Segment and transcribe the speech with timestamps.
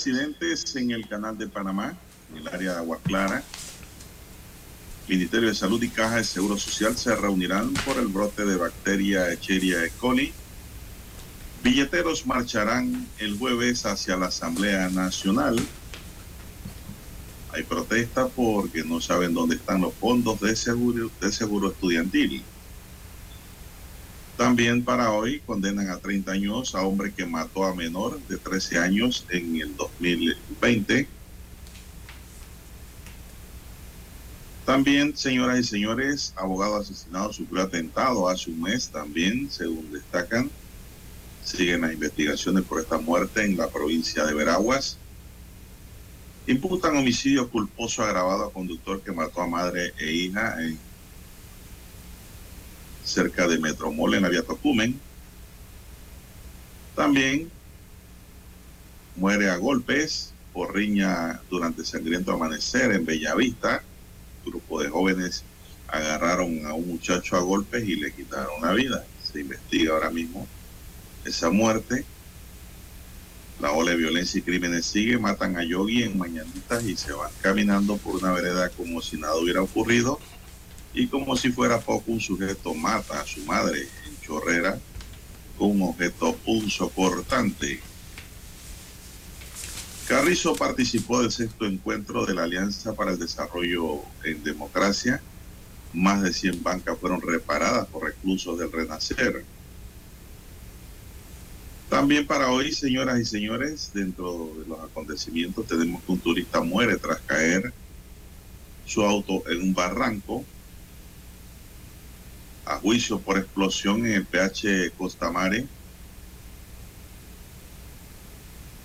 [0.00, 1.94] Accidentes en el canal de Panamá,
[2.30, 3.42] en el área de Agua Clara.
[5.06, 9.30] Ministerio de Salud y Caja de Seguro Social se reunirán por el brote de bacteria
[9.30, 9.90] Echeria E.
[9.90, 10.32] coli.
[11.62, 15.60] Billeteros marcharán el jueves hacia la Asamblea Nacional.
[17.52, 22.42] Hay protesta porque no saben dónde están los fondos de seguro, de seguro estudiantil.
[24.40, 28.78] También para hoy condenan a 30 años a hombre que mató a menor de 13
[28.78, 31.06] años en el 2020.
[34.64, 40.50] También, señoras y señores, abogado asesinado sufrió atentado hace un mes también, según destacan.
[41.44, 44.96] Siguen las investigaciones por esta muerte en la provincia de Veraguas.
[46.46, 50.78] Imputan homicidio culposo agravado a conductor que mató a madre e hija en
[53.10, 54.98] cerca de Metromol en la vía Tocumen.
[56.94, 57.50] También
[59.16, 63.82] muere a golpes por riña durante sangriento amanecer en Bellavista.
[64.44, 65.44] Un grupo de jóvenes
[65.88, 69.04] agarraron a un muchacho a golpes y le quitaron la vida.
[69.22, 70.46] Se investiga ahora mismo
[71.24, 72.04] esa muerte.
[73.60, 77.30] La ola de violencia y crímenes sigue, matan a Yogi en Mañanitas y se van
[77.42, 80.18] caminando por una vereda como si nada hubiera ocurrido.
[80.92, 84.78] Y como si fuera poco, un sujeto mata a su madre en Chorrera
[85.56, 87.80] con un objeto punzocortante.
[90.08, 95.22] Carrizo participó del sexto encuentro de la Alianza para el Desarrollo en Democracia.
[95.92, 99.44] Más de 100 bancas fueron reparadas por reclusos del Renacer.
[101.88, 106.96] También para hoy, señoras y señores, dentro de los acontecimientos tenemos que un turista muere
[106.96, 107.72] tras caer
[108.86, 110.44] su auto en un barranco
[112.70, 115.66] a juicio por explosión en el PH Costamare.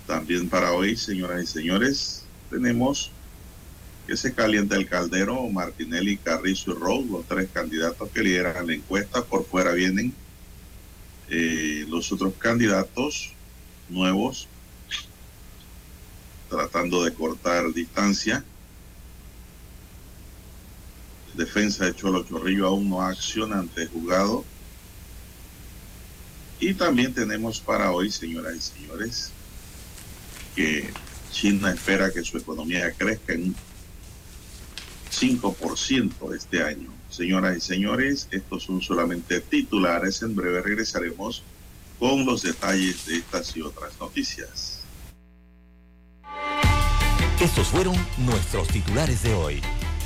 [0.06, 3.12] También para hoy, señoras y señores, tenemos
[4.06, 8.74] que se calienta el caldero, Martinelli, Carrizo y Rose, los tres candidatos que lideran la
[8.74, 9.24] encuesta.
[9.24, 10.12] Por fuera vienen
[11.28, 13.32] eh, los otros candidatos
[13.88, 14.48] nuevos,
[16.48, 18.44] tratando de cortar distancia.
[21.36, 24.44] Defensa de Cholo Chorrillo aún no acciona ante juzgado.
[26.58, 29.30] Y también tenemos para hoy, señoras y señores,
[30.54, 30.90] que
[31.30, 33.56] China espera que su economía crezca en un
[35.12, 36.90] 5% este año.
[37.10, 40.22] Señoras y señores, estos son solamente titulares.
[40.22, 41.42] En breve regresaremos
[41.98, 44.80] con los detalles de estas y otras noticias.
[47.40, 49.60] Estos fueron nuestros titulares de hoy.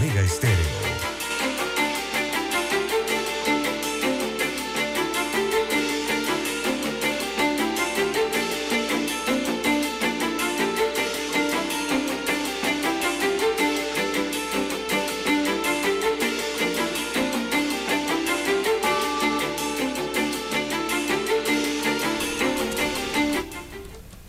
[0.00, 0.56] Omega Estéreo.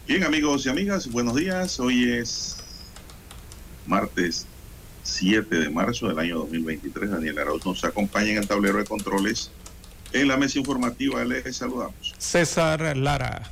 [0.05, 1.79] Bien, amigos y amigas, buenos días.
[1.79, 2.57] Hoy es
[3.87, 4.45] martes
[5.21, 7.11] 7 de marzo del año 2023.
[7.11, 9.51] Daniel Arauz nos acompaña en el tablero de controles.
[10.13, 12.15] En la mesa informativa les saludamos.
[12.17, 13.47] César Lara.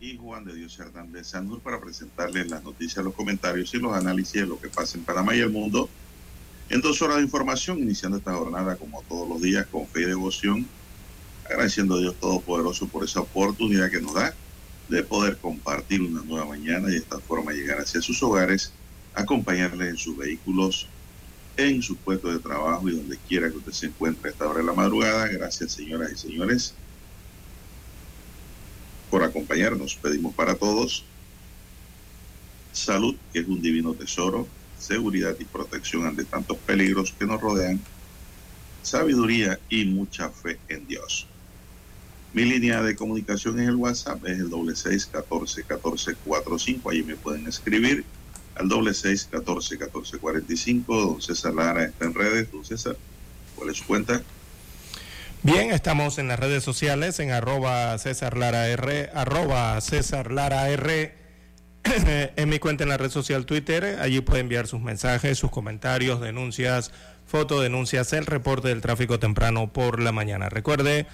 [0.00, 4.40] Y Juan de Dios Hernández Sandur para presentarles las noticias, los comentarios y los análisis
[4.40, 5.90] de lo que pasa en Panamá y el mundo.
[6.70, 10.04] En dos horas de información, iniciando esta jornada como todos los días con fe y
[10.06, 10.66] devoción,
[11.44, 14.32] agradeciendo a Dios Todopoderoso por esa oportunidad que nos da
[14.88, 18.72] de poder compartir una nueva mañana y de esta forma llegar hacia sus hogares,
[19.18, 20.86] acompañarles en sus vehículos,
[21.56, 24.60] en su puesto de trabajo y donde quiera que usted se encuentre a esta hora
[24.60, 25.26] de la madrugada.
[25.26, 26.74] Gracias, señoras y señores,
[29.10, 29.96] por acompañarnos.
[29.96, 31.04] Pedimos para todos
[32.72, 34.46] salud, que es un divino tesoro,
[34.78, 37.80] seguridad y protección ante tantos peligros que nos rodean,
[38.82, 41.26] sabiduría y mucha fe en Dios.
[42.32, 46.90] Mi línea de comunicación es el WhatsApp, es el doble seis catorce catorce cuatro cinco.
[46.90, 48.04] Allí me pueden escribir
[48.58, 51.00] al doble seis catorce catorce cuarenta y cinco.
[51.00, 52.50] Don César Lara está en redes.
[52.50, 52.96] Don César,
[53.54, 54.22] ¿cuál es su cuenta?
[55.42, 61.14] Bien, estamos en las redes sociales, en arroba César Lara R, arroba César Lara R,
[62.36, 63.98] en mi cuenta en la red social Twitter.
[64.00, 66.90] Allí puede enviar sus mensajes, sus comentarios, denuncias,
[67.26, 70.48] fotodenuncias, el reporte del tráfico temprano por la mañana.
[70.48, 71.06] Recuerde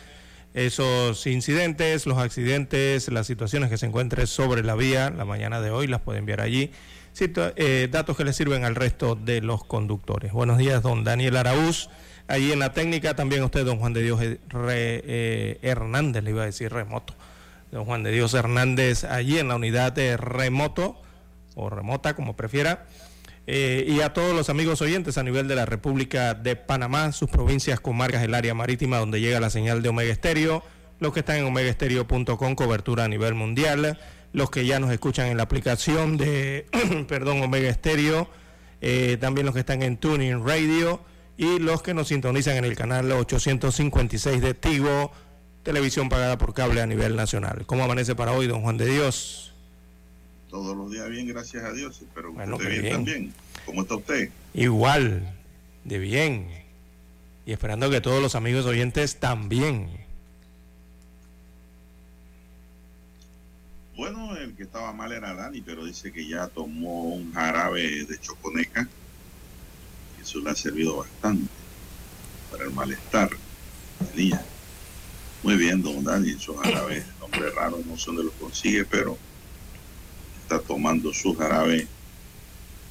[0.54, 5.70] esos incidentes, los accidentes, las situaciones que se encuentren sobre la vía, la mañana de
[5.70, 6.70] hoy las puede enviar allí.
[7.16, 10.32] Eh, datos que le sirven al resto de los conductores.
[10.32, 11.88] Buenos días, don Daniel Araúz.
[12.26, 16.46] Allí en la técnica también usted, don Juan de Dios eh, Hernández, le iba a
[16.46, 17.14] decir remoto.
[17.70, 21.00] Don Juan de Dios Hernández, allí en la unidad de remoto
[21.54, 22.86] o remota, como prefiera.
[23.46, 27.30] Eh, y a todos los amigos oyentes a nivel de la República de Panamá, sus
[27.30, 30.64] provincias, comarcas, el área marítima donde llega la señal de Omega Estéreo,
[30.98, 33.98] los que están en omegaestereo.com, cobertura a nivel mundial,
[34.34, 36.66] los que ya nos escuchan en la aplicación de,
[37.08, 38.28] perdón, Omega Estéreo,
[38.80, 41.00] eh, también los que están en Tuning Radio
[41.38, 45.12] y los que nos sintonizan en el canal 856 de Tigo,
[45.62, 47.64] televisión pagada por cable a nivel nacional.
[47.64, 49.54] ¿Cómo amanece para hoy, don Juan de Dios?
[50.50, 52.02] Todos los días bien, gracias a Dios.
[52.02, 52.94] Espero que Bueno, esté qué bien, bien.
[52.96, 53.34] también.
[53.66, 54.30] ¿Cómo está usted?
[54.52, 55.32] Igual,
[55.84, 56.48] de bien.
[57.46, 60.03] Y esperando que todos los amigos oyentes también.
[63.96, 68.20] Bueno, el que estaba mal era Dani, pero dice que ya tomó un jarabe de
[68.20, 68.88] choconeca.
[70.20, 71.48] Eso le ha servido bastante
[72.50, 74.44] para el malestar que tenía.
[75.44, 79.16] Muy bien, don Dani, esos jarabes, nombre raro, no sé dónde los consigue, pero
[80.42, 81.86] está tomando su jarabe,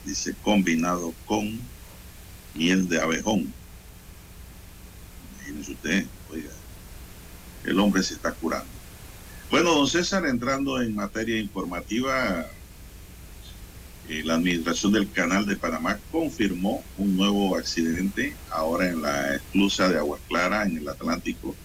[0.05, 1.59] dice, combinado con
[2.53, 3.53] miel de abejón.
[5.35, 6.51] Imagínese usted, oiga,
[7.65, 8.72] el hombre se está curando.
[9.53, 12.49] Bueno, don César, entrando en materia informativa,
[14.09, 19.89] eh, la administración del Canal de Panamá confirmó un nuevo accidente ahora en la esclusa
[19.89, 21.55] de Agua Clara, en el Atlántico.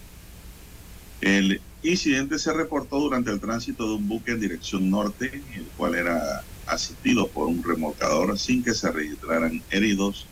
[1.19, 5.95] El incidente se reportó durante el tránsito de un buque en dirección norte, el cual
[5.95, 10.28] era asistido por un remolcador sin que se registraran heridos.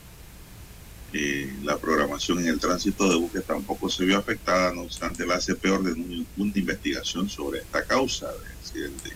[1.63, 5.65] La programación en el tránsito de buques tampoco se vio afectada, no obstante la ACP
[5.71, 9.11] ordenó una investigación sobre esta causa del accidente.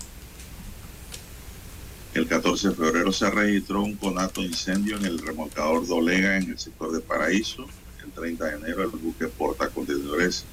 [2.13, 6.59] El 14 de febrero se registró un conato incendio en el remolcador Dolega en el
[6.59, 7.65] sector de Paraíso.
[8.03, 10.43] El 30 de enero el buque porta contenedores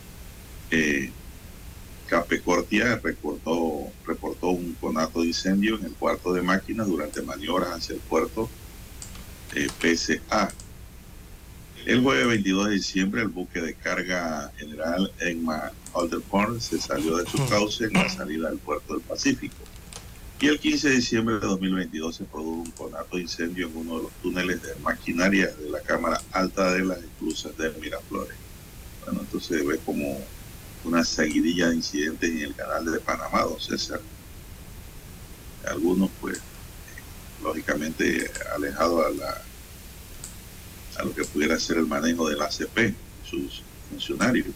[0.70, 1.10] eh,
[2.06, 7.94] Capecortia reportó, reportó un conato de incendio en el cuarto de máquinas durante maniobras hacia
[7.94, 8.48] el puerto
[9.54, 10.52] eh, PSA.
[11.88, 17.24] El jueves 22 de diciembre, el buque de carga general Enma Alderporn se salió de
[17.24, 19.56] su cauce en la salida del puerto del Pacífico.
[20.38, 23.96] Y el 15 de diciembre de 2022 se produjo un conato de incendio en uno
[23.96, 28.36] de los túneles de maquinaria de la Cámara Alta de las Esclusas de Miraflores.
[29.06, 30.20] Bueno, entonces se ve como
[30.84, 34.02] una seguidilla de incidentes en el canal de Panamá, don César.
[35.66, 36.38] Algunos, pues,
[37.42, 39.47] lógicamente alejados a la
[40.98, 44.46] a lo que pudiera ser el manejo del ACP, sus funcionarios.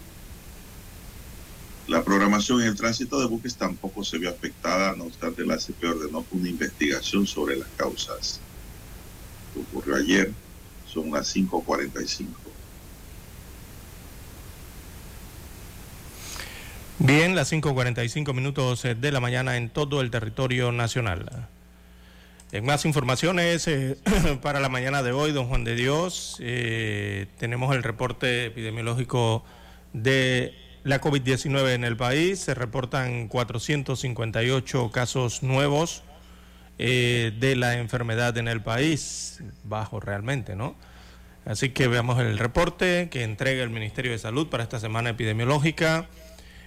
[1.88, 5.84] La programación en el tránsito de buques tampoco se vio afectada, no obstante la ACP
[5.84, 8.40] ordenó una investigación sobre las causas.
[9.52, 10.32] que ocurrió ayer.
[10.86, 12.26] Son las 5.45.
[16.98, 21.48] Bien, las 5.45 minutos eh, de la mañana en todo el territorio nacional.
[22.52, 23.96] En más informaciones eh,
[24.42, 29.42] para la mañana de hoy, don Juan de Dios, eh, tenemos el reporte epidemiológico
[29.94, 30.54] de
[30.84, 32.40] la COVID-19 en el país.
[32.40, 36.02] Se reportan 458 casos nuevos
[36.76, 40.74] de la enfermedad en el país, bajo realmente, ¿no?
[41.44, 46.08] Así que veamos el reporte que entrega el Ministerio de Salud para esta semana epidemiológica.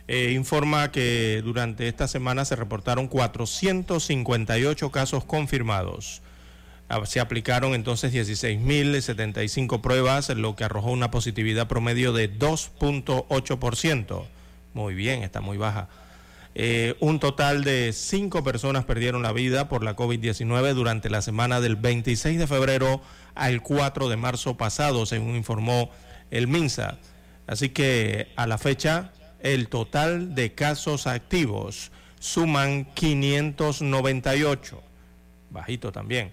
[0.07, 6.21] Eh, informa que durante esta semana se reportaron 458 casos confirmados.
[6.87, 14.25] Ah, se aplicaron entonces 16.075 pruebas, lo que arrojó una positividad promedio de 2.8%.
[14.75, 15.89] Muy bien, está muy baja.
[16.53, 21.59] Eh, un total de cinco personas perdieron la vida por la COVID-19 durante la semana
[21.59, 23.01] del 26 de febrero
[23.33, 25.89] al 4 de marzo pasado, según informó
[26.29, 26.99] el MINSA.
[27.47, 29.11] Así que a la fecha
[29.45, 34.81] el total de casos activos suman 598,
[35.51, 36.31] bajito también.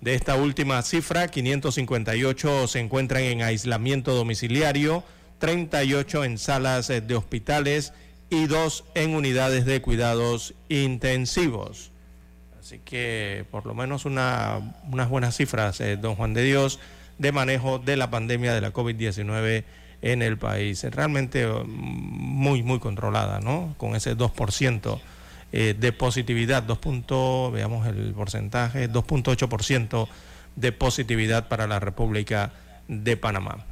[0.00, 5.02] De esta última cifra, 558 se encuentran en aislamiento domiciliario,
[5.38, 7.92] 38 en salas de hospitales
[8.30, 11.90] y 2 en unidades de cuidados intensivos.
[12.60, 14.62] Así que por lo menos unas
[15.10, 16.78] buenas cifras, eh, don Juan de Dios,
[17.18, 19.64] de manejo de la pandemia de la COVID-19
[20.02, 20.84] en el país.
[20.84, 23.74] Realmente mm, muy, muy controlada, ¿no?
[23.78, 25.00] Con ese 2%
[25.52, 27.52] eh, de positividad, 2.
[27.52, 30.08] veamos el porcentaje, 2.8%
[30.56, 32.52] de positividad para la República
[32.88, 33.64] de Panamá.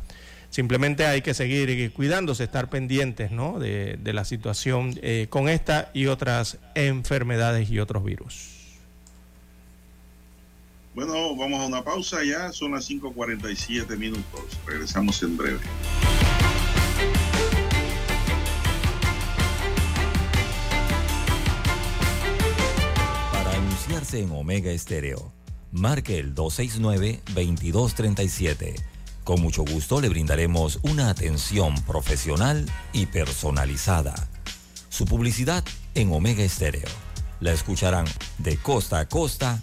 [0.50, 3.58] Simplemente hay que seguir cuidándose, estar pendientes ¿no?
[3.58, 8.60] de, la situación eh, con esta y otras enfermedades y otros virus.
[10.92, 14.40] Bueno, vamos a una pausa ya, son las 5.47 minutos.
[14.66, 15.61] Regresamos en breve.
[23.32, 25.32] Para anunciarse en Omega Estéreo,
[25.70, 28.75] marque el 269-2237.
[29.23, 34.28] Con mucho gusto le brindaremos una atención profesional y personalizada.
[34.88, 35.62] Su publicidad
[35.94, 36.88] en Omega Estéreo.
[37.38, 38.06] La escucharán
[38.38, 39.62] de costa a costa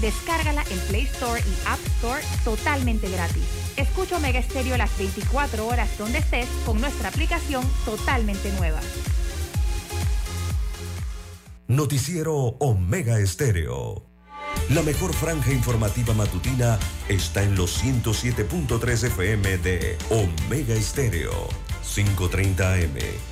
[0.00, 3.44] Descárgala en Play Store y App Store totalmente gratis.
[3.76, 8.80] Escucha Omega Stereo las 24 horas donde estés con nuestra aplicación totalmente nueva.
[11.68, 14.10] Noticiero Omega Estéreo.
[14.70, 16.78] La mejor franja informativa matutina
[17.08, 21.48] está en los 107.3 FM de Omega Estéreo.
[21.84, 23.29] 5.30 AM.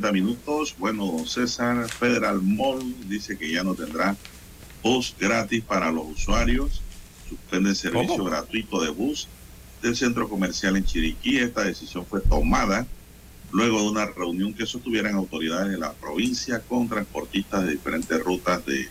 [0.00, 0.74] 5.50 minutos.
[0.78, 4.16] Bueno, César Federal Mall dice que ya no tendrá
[4.82, 6.80] bus gratis para los usuarios.
[7.28, 8.24] Suspende el servicio ¿Cómo?
[8.24, 9.28] gratuito de bus
[9.82, 11.38] del centro comercial en Chiriquí.
[11.38, 12.86] Esta decisión fue tomada
[13.50, 18.64] luego de una reunión que sostuvieran autoridades de la provincia con transportistas de diferentes rutas
[18.64, 18.88] de,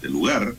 [0.00, 0.54] del lugar.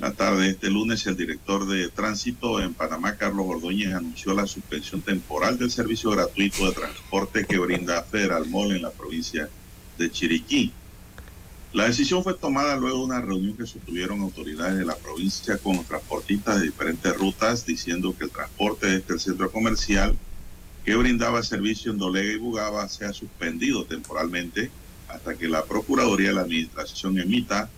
[0.00, 4.46] La tarde de este lunes, el director de tránsito en Panamá, Carlos Ordóñez, anunció la
[4.46, 9.48] suspensión temporal del servicio gratuito de transporte que brinda Federal Mall en la provincia
[9.98, 10.72] de Chiriquí.
[11.72, 15.82] La decisión fue tomada luego de una reunión que sostuvieron autoridades de la provincia con
[15.84, 20.16] transportistas de diferentes rutas, diciendo que el transporte desde el este centro comercial
[20.84, 24.70] que brindaba servicio en Dolega y Bugaba sea suspendido temporalmente
[25.08, 27.68] hasta que la Procuraduría de la Administración emita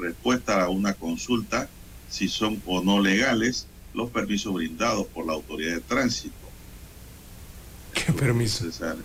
[0.00, 1.68] respuesta a una consulta
[2.08, 6.34] si son o no legales los permisos brindados por la autoridad de tránsito.
[7.92, 8.68] ¿Qué permiso?
[8.68, 8.96] Está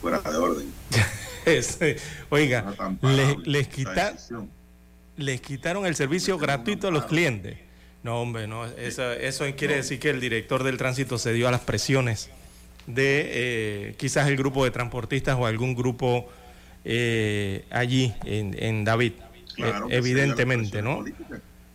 [0.00, 0.72] fuera de orden.
[2.30, 3.68] oiga, les,
[5.16, 7.58] les quitaron el servicio gratuito a los clientes.
[8.02, 11.50] No, hombre, no, eso, eso quiere decir que el director del tránsito se dio a
[11.52, 12.30] las presiones
[12.86, 16.28] de eh, quizás el grupo de transportistas o algún grupo
[16.84, 19.12] eh, allí en, David.
[19.58, 21.04] Eh, evidentemente, ¿no?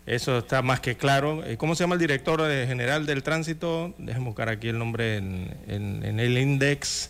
[0.05, 1.43] Eso está más que claro.
[1.57, 3.93] ¿Cómo se llama el director general del tránsito?
[3.97, 7.09] Déjenme buscar aquí el nombre en el index.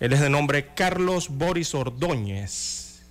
[0.00, 3.02] Él es de nombre Carlos Boris Ordóñez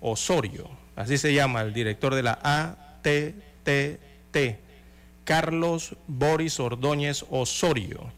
[0.00, 4.38] Osorio, así se llama el director de la ATTT,
[5.24, 8.10] Carlos Boris Ordóñez Osorio.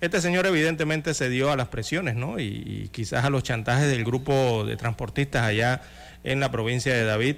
[0.00, 2.40] Este señor evidentemente se dio a las presiones, ¿no?
[2.40, 5.82] Y, quizás a los chantajes del grupo de transportistas allá
[6.24, 7.36] en la provincia de David.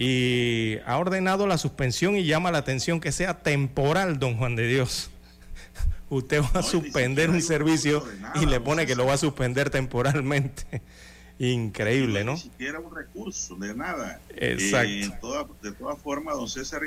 [0.00, 4.68] Y ha ordenado la suspensión y llama la atención que sea temporal, don Juan de
[4.68, 5.10] Dios
[6.08, 8.04] usted va a suspender un servicio
[8.40, 10.82] y le pone que lo va a suspender temporalmente.
[11.40, 12.34] Increíble, ¿no?
[12.34, 14.20] Ni siquiera un recurso, de nada.
[14.36, 15.48] Exacto.
[15.62, 16.82] de todas formas, don César,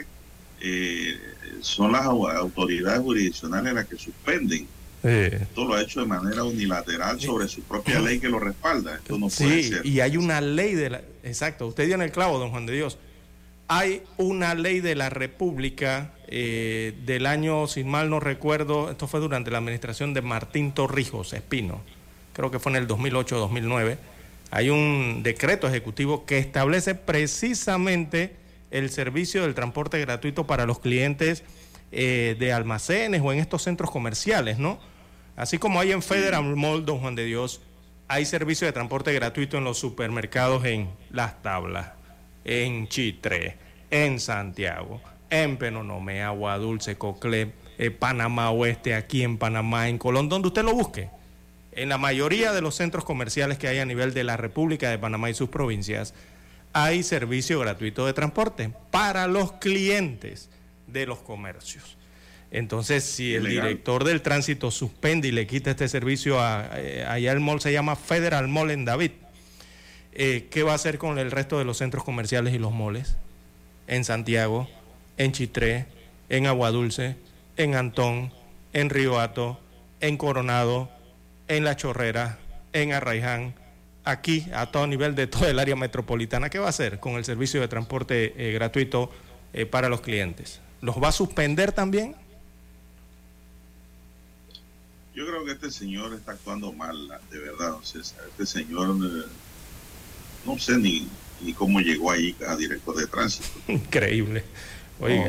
[0.62, 1.20] eh,
[1.60, 4.68] son las autoridades jurisdiccionales las que suspenden.
[5.04, 8.96] Esto lo ha hecho de manera unilateral sobre su propia ley que lo respalda.
[8.96, 9.86] Esto no puede ser.
[9.86, 11.02] Y hay una ley de la.
[11.24, 12.98] Exacto, usted dio en el clavo, don Juan de Dios.
[13.68, 19.20] Hay una ley de la República eh, del año, sin mal no recuerdo, esto fue
[19.20, 21.82] durante la administración de Martín Torrijos Espino,
[22.34, 23.98] creo que fue en el 2008-2009,
[24.50, 28.36] hay un decreto ejecutivo que establece precisamente
[28.72, 31.44] el servicio del transporte gratuito para los clientes
[31.92, 34.80] eh, de almacenes o en estos centros comerciales, ¿no?
[35.42, 37.62] Así como hay en Federal Mall, don Juan de Dios,
[38.08, 41.94] hay servicio de transporte gratuito en los supermercados en Las Tablas,
[42.46, 43.58] en Chitre,
[43.90, 45.02] en Santiago
[45.32, 50.64] en Penonomé, Agua Dulce, Cocle, eh, Panamá Oeste, aquí en Panamá, en Colón, donde usted
[50.64, 51.10] lo busque.
[51.72, 55.00] En la mayoría de los centros comerciales que hay a nivel de la República de
[55.00, 56.14] Panamá y sus provincias,
[56.74, 60.50] hay servicio gratuito de transporte para los clientes
[60.86, 61.98] de los comercios.
[62.52, 67.32] Entonces, si el director del tránsito suspende y le quita este servicio a, eh, allá
[67.32, 69.12] el mall se llama Federal Mall en David,
[70.14, 73.16] eh, ¿qué va a hacer con el resto de los centros comerciales y los malls
[73.88, 74.68] en Santiago,
[75.18, 75.86] en Chitré,
[76.28, 77.16] en Aguadulce,
[77.56, 78.34] en Antón,
[78.74, 79.60] en Río Hato,
[80.02, 80.90] en Coronado,
[81.48, 82.38] en La Chorrera,
[82.74, 83.54] en Arraiján,
[84.04, 86.50] aquí a todo nivel de toda el área metropolitana.
[86.50, 89.10] ¿Qué va a hacer con el servicio de transporte eh, gratuito
[89.54, 90.60] eh, para los clientes?
[90.82, 92.16] ¿Los va a suspender también?
[95.14, 96.96] Yo creo que este señor está actuando mal,
[97.30, 99.28] de verdad, Este señor, eh,
[100.46, 101.10] no sé ni,
[101.42, 103.50] ni cómo llegó ahí a director de tránsito.
[103.68, 104.44] Increíble.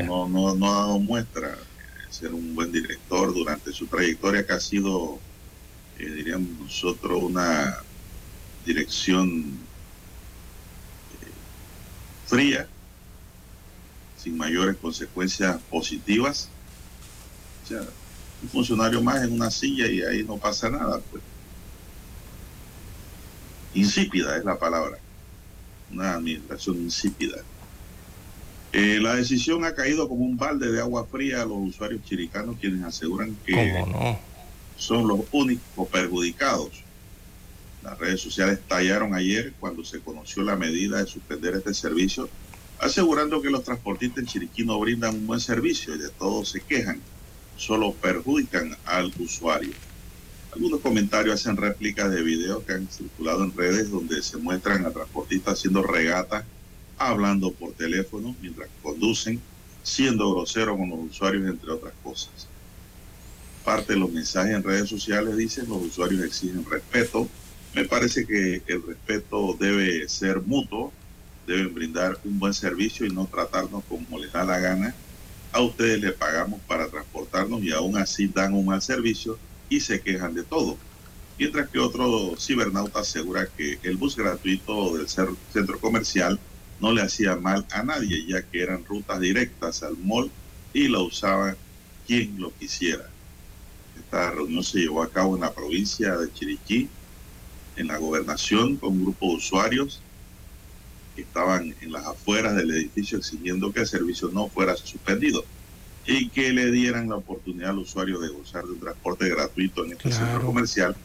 [0.05, 4.53] No, no, no, ha dado muestra de ser un buen director durante su trayectoria que
[4.53, 5.19] ha sido,
[5.97, 7.77] eh, diríamos nosotros, una
[8.65, 9.57] dirección
[11.21, 12.67] eh, fría,
[14.17, 16.49] sin mayores consecuencias positivas.
[17.63, 17.81] O sea,
[18.43, 21.23] un funcionario más en una silla y ahí no pasa nada, pues.
[23.73, 24.97] Insípida es la palabra.
[25.91, 27.37] Una administración insípida.
[28.73, 32.57] Eh, la decisión ha caído como un balde de agua fría a los usuarios chiricanos,
[32.59, 33.85] quienes aseguran que
[34.77, 36.83] son los únicos perjudicados.
[37.83, 42.29] Las redes sociales tallaron ayer cuando se conoció la medida de suspender este servicio,
[42.79, 46.61] asegurando que los transportistas en Chiriquí no brindan un buen servicio y de todo se
[46.61, 46.99] quejan,
[47.57, 49.73] solo perjudican al usuario.
[50.53, 54.91] Algunos comentarios hacen réplicas de videos que han circulado en redes donde se muestran a
[54.91, 56.45] transportistas haciendo regatas
[56.97, 59.41] hablando por teléfono mientras conducen,
[59.81, 62.47] siendo grosero con los usuarios, entre otras cosas.
[63.65, 67.27] Parte de los mensajes en redes sociales dicen los usuarios exigen respeto.
[67.73, 70.91] Me parece que el respeto debe ser mutuo,
[71.47, 74.95] deben brindar un buen servicio y no tratarnos como les da la gana.
[75.53, 79.37] A ustedes les pagamos para transportarnos y aún así dan un mal servicio
[79.69, 80.77] y se quejan de todo.
[81.37, 86.39] Mientras que otro cibernauta asegura que el bus gratuito del centro comercial
[86.79, 90.31] no le hacía mal a nadie, ya que eran rutas directas al mall
[90.73, 91.55] y lo usaba
[92.07, 93.07] quien lo quisiera.
[93.95, 96.89] Esta reunión se llevó a cabo en la provincia de Chiriquí,
[97.75, 100.01] en la gobernación, con un grupo de usuarios
[101.15, 105.45] que estaban en las afueras del edificio exigiendo que el servicio no fuera suspendido
[106.05, 109.93] y que le dieran la oportunidad al usuario de gozar de un transporte gratuito en
[109.93, 110.95] este centro comercial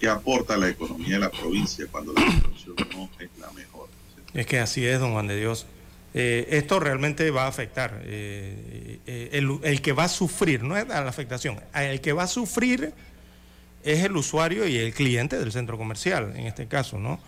[0.00, 3.88] que aporta a la economía de la provincia cuando la situación no es la mejor.
[4.34, 5.66] Es que así es, don Juan de Dios.
[6.14, 8.00] Eh, esto realmente va a afectar.
[8.04, 12.24] Eh, eh, el, el, que va a sufrir, no es la afectación, el que va
[12.24, 12.92] a sufrir
[13.84, 17.20] es el usuario y el cliente del centro comercial, en este caso, ¿no?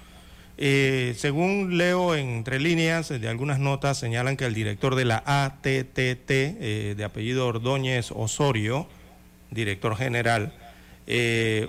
[0.61, 7.05] Según leo entre líneas de algunas notas, señalan que el director de la ATTT, de
[7.05, 8.87] apellido Ordóñez Osorio,
[9.51, 10.53] director general,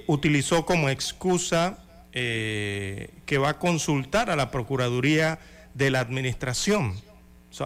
[0.07, 1.77] utilizó como excusa
[2.13, 5.39] eh, que va a consultar a la Procuraduría
[5.73, 6.99] de la Administración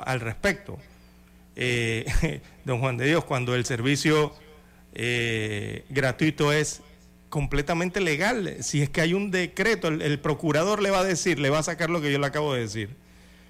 [0.06, 0.78] al respecto.
[1.56, 4.36] Eh, don Juan de Dios, cuando el servicio
[4.94, 6.84] eh, gratuito es
[7.36, 11.50] completamente legal, si es que hay un decreto, el, procurador le va a decir, le
[11.50, 12.96] va a sacar lo que yo le acabo de decir,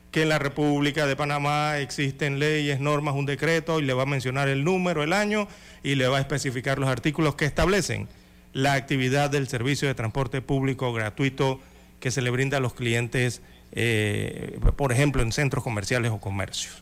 [0.09, 4.05] que en la República de Panamá existen leyes, normas, un decreto, y le va a
[4.07, 5.47] mencionar el número, el año,
[5.83, 8.07] y le va a especificar los artículos que establecen
[8.53, 11.59] la actividad del servicio de transporte público gratuito
[11.99, 16.81] que se le brinda a los clientes, eh, por ejemplo, en centros comerciales o comercios.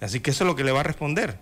[0.00, 1.36] Así que eso es lo que le va a responder.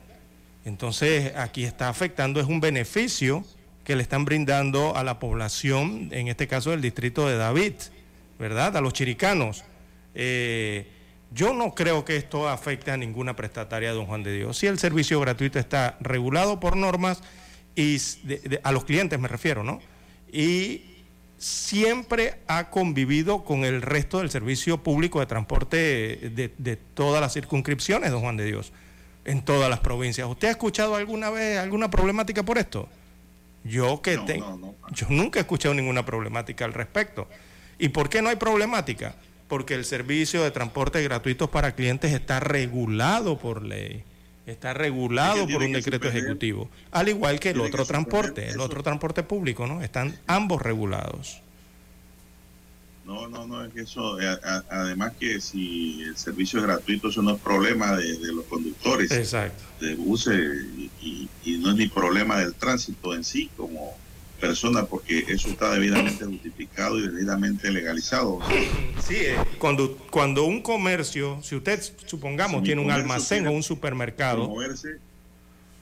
[0.64, 3.44] Entonces, aquí está afectando, es un beneficio
[3.86, 7.74] que le están brindando a la población, en este caso del distrito de David,
[8.36, 8.76] ¿verdad?
[8.76, 9.62] A los chiricanos.
[10.16, 10.88] Eh,
[11.30, 14.58] yo no creo que esto afecte a ninguna prestataria de Don Juan de Dios.
[14.58, 17.22] Si el servicio gratuito está regulado por normas,
[17.76, 17.96] y
[18.64, 19.80] a los clientes me refiero, ¿no?
[20.32, 20.82] Y
[21.38, 25.76] siempre ha convivido con el resto del servicio público de transporte
[26.56, 28.72] de, todas las circunscripciones, don Juan de Dios,
[29.24, 30.26] en todas las provincias.
[30.26, 32.88] ¿Usted ha escuchado alguna vez alguna problemática por esto?
[33.66, 37.28] Yo que tengo, yo nunca he escuchado ninguna problemática al respecto.
[37.78, 39.16] ¿Y por qué no hay problemática?
[39.48, 44.04] Porque el servicio de transporte gratuito para clientes está regulado por ley
[44.46, 49.22] está regulado por un decreto ejecutivo, al igual que el otro transporte, el otro transporte
[49.22, 49.82] público, ¿no?
[49.82, 51.42] Están ambos regulados.
[53.06, 54.36] No, no, no, es que eso, eh,
[54.68, 59.08] además que si el servicio es gratuito, eso no es problema de, los conductores
[59.80, 60.66] de buses
[61.00, 63.96] y, no es ni problema del tránsito en sí, como
[64.40, 68.40] persona porque eso está debidamente justificado y debidamente legalizado.
[69.06, 74.48] Sí, eh, cuando, cuando un comercio, si usted supongamos tiene un almacén o un supermercado,
[74.48, 74.98] moverse,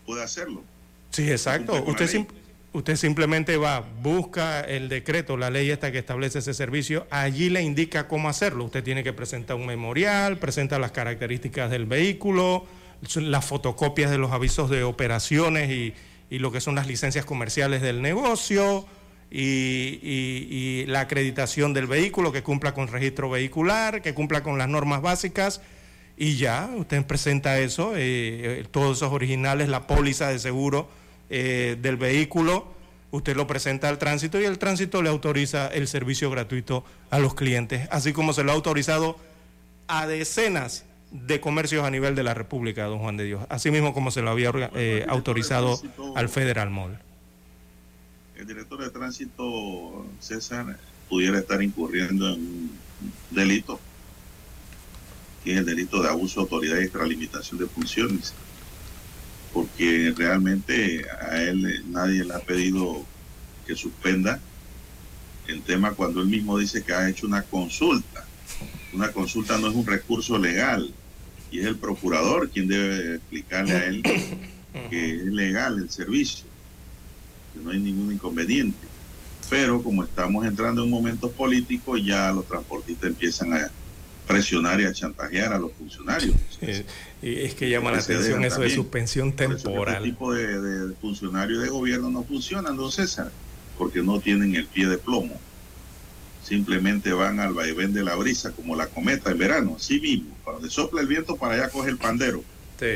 [0.04, 0.62] puede hacerlo.
[1.10, 1.82] Sí, exacto.
[1.86, 2.26] Usted,
[2.74, 7.62] usted simplemente va, busca el decreto, la ley esta que establece ese servicio, allí le
[7.62, 8.64] indica cómo hacerlo.
[8.64, 12.66] Usted tiene que presentar un memorial, presenta las características del vehículo,
[13.16, 15.94] las fotocopias de los avisos de operaciones y
[16.30, 18.86] y lo que son las licencias comerciales del negocio
[19.30, 25.00] y, la acreditación del vehículo que cumpla con registro vehicular, que cumpla con las normas
[25.00, 25.60] básicas
[26.16, 28.00] y ya, usted presenta eso, eh,
[28.60, 30.88] eh, todos esos originales, la póliza de seguro
[31.30, 32.74] eh, del vehículo,
[33.10, 37.34] usted lo presenta al tránsito y el tránsito le autoriza el servicio gratuito a los
[37.34, 39.16] clientes, así como se lo ha autorizado
[39.86, 43.94] a decenas de comercios a nivel de la República, don Juan de Dios, así mismo
[43.94, 45.80] como se lo había eh, autorizado
[46.16, 46.98] al Federal Mall.
[48.36, 50.76] El director de tránsito, César,
[51.08, 52.78] pudiera estar incurriendo en un
[53.30, 53.78] delito,
[55.44, 58.34] que es el delito de abuso de autoridad y extralimitación de funciones,
[59.54, 63.06] porque realmente a él nadie le ha pedido
[63.64, 64.40] que suspenda
[65.46, 68.26] el tema cuando él mismo dice que ha hecho una consulta.
[68.92, 70.92] Una consulta no es un recurso legal,
[71.52, 74.02] y es el procurador quien debe explicarle a él
[74.90, 76.46] que es legal el servicio,
[77.52, 78.88] que no hay ningún inconveniente.
[79.48, 83.70] Pero como estamos entrando en momentos políticos, ya los transportistas empiezan a
[84.26, 86.34] presionar y a chantajear a los funcionarios.
[86.60, 89.96] y es que llama la atención eso de suspensión temporal.
[89.96, 93.30] Este tipo de, de funcionarios de gobierno no funcionan, don César,
[93.78, 95.38] porque no tienen el pie de plomo
[96.44, 100.56] simplemente van al vaivén de la brisa, como la cometa en verano, así mismo, para
[100.56, 102.44] donde sopla el viento, para allá coge el pandero.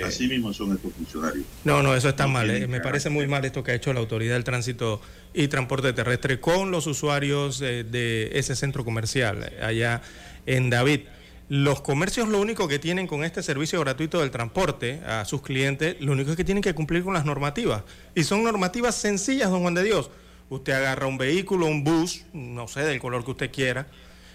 [0.04, 1.46] Así mismo son estos funcionarios.
[1.64, 2.50] No, no, eso está mal.
[2.50, 2.66] Eh.
[2.66, 5.00] Me parece muy mal esto que ha hecho la Autoridad del Tránsito
[5.32, 10.02] y Transporte Terrestre con los usuarios de, ese centro comercial eh, allá
[10.44, 11.02] en David.
[11.48, 15.96] Los comercios lo único que tienen con este servicio gratuito del transporte a sus clientes,
[16.00, 17.84] lo único es que tienen que cumplir con las normativas.
[18.14, 20.10] Y son normativas sencillas, don Juan de Dios.
[20.50, 23.86] Usted agarra un vehículo, un bus, no sé, del color que usted quiera,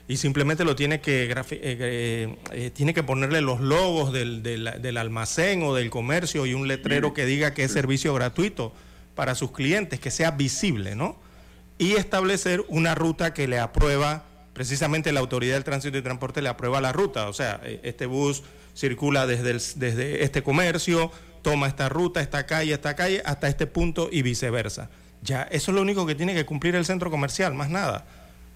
[0.08, 4.98] y simplemente lo tiene que, eh, eh, eh, tiene que ponerle los logos del, del,
[4.98, 8.74] almacén o del comercio y un letrero que diga que es servicio gratuito
[9.16, 11.18] para sus clientes, que sea visible, ¿no?
[11.78, 16.50] Y establecer una ruta que le aprueba, precisamente la autoridad del tránsito y transporte le
[16.50, 18.44] aprueba la ruta, o sea, este bus
[18.76, 21.12] circula desde, desde este comercio,
[21.42, 24.90] toma esta ruta, esta calle, esta calle, hasta este punto y viceversa.
[25.22, 28.06] Ya, eso es lo único que tiene que cumplir el centro comercial, más nada.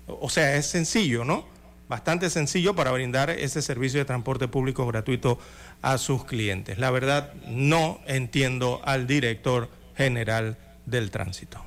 [0.07, 1.45] O sea, es sencillo, ¿no?
[1.87, 5.39] Bastante sencillo para brindar ese servicio de transporte público gratuito
[5.81, 6.77] a sus clientes.
[6.77, 11.61] La verdad, no entiendo al director general del tránsito.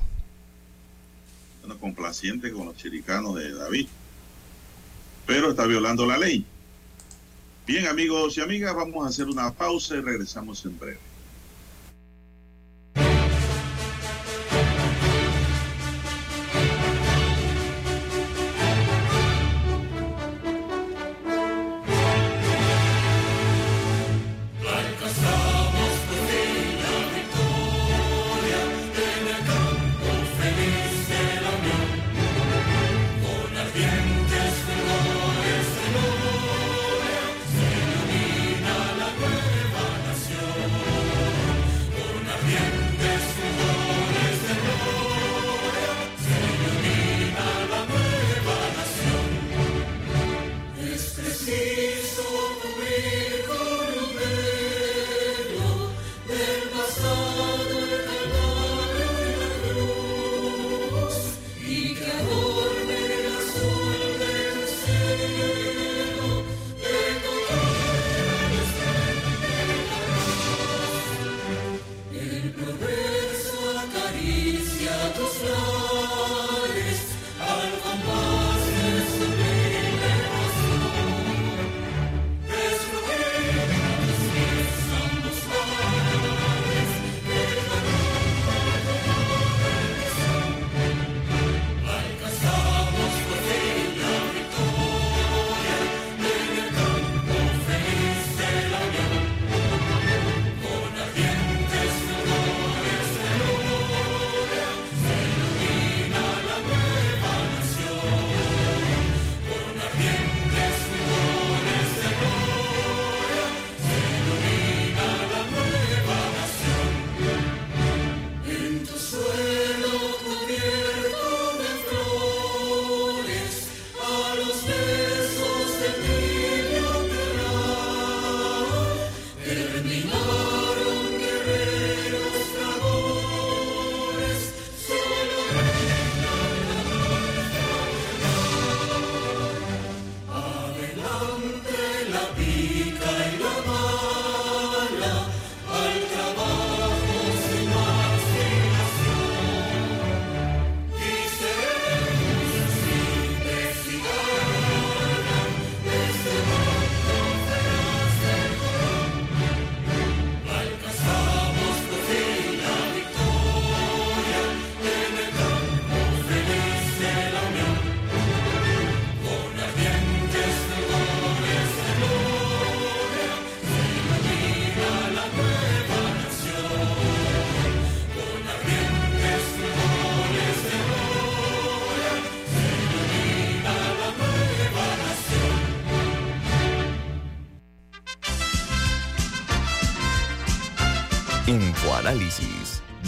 [1.60, 3.88] Bueno, complaciente con los chiricanos de David,
[5.30, 6.44] pero está violando la ley.
[7.64, 11.09] Bien, amigos y amigas, vamos a hacer una pausa y regresamos en breve.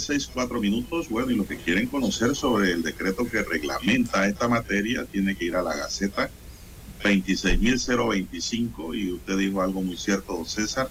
[0.00, 1.10] Las seis, cuatro minutos.
[1.10, 5.44] Bueno, y lo que quieren conocer sobre el decreto que reglamenta esta materia, tiene que
[5.46, 6.30] ir a la Gaceta
[7.02, 8.96] 26.025.
[8.98, 10.88] Y usted dijo algo muy cierto, don César.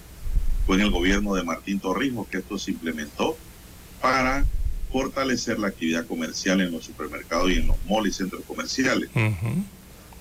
[0.68, 3.36] Fue en el gobierno de Martín Torrijos que esto se implementó
[4.00, 4.46] para
[4.92, 9.10] fortalecer la actividad comercial en los supermercados y en los malls y centros comerciales.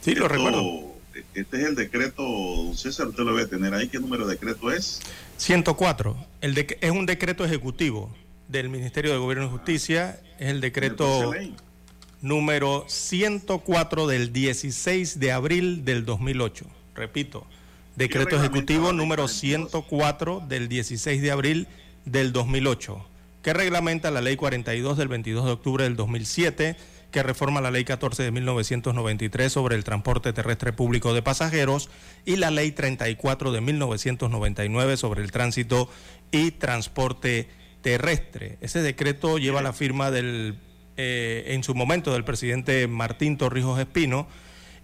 [0.01, 0.95] Sí, lo recuerdo.
[1.35, 3.89] Este es el decreto, don César, usted lo debe tener ahí.
[3.89, 5.01] ¿Qué número de decreto es?
[5.37, 6.17] 104.
[6.41, 8.15] El de, es un decreto ejecutivo
[8.49, 10.21] del Ministerio de Gobierno y Justicia.
[10.39, 11.33] Es el decreto
[12.21, 16.65] número 104 del 16 de abril del 2008.
[16.95, 17.47] Repito,
[17.95, 21.69] decreto ejecutivo número 104 del 16 de abril
[22.05, 23.07] del 2008,
[23.43, 26.77] que reglamenta la ley 42 del 22 de octubre del 2007
[27.11, 31.89] que reforma la Ley 14 de 1993 sobre el transporte terrestre público de pasajeros
[32.27, 35.89] y la Ley 34 de 1999 sobre el tránsito
[36.31, 37.59] y transporte terrestre.
[38.61, 40.59] Ese decreto lleva la firma del,
[41.01, 44.27] eh, en su momento del presidente Martín Torrijos Espino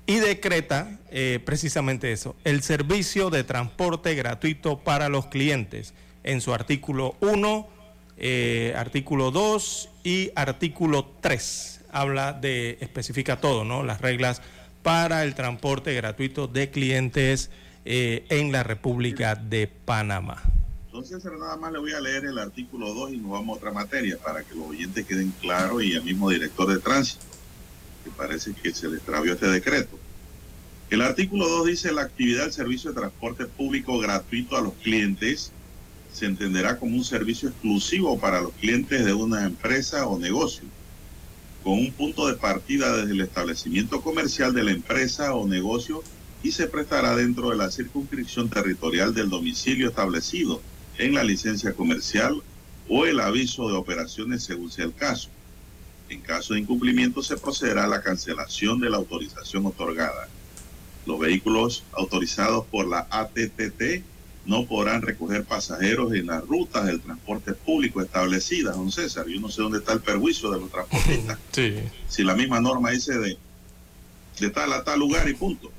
[0.07, 6.55] y decreta eh, precisamente eso, el servicio de transporte gratuito para los clientes en su
[6.55, 7.69] artículo 1,
[8.17, 13.83] eh, artículo 2 y artículo 3 habla de, especifica todo, ¿no?
[13.83, 14.40] Las reglas
[14.85, 17.51] para el transporte gratuito de clientes
[17.87, 20.43] en la República de Panamá.
[20.95, 23.73] Entonces, nada más le voy a leer el artículo 2 y nos vamos a otra
[23.73, 27.25] materia para que los oyentes queden claros y el mismo director de tránsito,
[28.05, 29.99] que parece que se le extravió este decreto.
[30.91, 35.51] El artículo 2 dice la actividad del servicio de transporte público gratuito a los clientes
[36.13, 40.63] se entenderá como un servicio exclusivo para los clientes de una empresa o negocio
[41.65, 46.05] con un punto de partida desde el establecimiento comercial de la empresa o negocio
[46.45, 50.63] y se prestará dentro de la circunscripción territorial del domicilio establecido
[50.99, 52.43] en la licencia comercial
[52.89, 55.29] o el aviso de operaciones según sea el caso.
[56.09, 60.29] En caso de incumplimiento se procederá a la cancelación de la autorización otorgada.
[61.07, 64.05] Los vehículos autorizados por la ATTT
[64.47, 69.27] no podrán recoger pasajeros en las rutas del transporte público establecidas, don César.
[69.27, 71.39] Yo no sé dónde está el perjuicio de los transportistas.
[71.53, 71.75] Sí.
[72.09, 73.39] Si la misma norma dice de,
[74.39, 75.71] de tal a tal lugar y punto.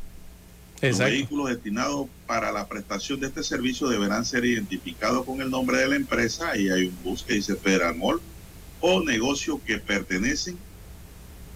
[0.82, 5.78] Los vehículos destinados para la prestación de este servicio deberán ser identificados con el nombre
[5.78, 6.58] de la empresa.
[6.58, 8.20] Y hay un bus que dice Federal Mall
[8.82, 10.58] o negocio que pertenecen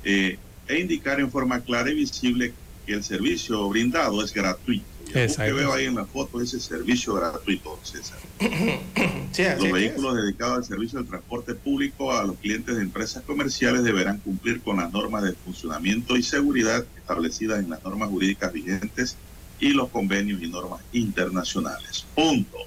[0.04, 2.54] eh, e indicar en forma clara y visible
[2.86, 7.80] que el servicio brindado es gratuito que veo ahí en la foto ese servicio gratuito,
[7.84, 8.20] César.
[9.60, 14.20] los vehículos dedicados al servicio del transporte público a los clientes de empresas comerciales deberán
[14.20, 19.18] cumplir con las normas de funcionamiento y seguridad establecidas en las normas jurídicas vigentes
[19.60, 22.06] y los convenios y normas internacionales.
[22.16, 22.58] Punto.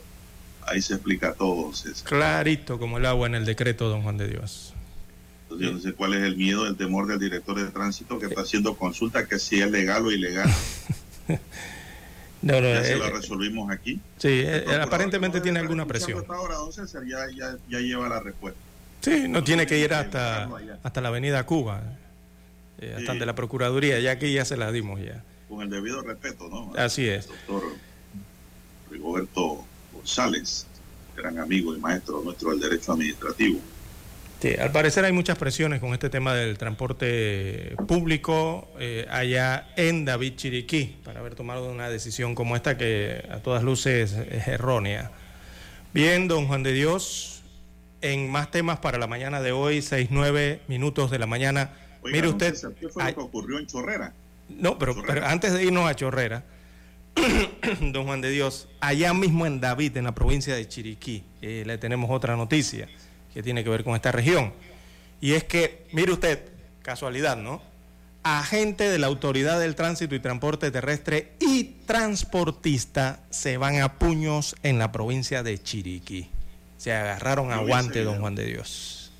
[0.66, 2.08] Ahí se explica todo, César.
[2.08, 4.74] Clarito como el agua en el decreto, don Juan de Dios.
[5.44, 8.26] Entonces, yo no sé cuál es el miedo, el temor del director de tránsito que
[8.26, 10.50] está haciendo consulta que si es legal o ilegal.
[12.42, 14.00] No, ya se lo resolvimos aquí.
[14.18, 14.44] Sí,
[14.80, 16.24] aparentemente tiene alguna presión.
[16.28, 18.60] ahora, don César, ya, ya, ya, lleva la respuesta.
[19.00, 20.48] Sí, no tiene que ir hasta,
[20.82, 21.82] hasta la avenida Cuba,
[22.78, 25.22] eh, hasta de la Procuraduría, ya que ya se la dimos ya.
[25.48, 26.72] Con el debido respeto, ¿no?
[26.76, 27.28] Así es.
[27.28, 27.62] Doctor
[28.90, 30.66] Rigoberto González,
[31.16, 33.60] gran amigo y maestro nuestro del derecho administrativo.
[34.42, 40.04] Sí, al parecer hay muchas presiones con este tema del transporte público eh, allá en
[40.04, 45.12] David Chiriquí para haber tomado una decisión como esta que a todas luces es errónea.
[45.94, 47.44] Bien, don Juan de Dios,
[48.00, 51.70] en más temas para la mañana de hoy, 6, 9 minutos de la mañana.
[52.02, 52.52] Mire usted.
[52.80, 54.12] ¿Qué fue lo que ocurrió en Chorrera?
[54.48, 56.42] No, pero, antes de irnos a Chorrera,
[57.80, 61.78] don Juan de Dios, allá mismo en David, en la provincia de Chiriquí, eh, le
[61.78, 62.88] tenemos otra noticia
[63.32, 64.52] que tiene que ver con esta región.
[65.20, 66.40] Y es que, mire usted,
[66.82, 67.62] casualidad, ¿no?
[68.24, 74.54] Agente de la Autoridad del Tránsito y Transporte Terrestre y transportista se van a puños
[74.62, 76.28] en la provincia de Chiriquí.
[76.76, 79.12] Se agarraron a guante, don Juan de Dios.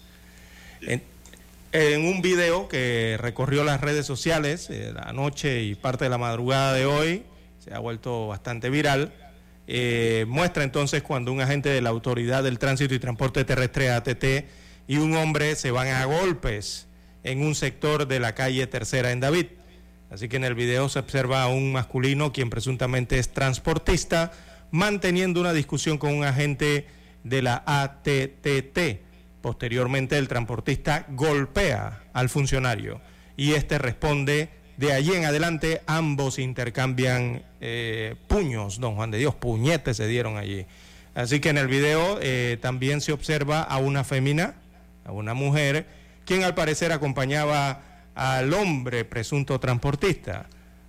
[0.81, 6.19] En, un video que recorrió las redes sociales eh, la noche y parte de la
[6.19, 7.25] madrugada de hoy,
[7.65, 9.13] se ha vuelto bastante viral
[9.67, 14.25] eh, muestra entonces cuando un agente de la Autoridad del Tránsito y Transporte Terrestre ATT
[14.89, 16.89] y un hombre se van a golpes
[17.23, 19.47] en un sector de la calle Tercera en David.
[20.11, 24.33] Así que en el video se observa a un masculino, quien presuntamente es transportista,
[24.71, 26.87] manteniendo una discusión con un agente
[27.25, 29.01] de la ATTT.
[29.41, 33.01] Posteriormente el transportista golpea al funcionario
[33.37, 34.51] y este responde
[34.83, 40.39] de allí en adelante ambos intercambian eh, puños, don Juan de Dios, puñetes se dieron
[40.39, 40.67] allí.
[41.15, 44.57] Así que en el video eh, también se observa a una fémina,
[45.05, 45.87] a una mujer,
[46.25, 47.81] quien al parecer acompañaba
[48.17, 50.47] al hombre presunto transportista.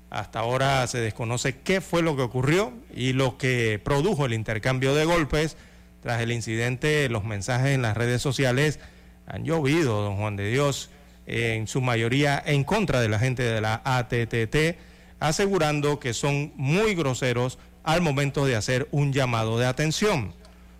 [0.09, 4.95] Hasta ahora se desconoce qué fue lo que ocurrió y lo que produjo el intercambio
[4.95, 5.55] de golpes.
[6.01, 8.79] Tras el incidente, los mensajes en las redes sociales
[9.27, 10.89] han llovido, don Juan de Dios,
[11.25, 14.77] en su mayoría en contra de la gente de la ATTT,
[15.19, 20.33] asegurando que son muy groseros al momento de hacer un llamado de atención.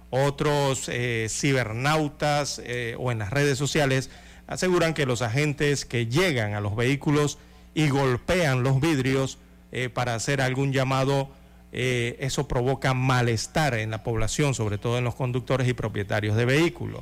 [0.10, 4.10] Otros eh, cibernautas eh, o en las redes sociales
[4.48, 7.40] aseguran que los agentes que llegan a los vehículos
[7.74, 9.38] y golpean los vidrios
[9.72, 11.32] eh, para hacer algún llamado,
[11.72, 16.46] eh, eso provoca malestar en la población, sobre todo en los conductores y propietarios de
[16.46, 17.02] vehículos.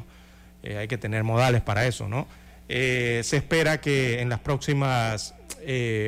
[0.64, 2.28] Eh, hay que tener modales para eso, ¿no?
[2.72, 5.36] Se espera que en las próximas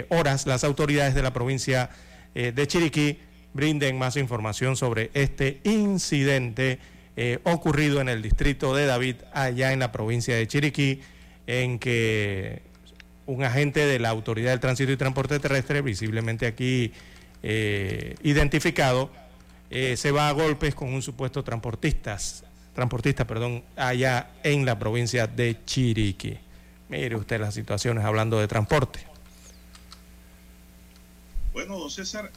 [0.10, 1.90] horas las autoridades de la provincia
[2.34, 3.20] de Chiriquí
[3.54, 6.80] brinden más información sobre este incidente
[7.44, 11.02] ocurrido en el distrito de David, allá en la provincia de Chiriquí,
[11.48, 12.62] en que
[13.26, 16.92] un agente de la Autoridad del Tránsito y Transporte Terrestre, visiblemente aquí
[17.42, 19.10] eh, identificado,
[19.70, 22.18] eh, se va a golpes con un supuesto transportista,
[22.74, 26.38] transportista perdón, allá en la provincia de Chiriquí.
[26.94, 29.00] Mire usted las situaciones hablando de transporte.
[31.52, 32.30] Bueno, don César,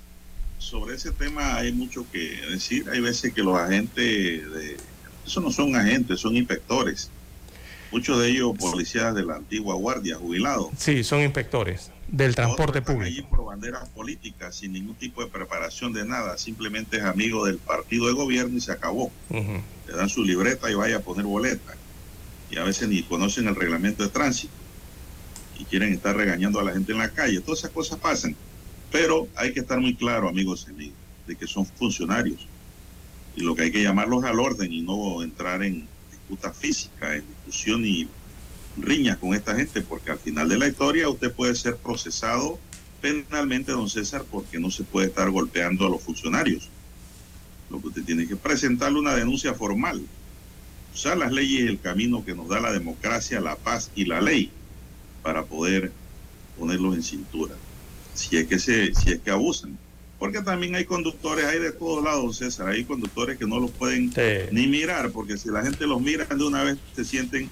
[0.56, 2.88] sobre ese tema hay mucho que decir.
[2.88, 3.94] Hay veces que los agentes,
[4.50, 4.78] de,
[5.26, 7.10] eso no son agentes, son inspectores
[7.90, 10.68] muchos de ellos policías de la antigua guardia, jubilados.
[10.76, 13.04] Sí, son inspectores del transporte público.
[13.04, 17.58] Allí por banderas políticas, sin ningún tipo de preparación de nada, simplemente es amigo del
[17.58, 19.10] partido de gobierno y se acabó.
[19.30, 21.76] Le dan su libreta y vaya a poner boleta.
[22.50, 24.52] Y a veces ni conocen el reglamento de tránsito
[25.58, 27.40] y quieren estar regañando a la gente en la calle.
[27.40, 28.36] Todas esas cosas pasan.
[28.92, 32.46] Pero hay que estar muy claro, amigos y amigos, de que son funcionarios.
[33.34, 37.24] Y lo que hay que llamarlos al orden y no entrar en disputa física, en
[37.26, 38.08] discusión y
[38.78, 42.58] riñas con esta gente, porque al final de la historia usted puede ser procesado
[43.00, 46.68] penalmente, don César, porque no se puede estar golpeando a los funcionarios.
[47.70, 50.02] Lo que usted tiene que presentarle una denuncia formal.
[50.96, 54.22] Usar las leyes es el camino que nos da la democracia, la paz y la
[54.22, 54.50] ley
[55.22, 55.92] para poder
[56.58, 57.54] ponerlos en cintura.
[58.14, 59.76] Si es que se, si es que abusan.
[60.18, 64.10] Porque también hay conductores, hay de todos lados, César, hay conductores que no los pueden
[64.52, 67.50] ni mirar, porque si la gente los mira de una vez se sienten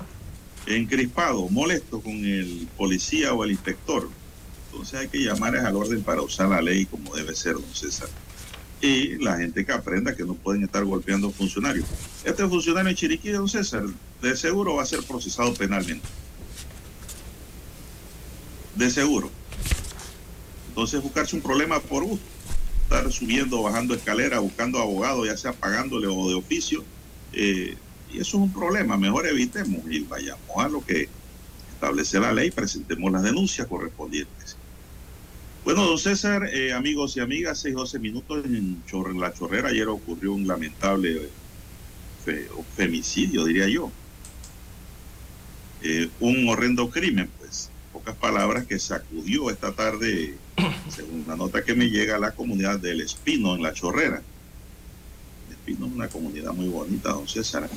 [0.67, 4.09] encrispados, molestos con el policía o el inspector.
[4.71, 8.09] Entonces hay que llamar al orden para usar la ley como debe ser, don César.
[8.85, 11.87] Y la gente que aprenda que no pueden estar golpeando funcionarios.
[12.23, 13.85] Este funcionario en Chiriquí, don César,
[14.21, 16.07] de seguro va a ser procesado penalmente.
[18.75, 19.31] De seguro.
[20.69, 22.27] Entonces buscarse un problema por gusto
[22.83, 26.85] estar subiendo bajando escalera, buscando abogado, ya sea pagándole o de oficio.
[27.33, 27.79] Eh,
[28.13, 28.99] y eso es un problema.
[28.99, 31.09] Mejor evitemos y vayamos a lo que
[31.73, 34.54] establece la ley, presentemos las denuncias correspondientes.
[35.65, 38.83] Bueno, don César, eh, amigos y amigas, 6-12 minutos en,
[39.19, 39.71] La Chorrera.
[39.71, 41.31] Ayer ocurrió un lamentable
[42.77, 43.91] femicidio, diría yo.
[45.83, 47.71] Eh, un horrendo crimen, pues.
[47.95, 50.35] Pocas palabras que sacudió esta tarde
[50.91, 54.21] según la nota que me llega a la comunidad del Espino en La Chorrera.
[55.49, 57.71] El Espino es una comunidad muy bonita, don César.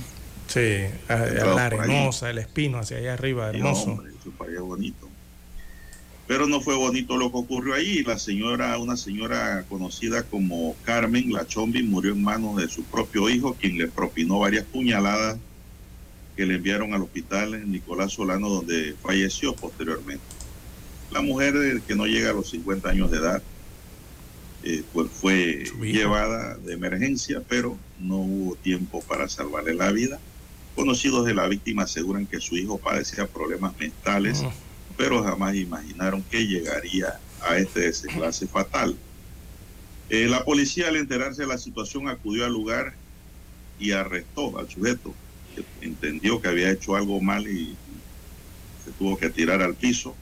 [0.47, 4.03] Sí, la arenosa, el Espino hacia allá arriba, hermoso.
[4.61, 5.06] bonito.
[6.28, 8.03] Pero no fue bonito lo que ocurrió allí.
[8.03, 13.30] La señora, una señora conocida como Carmen La Chombi, murió en manos de su propio
[13.30, 15.38] hijo, quien le propinó varias puñaladas
[16.36, 20.23] que le enviaron al hospital Nicolás Solano, donde falleció posteriormente.
[21.11, 23.41] La mujer que no llega a los 50 años de edad
[24.63, 30.19] eh, pues fue llevada de emergencia, pero no hubo tiempo para salvarle la vida.
[30.75, 34.43] Conocidos de la víctima aseguran que su hijo padecía problemas mentales,
[34.97, 38.95] pero jamás imaginaron que llegaría a este desenlace fatal.
[40.09, 42.93] Eh, la policía al enterarse de la situación acudió al lugar
[43.79, 45.13] y arrestó al sujeto,
[45.55, 47.75] que entendió que había hecho algo mal y
[48.83, 50.15] se tuvo que tirar al piso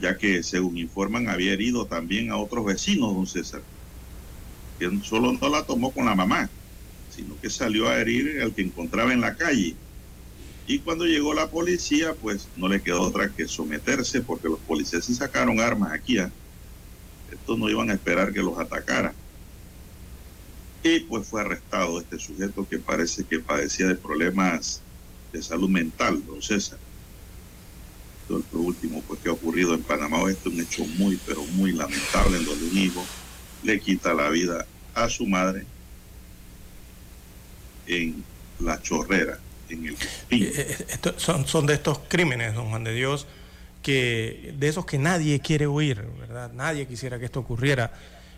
[0.00, 3.62] ya que según informan había herido también a otros vecinos, don César,
[4.78, 6.48] que solo no la tomó con la mamá,
[7.10, 9.74] sino que salió a herir al que encontraba en la calle.
[10.68, 15.04] Y cuando llegó la policía, pues no le quedó otra que someterse, porque los policías
[15.04, 16.18] sí sacaron armas aquí.
[16.18, 16.30] ¿ah?
[17.32, 19.12] Estos no iban a esperar que los atacara.
[20.84, 24.80] Y pues fue arrestado este sujeto que parece que padecía de problemas
[25.32, 26.78] de salud mental, don César
[28.28, 32.36] lo último pues, que ha ocurrido en Panamá Oeste, un hecho muy, pero muy lamentable
[32.36, 33.04] en donde un hijo
[33.62, 35.64] le quita la vida a su madre
[37.86, 38.22] en
[38.60, 39.38] la chorrera,
[39.70, 39.96] eh,
[40.30, 43.26] eh, son, de estos crímenes, don Juan de Dios,
[43.82, 46.52] que, de esos que nadie quiere oír, ¿verdad?
[46.52, 47.92] Nadie quisiera que esto ocurriera.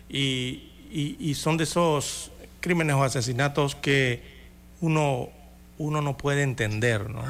[0.09, 0.67] Y,
[1.35, 4.21] son de esos crímenes o asesinatos que
[4.81, 5.29] uno,
[5.77, 7.23] uno no puede entender, ¿no?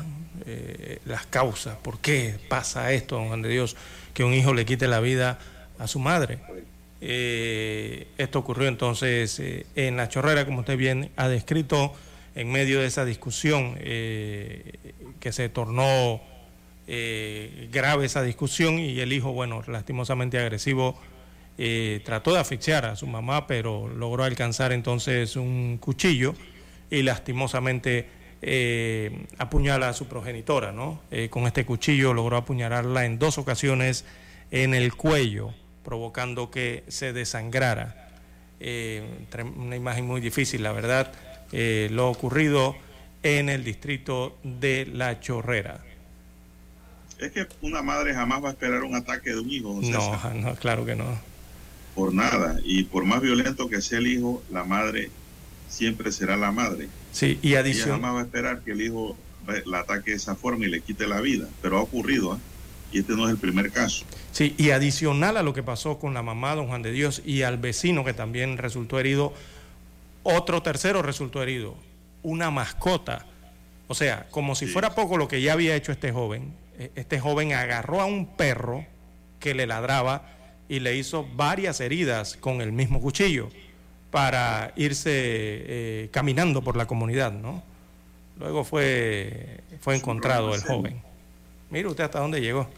[0.48, 3.76] Eh, las causas, por qué pasa esto, don Juan de Dios,
[4.14, 5.38] que un hijo le quite la vida
[5.78, 6.40] a su madre.
[7.00, 9.42] Esto ocurrió entonces
[9.76, 11.96] en la chorrera, como usted bien ha descrito,
[12.36, 16.22] en medio de esa discusión que se tornó
[16.88, 21.00] grave esa discusión y el hijo, bueno, lastimosamente agresivo,
[22.04, 26.36] trató de asfixiar a su mamá, pero logró alcanzar entonces un cuchillo
[26.90, 28.08] y lastimosamente
[28.44, 31.02] eh, apuñala a su progenitora, ¿no?
[31.12, 34.04] Eh, con este cuchillo logró apuñalarla en dos ocasiones
[34.50, 35.54] en el cuello,
[35.84, 38.10] provocando que se desangrara.
[38.60, 39.04] Eh,
[39.56, 41.14] una imagen muy difícil, la verdad,
[41.52, 42.76] lo ocurrido
[43.24, 45.84] en el distrito de La Chorrera.
[47.20, 49.80] Es que una madre jamás va a esperar un ataque de un hijo.
[49.82, 51.06] No, no, claro que no.
[51.94, 52.60] Por nada.
[52.64, 55.12] Y por más violento que sea el hijo, la madre
[55.70, 56.88] siempre será la madre.
[57.12, 58.00] Sí, y adicional.
[58.00, 59.16] Ella va a esperar que el hijo
[59.66, 62.40] la ataque de esa forma y le quite la vida, pero ha ocurrido, ¿eh?
[62.92, 64.06] y este no es el primer caso.
[64.32, 67.42] Sí, y adicional a lo que pasó con la mamá, don Juan de Dios, y
[67.42, 69.34] al vecino que también resultó herido,
[70.24, 71.76] otro tercero resultó herido,
[72.24, 73.26] una mascota.
[73.88, 77.20] O sea, como si fuera poco lo que ya había hecho este joven, e, este
[77.20, 78.86] joven agarró a un perro
[79.40, 80.30] que le ladraba
[80.70, 83.50] y le hizo varias heridas con el mismo cuchillo
[84.12, 87.64] para irse eh, caminando por la comunidad, ¿no?
[88.40, 91.02] Luego fue, fue encontrado el joven.
[91.70, 92.70] Mire usted hasta dónde llegó.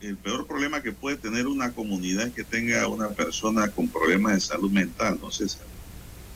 [0.00, 4.34] El peor, problema que puede tener una comunidad es que tenga una persona con problemas
[4.34, 5.66] de salud mental, ¿no, César?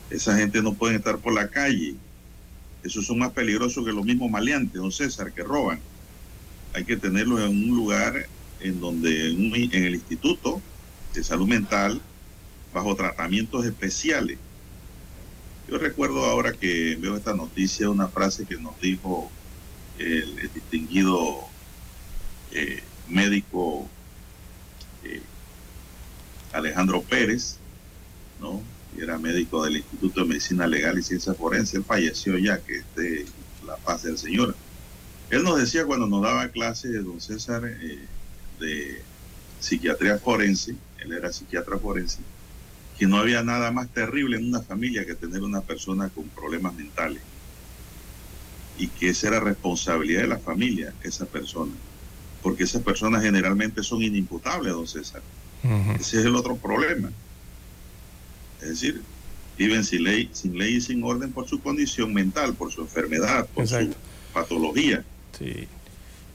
[0.09, 1.95] Esa gente no puede estar por la calle.
[2.83, 5.79] Esos son más peligrosos que los mismos maleantes, don César, que roban.
[6.73, 8.27] Hay que tenerlos en un lugar
[8.59, 10.61] en donde en el Instituto
[11.13, 12.01] de Salud Mental
[12.73, 14.37] bajo tratamientos especiales.
[15.67, 19.29] Yo recuerdo ahora que veo esta noticia una frase que nos dijo
[19.99, 21.41] el, distinguido
[22.51, 23.87] eh, médico
[25.03, 25.21] eh,
[26.53, 27.57] Alejandro Pérez,
[29.01, 31.77] era médico del Instituto de Medicina Legal y Ciencia Forense.
[31.77, 33.25] Él falleció ya, que esté
[33.65, 34.55] la paz del Señor.
[35.29, 37.99] Él nos decía cuando nos daba clase de don César eh,
[38.59, 39.01] de
[39.59, 42.19] psiquiatría forense, él era psiquiatra forense,
[42.97, 46.73] que no había nada más terrible en una familia que tener una persona con problemas
[46.73, 47.21] mentales.
[48.77, 51.73] Y que esa era responsabilidad de la familia, esa persona.
[52.41, 55.21] Porque esas personas generalmente son inimputables, don César.
[55.99, 57.11] Ese es el otro problema.
[58.61, 59.01] Es decir,
[59.57, 63.47] viven sin ley, sin ley y sin orden por su condición mental, por su enfermedad,
[63.53, 63.93] por su
[64.33, 65.03] patología.
[65.37, 65.67] Sí.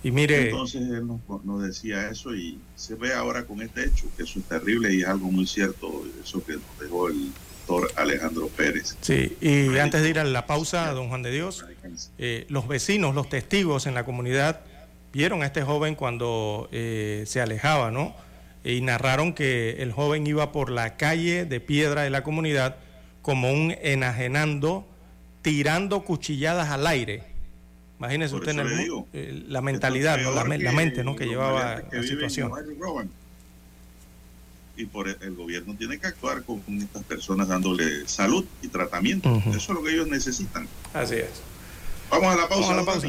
[0.03, 0.51] Y mire.
[0.51, 4.45] Entonces él nos, decía eso y se ve ahora con este hecho, que eso es
[4.45, 7.33] terrible y es algo muy cierto, eso que nos dejó el
[7.67, 8.97] doctor Alejandro Pérez.
[9.01, 11.65] Sí, y antes de ir a la pausa, don Juan de Dios,
[12.19, 14.61] eh, los vecinos, los testigos en la comunidad
[15.15, 18.15] vieron a este joven cuando eh, se alejaba, ¿no?
[18.65, 22.77] Y narraron que el joven iba por la calle de piedra de la comunidad
[23.23, 24.87] como un enajenando,
[25.43, 27.35] tirando cuchilladas al aire
[27.99, 28.51] Imagínese usted
[29.13, 31.15] en la mentalidad, la, mente ¿no?
[31.17, 32.53] que llevaba la situación.
[34.77, 39.41] Y por el, gobierno tiene que actuar con, estas personas dándole salud y tratamiento.
[39.49, 40.69] Eso es lo que ellos necesitan.
[40.93, 41.31] Así es.
[42.11, 42.69] Vamos a la pausa.
[42.69, 43.09] Vamos a la pausa.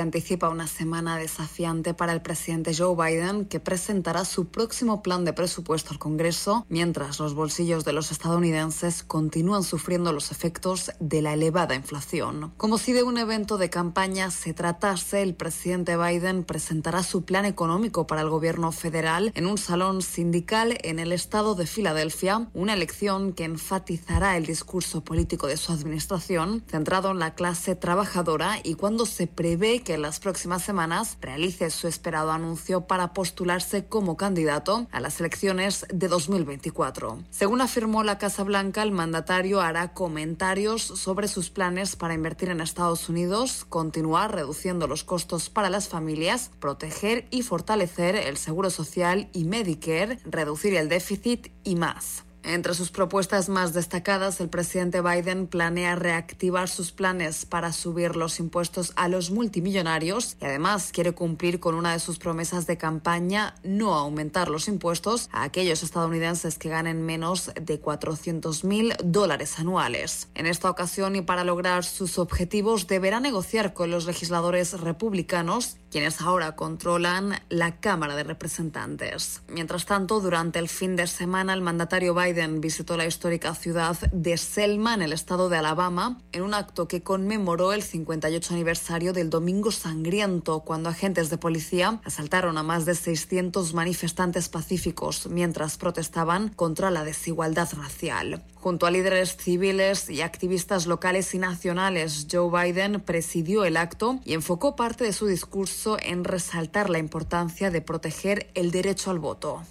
[0.00, 5.26] Se anticipa una semana desafiante para el presidente Joe Biden, que presentará su próximo plan
[5.26, 11.20] de presupuesto al Congreso, mientras los bolsillos de los estadounidenses continúan sufriendo los efectos de
[11.20, 12.50] la elevada inflación.
[12.56, 17.44] Como si de un evento de campaña se tratase, el presidente Biden presentará su plan
[17.44, 22.72] económico para el gobierno federal en un salón sindical en el estado de Filadelfia, una
[22.72, 28.76] elección que enfatizará el discurso político de su administración, centrado en la clase trabajadora y
[28.76, 34.16] cuando se prevé que en las próximas semanas realice su esperado anuncio para postularse como
[34.16, 37.18] candidato a las elecciones de 2024.
[37.30, 42.60] Según afirmó la Casa Blanca, el mandatario hará comentarios sobre sus planes para invertir en
[42.60, 49.28] Estados Unidos, continuar reduciendo los costos para las familias, proteger y fortalecer el seguro social
[49.32, 52.24] y Medicare, reducir el déficit y más.
[52.42, 58.40] Entre sus propuestas más destacadas, el presidente Biden planea reactivar sus planes para subir los
[58.40, 63.54] impuestos a los multimillonarios y además quiere cumplir con una de sus promesas de campaña,
[63.62, 70.28] no aumentar los impuestos a aquellos estadounidenses que ganen menos de 400 mil dólares anuales.
[70.34, 76.20] En esta ocasión y para lograr sus objetivos deberá negociar con los legisladores republicanos quienes
[76.20, 79.42] ahora controlan la Cámara de Representantes.
[79.48, 84.38] Mientras tanto, durante el fin de semana, el mandatario Biden visitó la histórica ciudad de
[84.38, 89.30] Selma, en el estado de Alabama, en un acto que conmemoró el 58 aniversario del
[89.30, 96.50] Domingo Sangriento, cuando agentes de policía asaltaron a más de 600 manifestantes pacíficos mientras protestaban
[96.50, 98.44] contra la desigualdad racial.
[98.54, 104.34] Junto a líderes civiles y activistas locales y nacionales, Joe Biden presidió el acto y
[104.34, 109.62] enfocó parte de su discurso en resaltar la importancia de proteger el derecho al voto.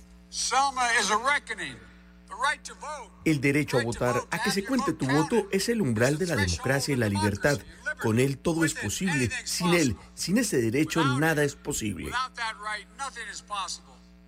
[3.25, 6.35] El derecho a votar, a que se cuente tu voto, es el umbral de la
[6.35, 7.59] democracia y la libertad.
[8.01, 9.29] Con él todo es posible.
[9.43, 12.11] Sin él, sin ese derecho, nada es posible.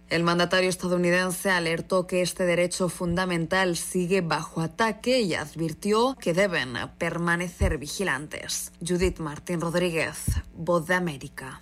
[0.10, 6.74] El mandatario estadounidense alertó que este derecho fundamental sigue bajo ataque y advirtió que deben
[6.98, 8.74] permanecer vigilantes.
[8.86, 10.18] Judith Martín Rodríguez,
[10.54, 11.62] Voz de América.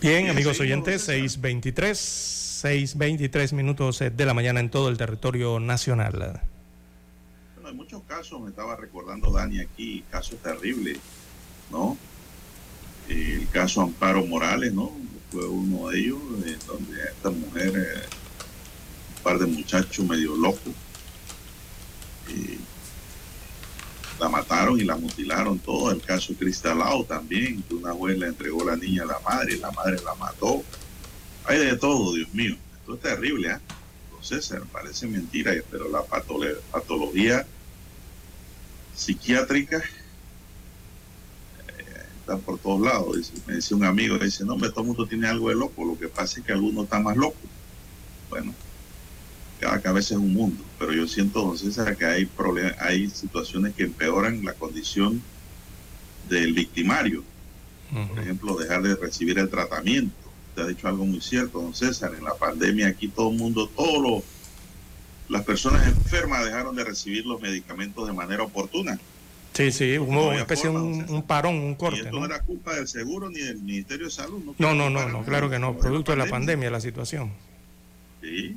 [0.00, 1.92] Bien, amigos oyentes, 6.23,
[2.94, 6.40] 6.23 minutos de la mañana en todo el territorio nacional.
[7.56, 10.98] Bueno, en muchos casos, me estaba recordando Dani aquí, casos terribles,
[11.70, 11.98] ¿no?
[13.10, 14.90] El caso Amparo Morales, ¿no?
[15.30, 18.06] Fue uno de ellos, eh, donde esta mujer, eh,
[19.16, 20.72] un par de muchachos medio locos,
[22.30, 22.58] eh,
[24.20, 25.90] la mataron y la mutilaron todo.
[25.90, 29.70] El caso Cristalao también, que una le entregó la niña a la madre y la
[29.72, 30.62] madre la mató.
[31.46, 32.56] Hay de todo, Dios mío.
[32.80, 33.58] Esto es terrible, ¿eh?
[34.20, 37.46] César, parece mentira, pero la patología
[38.94, 39.82] psiquiátrica eh,
[42.20, 43.32] está por todos lados.
[43.46, 46.08] me decía un amigo, dice, no, todo el mundo tiene algo de loco, lo que
[46.08, 47.40] pasa es que algunos están más locos.
[48.28, 48.54] Bueno,
[49.58, 52.26] cada cabeza es un mundo, pero yo siento, don César, que hay,
[52.78, 55.22] hay situaciones que empeoran la condición
[56.26, 57.22] del victimario.
[58.08, 60.14] Por ejemplo, dejar de recibir el tratamiento.
[60.48, 62.14] Usted ha dicho algo muy cierto, don César.
[62.16, 64.24] En la pandemia aquí todo el mundo, todos
[65.28, 68.98] las personas enfermas dejaron de recibir los medicamentos de manera oportuna.
[69.52, 71.98] Sí, sí, hubo una especie de un, parón, un corte.
[71.98, 72.24] Y esto ¿no?
[72.24, 74.54] era culpa del seguro ni del Ministerio de Salud.
[74.56, 77.32] No, no, no, no, claro que no, producto de la pandemia, la situación.
[78.22, 78.56] Sí,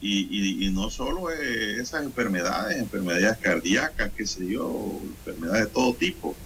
[0.00, 6.36] y, y, no solo esas enfermedades, enfermedades cardíacas, qué sé yo, enfermedades de todo tipo,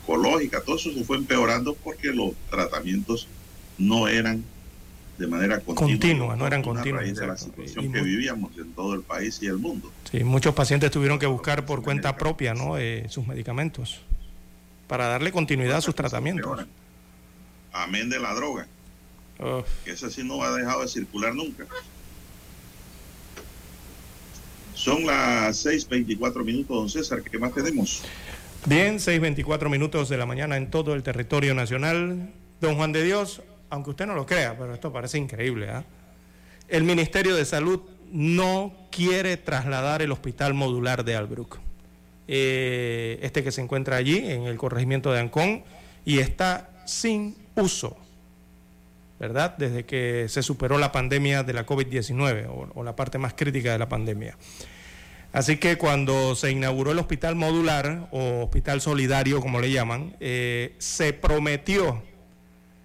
[0.00, 3.28] oncológicas, todo eso se fue empeorando porque los tratamientos
[3.78, 4.44] no eran
[5.18, 7.00] de manera continua, no eran continuos.
[7.00, 9.92] A raíz de la situación que vivíamos en todo el país y el mundo.
[10.10, 12.78] Sí, muchos pacientes tuvieron que buscar por cuenta propia ¿no?
[12.78, 14.00] Eh, sus medicamentos
[14.88, 16.66] para darle continuidad a sus tratamientos.
[17.72, 18.66] Amén de la droga.
[19.84, 21.66] Que esa sí no ha dejado de circular nunca.
[24.74, 27.22] Son las 6.24 minutos, don César.
[27.22, 28.02] ¿Qué más tenemos?
[28.66, 32.30] Bien, 6.24 minutos de la mañana en todo el territorio nacional.
[32.60, 35.70] Don Juan de Dios, aunque usted no lo crea, pero esto parece increíble.
[35.70, 35.84] ¿ah?
[36.68, 41.58] El Ministerio de Salud no quiere trasladar el hospital modular de Albrook.
[42.26, 45.62] eh, este que se encuentra allí, en el corregimiento de Ancón,
[46.06, 47.96] y está sin uso,
[49.24, 49.56] ¿verdad?
[49.56, 53.78] Desde que se superó la pandemia de la COVID-19 o, la parte más crítica de
[53.78, 54.36] la pandemia.
[55.32, 60.74] Así que cuando se inauguró el hospital modular o hospital solidario, como le llaman, eh,
[60.76, 62.02] se prometió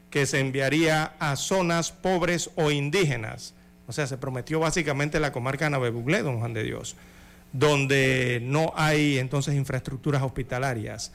[0.10, 3.54] que se enviaría a zonas pobres o indígenas.
[3.86, 6.96] O sea, se prometió básicamente la comarca Navebuglé, don Juan de Dios,
[7.52, 11.12] donde no hay entonces infraestructuras hospitalarias.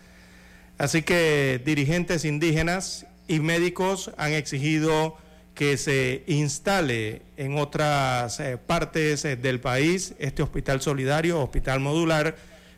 [0.77, 5.17] Así que dirigentes indígenas y médicos han exigido
[5.55, 12.37] que se instale en otras eh, partes eh, del país este hospital solidario, hospital modular,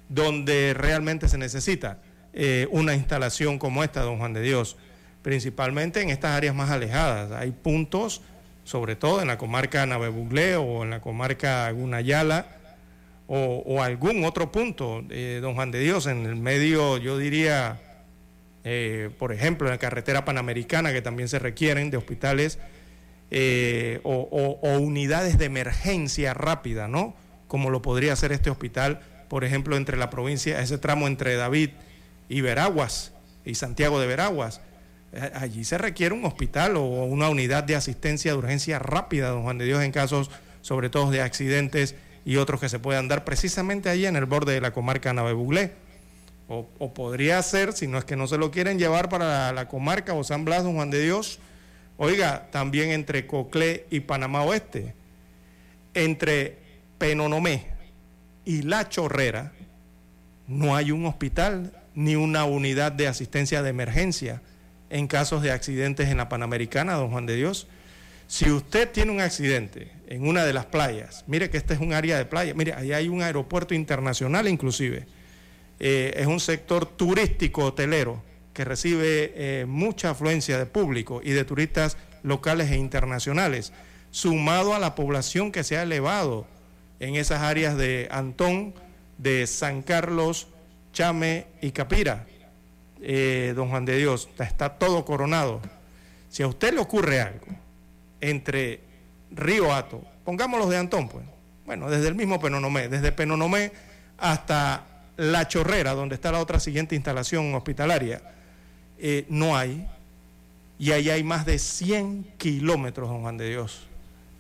[0.09, 1.99] donde realmente se necesita
[2.33, 4.77] eh, una instalación como esta, don Juan de Dios,
[5.23, 7.33] principalmente en estas áreas más alejadas.
[7.33, 8.21] Hay puntos,
[8.65, 12.53] sobre todo en la comarca Navebuglé o en la comarca Gunayala,
[13.29, 15.03] o, o algún otro punto,
[15.41, 17.81] don Juan de Dios, en el medio, yo diría,
[18.69, 22.59] eh, por ejemplo, en la carretera panamericana, que también se requieren de hospitales
[23.31, 27.15] eh, o, unidades de emergencia rápida, ¿no?
[27.47, 31.71] Como lo podría hacer este hospital, por ejemplo, entre la provincia, ese tramo entre David
[32.29, 33.13] y Veraguas
[33.45, 34.61] y Santiago de Veraguas.
[35.35, 39.59] Allí se requiere un hospital o una unidad de asistencia de urgencia rápida, don Juan
[39.59, 40.29] de Dios, en casos
[40.61, 41.95] sobre todo de accidentes
[42.25, 45.86] y otros que se puedan dar precisamente allí en el borde de la comarca Navebuglé.
[46.49, 50.15] O, podría ser, si no es que no se lo quieren llevar para la, comarca
[50.15, 51.41] o San Blas, don Juan de Dios,
[51.97, 54.95] oiga, también entre Coclé y Panamá Oeste,
[55.95, 56.59] entre
[56.99, 57.67] Penonomé
[58.45, 59.53] y La Chorrera,
[60.47, 64.41] no hay un hospital ni una unidad de asistencia de emergencia
[64.89, 67.67] en casos de accidentes en la Panamericana, don Juan de Dios.
[68.29, 71.93] Si usted tiene un accidente en una de las playas, mire que este es un
[71.93, 75.07] área de playa, mire, ahí hay un aeropuerto internacional inclusive
[75.79, 78.23] eh, es un sector turístico hotelero
[78.53, 83.73] que recibe eh, mucha afluencia de público y de turistas locales e internacionales,
[84.11, 86.47] sumado a la población que se ha elevado
[86.99, 88.75] en esas áreas de Antón,
[89.19, 90.49] de San Carlos,
[90.93, 92.27] Chame y Capira.
[93.03, 95.61] Eh, don Juan de Dios, está todo coronado.
[96.31, 97.47] Si a usted le ocurre algo
[98.23, 98.81] entre
[99.31, 101.25] Río Hato, pongámoslo de Antón, pues,
[101.67, 103.73] bueno, desde el mismo Penonomé, desde Penonomé
[104.17, 108.21] hasta la Chorrera, donde está la otra siguiente instalación hospitalaria,
[108.99, 109.87] eh, no hay.
[110.79, 113.87] Y ahí hay más de 100 kilómetros, don Juan de Dios,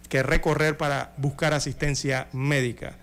[0.09, 2.97] que recorrer para buscar asistencia médica.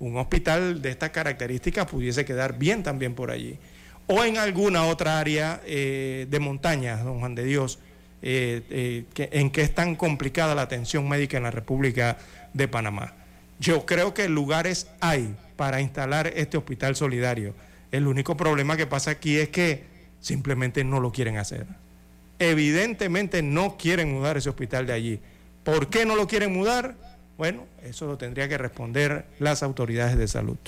[0.00, 3.58] Un hospital de estas características pudiese quedar bien también por allí.
[4.06, 7.78] O en alguna otra área eh, de montañas, don Juan de Dios,
[8.20, 12.18] eh, en que es tan complicada la atención médica en la República
[12.52, 13.14] de Panamá.
[13.58, 17.54] Yo creo que lugares hay para instalar este hospital solidario.
[17.92, 19.84] El único problema que pasa aquí es que
[20.20, 21.66] simplemente no lo quieren hacer.
[22.38, 25.20] Evidentemente no quieren mudar ese hospital de allí.
[25.62, 26.96] ¿Por qué no lo quieren mudar?
[27.38, 30.58] Bueno, eso lo tendría que responder las autoridades de salud.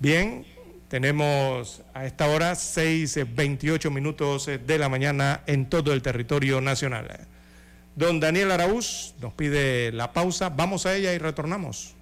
[0.00, 0.44] Bien,
[0.88, 7.26] tenemos a esta hora 6.28 minutos de la mañana en todo el territorio nacional.
[7.98, 10.50] Don Daniel Araúz nos pide la pausa.
[10.50, 11.96] Vamos a ella y retornamos.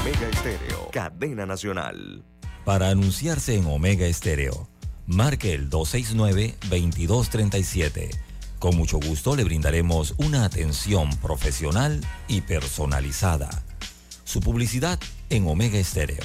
[0.00, 2.24] Omega Estéreo, cadena nacional.
[2.64, 4.68] Para anunciarse en Omega Estéreo,
[5.06, 8.10] marque el 269-2237.
[8.58, 13.62] Con mucho gusto le brindaremos una atención profesional y personalizada.
[14.24, 14.98] Su publicidad
[15.30, 16.24] en Omega Estéreo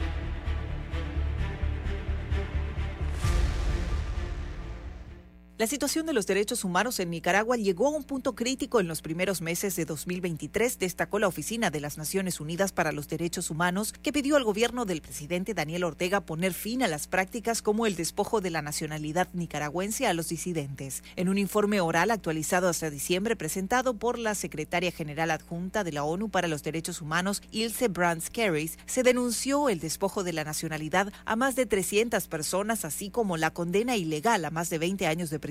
[5.61, 9.03] La situación de los derechos humanos en Nicaragua llegó a un punto crítico en los
[9.03, 13.93] primeros meses de 2023, destacó la Oficina de las Naciones Unidas para los Derechos Humanos,
[14.01, 17.95] que pidió al gobierno del presidente Daniel Ortega poner fin a las prácticas como el
[17.95, 21.03] despojo de la nacionalidad nicaragüense a los disidentes.
[21.15, 26.03] En un informe oral actualizado hasta diciembre presentado por la secretaria general adjunta de la
[26.03, 31.13] ONU para los Derechos Humanos, Ilse Brands Carries, se denunció el despojo de la nacionalidad
[31.23, 35.29] a más de 300 personas, así como la condena ilegal a más de 20 años
[35.29, 35.50] de prisión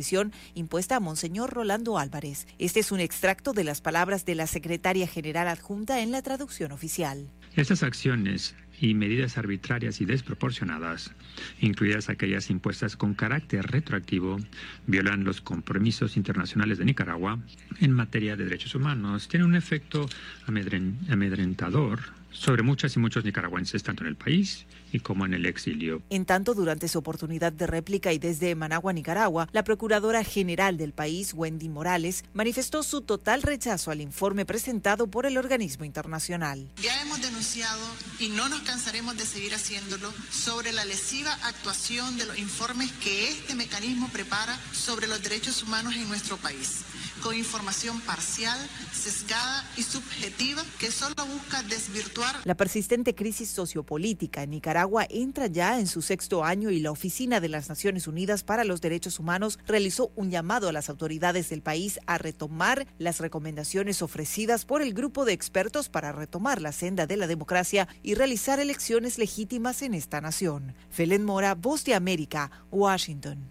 [0.54, 2.46] impuesta a Monseñor Rolando Álvarez.
[2.58, 6.72] Este es un extracto de las palabras de la secretaria general adjunta en la traducción
[6.72, 7.28] oficial.
[7.56, 11.12] Estas acciones y medidas arbitrarias y desproporcionadas,
[11.60, 14.38] incluidas aquellas impuestas con carácter retroactivo,
[14.86, 17.38] violan los compromisos internacionales de Nicaragua
[17.80, 20.08] en materia de derechos humanos, tienen un efecto
[20.46, 26.02] amedrentador sobre muchas y muchos nicaragüenses, tanto en el país y como en el exilio.
[26.08, 30.94] En tanto, durante su oportunidad de réplica y desde Managua, Nicaragua, la Procuradora General del
[30.94, 36.70] país, Wendy Morales, manifestó su total rechazo al informe presentado por el organismo internacional.
[36.82, 37.80] Ya hemos denunciado
[38.18, 43.28] y no nos cansaremos de seguir haciéndolo sobre la lesiva actuación de los informes que
[43.28, 46.84] este mecanismo prepara sobre los derechos humanos en nuestro país
[47.22, 48.58] con información parcial,
[48.92, 52.36] sesgada y subjetiva que solo busca desvirtuar.
[52.44, 57.40] La persistente crisis sociopolítica en Nicaragua entra ya en su sexto año y la Oficina
[57.40, 61.62] de las Naciones Unidas para los Derechos Humanos realizó un llamado a las autoridades del
[61.62, 67.06] país a retomar las recomendaciones ofrecidas por el grupo de expertos para retomar la senda
[67.06, 70.74] de la democracia y realizar elecciones legítimas en esta nación.
[70.90, 73.50] Felen Mora, Voz de América, Washington.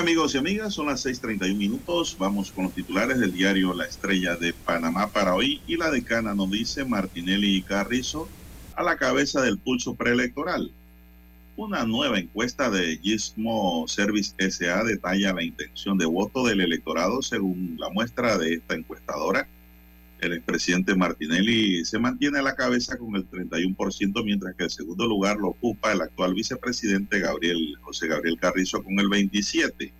[0.00, 2.16] Amigos y amigas, son las 6:31 minutos.
[2.18, 5.60] Vamos con los titulares del diario La Estrella de Panamá para hoy.
[5.66, 8.26] Y la decana nos dice Martinelli y Carrizo
[8.76, 10.72] a la cabeza del pulso preelectoral.
[11.54, 17.76] Una nueva encuesta de Gizmo Service SA detalla la intención de voto del electorado según
[17.78, 19.46] la muestra de esta encuestadora
[20.26, 25.06] el expresidente Martinelli se mantiene a la cabeza con el 31%, mientras que el segundo
[25.06, 29.92] lugar lo ocupa el actual vicepresidente Gabriel José Gabriel Carrizo con el 27%.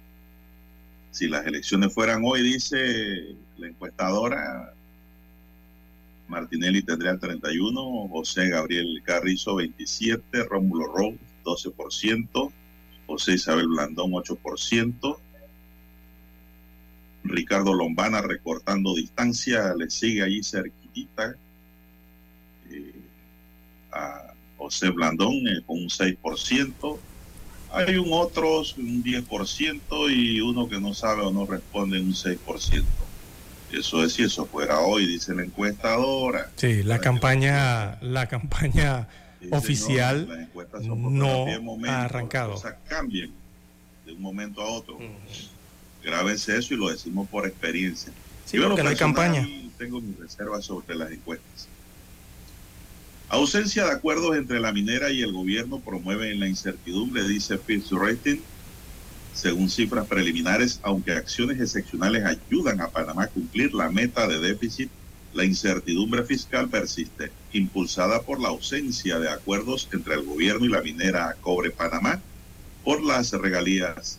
[1.10, 4.72] Si las elecciones fueran hoy, dice la encuestadora,
[6.28, 12.52] Martinelli tendría el 31, José Gabriel Carrizo 27, Rómulo Rowe 12%,
[13.06, 15.18] José Isabel Blandón 8%,
[17.24, 21.34] Ricardo Lombana recortando distancia, le sigue allí cerquita
[22.70, 22.94] eh,
[23.92, 26.98] a José Blandón eh, con un 6%.
[27.72, 32.84] Hay un otro, un 10% y uno que no sabe o no responde un 6%.
[33.72, 36.50] Eso es si eso fuera hoy, dice la encuestadora.
[36.56, 39.06] Sí, la campaña, la campaña
[39.52, 40.48] oficial
[40.82, 41.46] no,
[41.86, 42.52] ha arrancado.
[42.52, 43.30] Las cosas cambian
[44.04, 44.98] de un momento a otro.
[46.02, 48.12] Grábense eso y lo decimos por experiencia.
[48.44, 49.46] Sí, Yo porque no hay campaña.
[49.78, 51.68] Tengo mis reservas sobre las encuestas.
[53.28, 58.40] Ausencia de acuerdos entre la minera y el gobierno promueve la incertidumbre, dice Fitch Rating.
[59.32, 64.90] Según cifras preliminares, aunque acciones excepcionales ayudan a Panamá a cumplir la meta de déficit,
[65.32, 70.82] la incertidumbre fiscal persiste, impulsada por la ausencia de acuerdos entre el gobierno y la
[70.82, 72.20] minera Cobre Panamá
[72.82, 74.18] por las regalías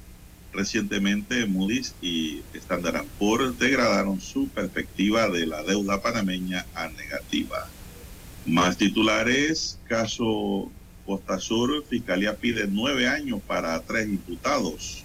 [0.54, 7.70] Recientemente Moody's y Standard Poor's degradaron su perspectiva de la deuda panameña a negativa.
[8.45, 10.70] Más titulares, caso
[11.06, 15.04] Costa Sur, Fiscalía pide nueve años para tres imputados.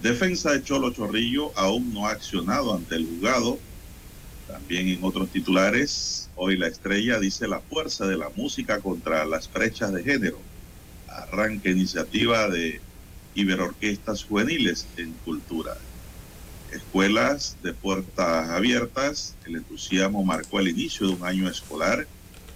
[0.00, 3.58] Defensa de Cholo Chorrillo aún no ha accionado ante el juzgado.
[4.48, 9.52] También en otros titulares, hoy la estrella dice la fuerza de la música contra las
[9.52, 10.38] brechas de género.
[11.08, 12.80] Arranca iniciativa de
[13.34, 15.76] y ver orquestas juveniles en cultura.
[16.72, 22.06] Escuelas de puertas abiertas, el entusiasmo marcó el inicio de un año escolar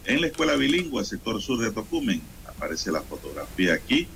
[0.04, 2.22] en la escuela bilingüe sector sur de Tocumen.
[2.46, 4.08] Aparece la fotografía aquí.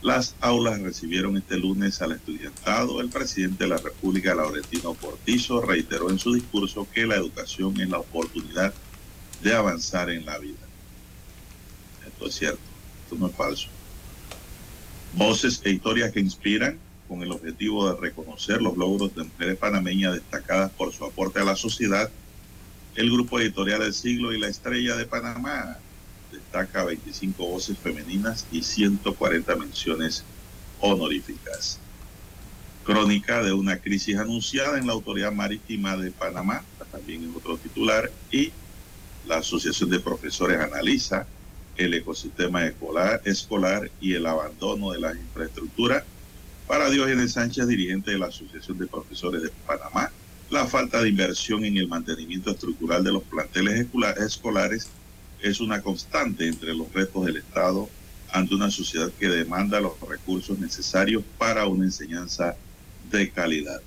[0.00, 3.00] Las aulas recibieron este lunes al estudiantado.
[3.00, 7.88] El presidente de la República, Laurentino Portillo, reiteró en su discurso que la educación es
[7.88, 8.72] la oportunidad
[9.42, 10.58] de avanzar en la vida.
[12.06, 12.60] Esto es cierto,
[13.04, 13.68] esto no es falso.
[15.14, 20.14] Voces e historias que inspiran con el objetivo de reconocer los logros de mujeres panameñas
[20.14, 22.10] destacadas por su aporte a la sociedad.
[22.94, 25.76] El grupo editorial del siglo y la estrella de Panamá
[26.30, 30.24] destaca 25 voces femeninas y 140 menciones
[30.80, 31.78] honoríficas.
[32.84, 38.10] Crónica de una crisis anunciada en la Autoridad Marítima de Panamá, también en otro titular,
[38.30, 38.50] y
[39.26, 41.26] la Asociación de Profesores analiza
[41.76, 46.04] el ecosistema escolar, escolar y el abandono de la infraestructura.
[46.66, 50.10] Para Diógenes Sánchez, dirigente de la Asociación de Profesores de Panamá,
[50.50, 53.86] la falta de inversión en el mantenimiento estructural de los planteles
[54.18, 54.88] escolares
[55.40, 57.88] es una constante entre los retos del Estado
[58.30, 62.56] ante una sociedad que demanda los recursos necesarios para una enseñanza
[63.10, 63.80] de calidad.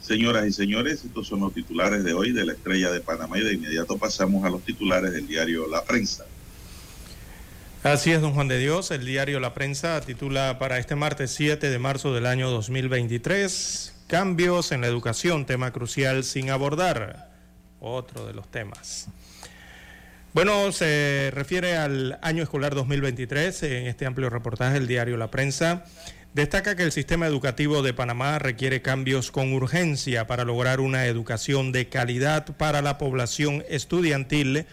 [0.00, 3.42] Señoras y señores, estos son los titulares de hoy de la Estrella de Panamá y
[3.42, 6.26] de inmediato pasamos a los titulares del diario La Prensa.
[7.84, 8.90] Así es, don Juan de Dios.
[8.90, 14.72] El diario La Prensa titula para este martes 7 de marzo del año 2023, cambios
[14.72, 17.30] en la educación, tema crucial sin abordar.
[17.80, 19.08] Otro de los temas.
[20.32, 25.84] Bueno, se refiere al año escolar 2023 en este amplio reportaje del diario La Prensa.
[26.32, 31.70] Destaca que el sistema educativo de Panamá requiere cambios con urgencia para lograr una educación
[31.70, 34.64] de calidad para la población estudiantil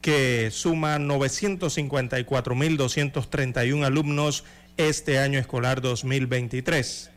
[0.00, 4.44] que suma 954.231 alumnos
[4.76, 7.10] este año escolar 2023.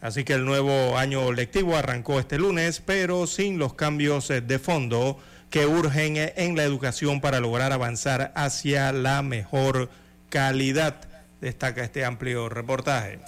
[0.00, 5.18] Así que el nuevo año lectivo arrancó este lunes, pero sin los cambios de fondo
[5.50, 9.88] que urgen en la educación para lograr avanzar hacia la mejor
[10.28, 10.96] calidad
[11.40, 13.20] destaca este amplio reportaje.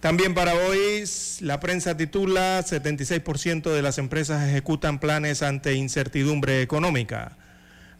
[0.00, 1.04] También para hoy,
[1.40, 7.36] la prensa titula 76% de las empresas ejecutan planes ante incertidumbre económica.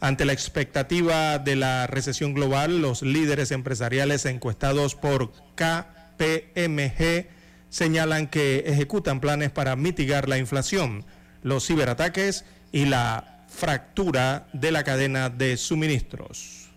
[0.00, 7.26] Ante la expectativa de la recesión global, los líderes empresariales encuestados por KPMG
[7.68, 11.04] señalan que ejecutan planes para mitigar la inflación,
[11.42, 16.68] los ciberataques y la fractura de la cadena de suministros.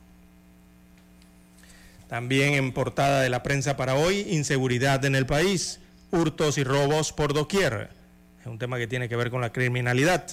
[2.10, 5.80] También en portada de la prensa para hoy, inseguridad en el país,
[6.12, 7.90] hurtos y robos por doquier.
[8.42, 10.28] Es un tema que tiene que ver con la criminalidad.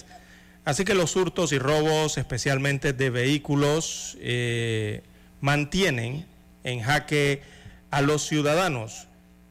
[0.63, 5.03] Así que los hurtos y robos, especialmente de vehículos, eh,
[5.39, 6.25] mantienen
[6.63, 7.41] en jaque
[7.89, 9.07] a los ciudadanos.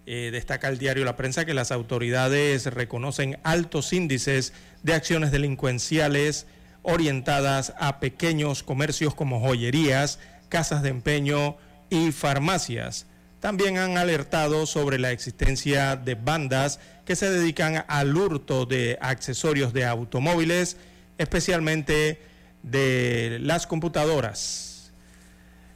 [0.07, 4.53] Eh, destaca el diario La Prensa que las autoridades reconocen altos índices
[4.83, 6.47] de acciones delincuenciales
[6.83, 11.57] orientadas a pequeños comercios como joyerías, casas de empeño,
[11.91, 13.07] y farmacias.
[13.41, 19.73] También han alertado sobre la existencia de bandas que se dedican al hurto de accesorios
[19.73, 20.77] de automóviles,
[21.21, 22.19] especialmente
[22.63, 24.91] de las computadoras.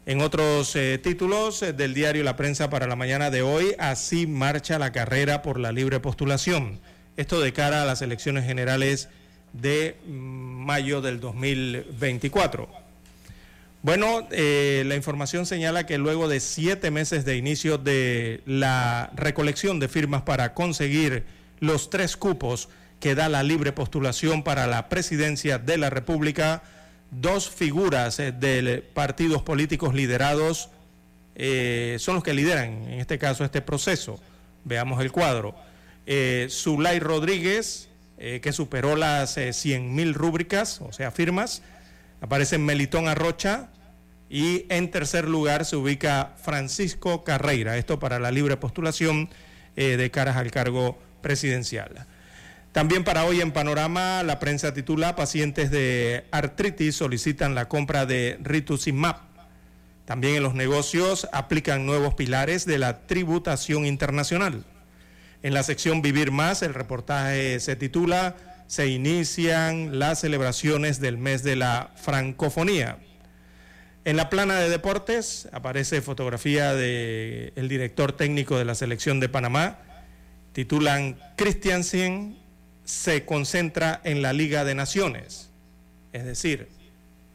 [0.07, 4.27] En otros eh, títulos eh, del diario La Prensa para la mañana de hoy, así
[4.27, 6.81] marcha la carrera por la libre postulación.
[7.19, 9.11] Esto de cara a las elecciones generales
[9.53, 12.67] de mayo del 2024.
[13.83, 19.79] Bueno, eh, la información señala que luego de siete meses de inicio de la recolección
[19.79, 21.25] de firmas para conseguir
[21.61, 22.71] los tres cupos
[23.05, 26.63] que da la libre postulación para la presidencia de la República,
[27.11, 30.71] dos figuras eh, de partidos políticos liderados
[31.35, 34.19] eh, son los que lideran, en este caso, este proceso.
[34.65, 35.55] Veamos el cuadro.
[36.49, 41.61] Zulay Rodríguez, que superó las 100 mil rúbricas, o sea, firmas.
[42.23, 43.69] Aparece Melitón Arrocha,
[44.31, 49.29] y en tercer lugar se ubica Francisco Carreira, esto para la libre postulación
[49.77, 52.07] eh, de caras al cargo presidencial.
[52.75, 58.37] También para hoy en Panorama, la prensa titula Pacientes de artritis solicitan la compra de
[58.43, 59.15] Rituximab.
[60.05, 64.65] También en los negocios aplican nuevos pilares de la tributación internacional.
[65.45, 68.35] En la sección Vivir Más, el reportaje se titula
[68.67, 72.99] Se inician las celebraciones del mes de la francofonía.
[74.05, 79.29] En la plana de deportes aparece fotografía del el director técnico de la selección de
[79.29, 79.79] Panamá.
[80.53, 82.43] Titulan Christiansen
[82.85, 85.51] se concentra en la Liga de Naciones.
[86.13, 86.69] Es decir,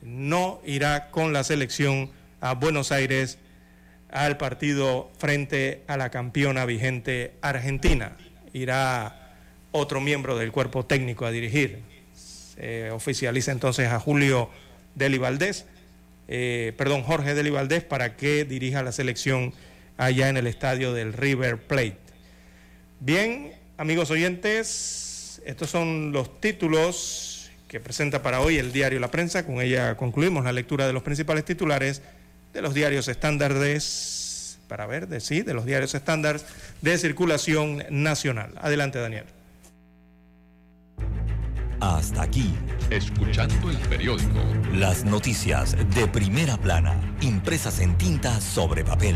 [0.01, 3.37] no irá con la selección a Buenos Aires
[4.11, 8.17] al partido frente a la campeona vigente Argentina.
[8.53, 9.35] Irá
[9.71, 11.79] otro miembro del cuerpo técnico a dirigir.
[12.15, 14.49] Se oficializa entonces a Julio
[14.95, 15.65] Deli Valdés,
[16.27, 19.53] eh, perdón, Jorge Deli Valdés, para que dirija la selección
[19.97, 21.97] allá en el estadio del River Plate.
[22.99, 25.08] Bien, amigos oyentes,
[25.45, 29.45] estos son los títulos que presenta para hoy el diario La Prensa.
[29.45, 32.01] Con ella concluimos la lectura de los principales titulares
[32.53, 36.45] de los diarios estándares, para ver, de sí, de los diarios estándares
[36.81, 38.53] de circulación nacional.
[38.57, 39.25] Adelante, Daniel.
[41.79, 42.53] Hasta aquí.
[42.89, 44.39] Escuchando el periódico.
[44.73, 49.15] Las noticias de primera plana, impresas en tinta sobre papel.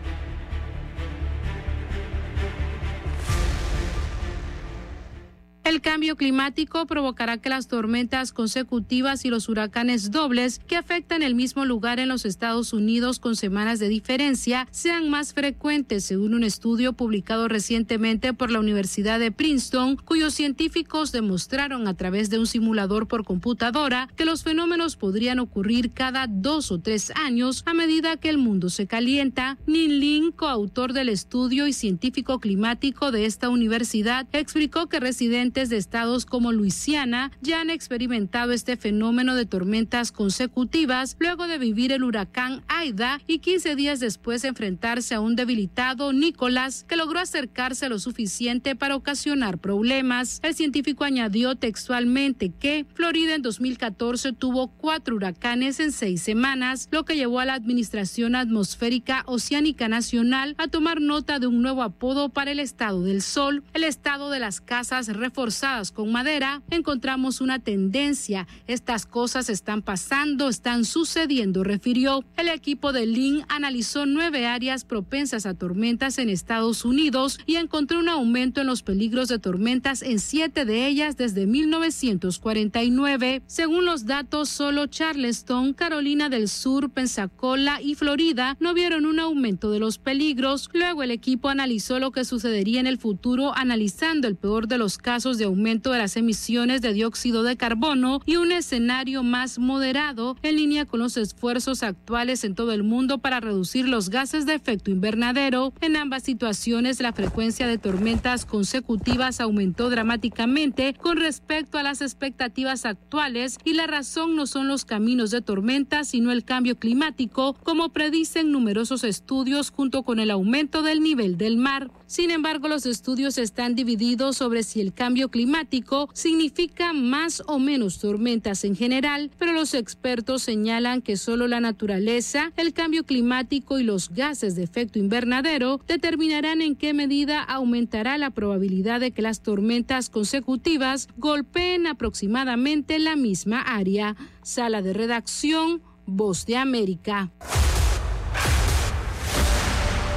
[5.71, 11.33] El cambio climático provocará que las tormentas consecutivas y los huracanes dobles que afectan el
[11.33, 16.43] mismo lugar en los Estados Unidos con semanas de diferencia sean más frecuentes, según un
[16.43, 22.47] estudio publicado recientemente por la Universidad de Princeton, cuyos científicos demostraron a través de un
[22.47, 28.17] simulador por computadora que los fenómenos podrían ocurrir cada dos o tres años a medida
[28.17, 29.57] que el mundo se calienta.
[29.67, 35.77] Nin Lin, coautor del estudio y científico climático de esta universidad, explicó que residentes de
[35.77, 42.03] estados como Luisiana ya han experimentado este fenómeno de tormentas consecutivas luego de vivir el
[42.03, 47.99] huracán Aida y 15 días después enfrentarse a un debilitado Nicolás que logró acercarse lo
[47.99, 50.39] suficiente para ocasionar problemas.
[50.41, 57.05] El científico añadió textualmente que Florida en 2014 tuvo cuatro huracanes en seis semanas, lo
[57.05, 62.29] que llevó a la Administración Atmosférica Oceánica Nacional a tomar nota de un nuevo apodo
[62.29, 65.50] para el estado del sol, el estado de las casas reforzadas
[65.93, 68.47] con madera, encontramos una tendencia.
[68.67, 72.23] Estas cosas están pasando, están sucediendo, refirió.
[72.37, 77.99] El equipo de Lin analizó nueve áreas propensas a tormentas en Estados Unidos y encontró
[77.99, 83.41] un aumento en los peligros de tormentas en siete de ellas desde 1949.
[83.45, 89.69] Según los datos, solo Charleston, Carolina del Sur, Pensacola y Florida no vieron un aumento
[89.69, 90.69] de los peligros.
[90.71, 94.97] Luego el equipo analizó lo que sucedería en el futuro analizando el peor de los
[94.97, 100.37] casos de aumento de las emisiones de dióxido de carbono y un escenario más moderado
[100.43, 104.53] en línea con los esfuerzos actuales en todo el mundo para reducir los gases de
[104.53, 105.73] efecto invernadero.
[105.81, 112.85] En ambas situaciones, la frecuencia de tormentas consecutivas aumentó dramáticamente con respecto a las expectativas
[112.85, 117.89] actuales y la razón no son los caminos de tormenta, sino el cambio climático, como
[117.89, 121.89] predicen numerosos estudios junto con el aumento del nivel del mar.
[122.11, 127.99] Sin embargo, los estudios están divididos sobre si el cambio climático significa más o menos
[127.99, 133.83] tormentas en general, pero los expertos señalan que solo la naturaleza, el cambio climático y
[133.83, 139.41] los gases de efecto invernadero determinarán en qué medida aumentará la probabilidad de que las
[139.41, 144.17] tormentas consecutivas golpeen aproximadamente la misma área.
[144.43, 147.31] Sala de redacción, Voz de América.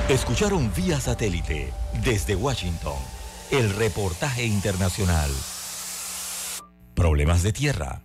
[0.09, 1.73] Escucharon vía satélite
[2.05, 2.99] desde Washington
[3.51, 5.31] el reportaje internacional.
[6.95, 8.03] Problemas de tierra,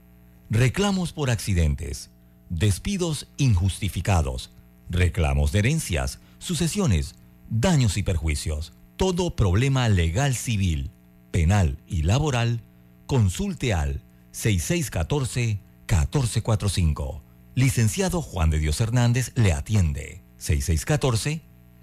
[0.49, 2.09] reclamos por accidentes,
[2.47, 4.51] despidos injustificados,
[4.89, 7.15] reclamos de herencias, sucesiones,
[7.49, 8.71] daños y perjuicios.
[8.95, 10.91] Todo problema legal civil,
[11.31, 12.63] penal y laboral,
[13.07, 17.23] consulte al 6614-1445.
[17.55, 20.23] Licenciado Juan de Dios Hernández le atiende.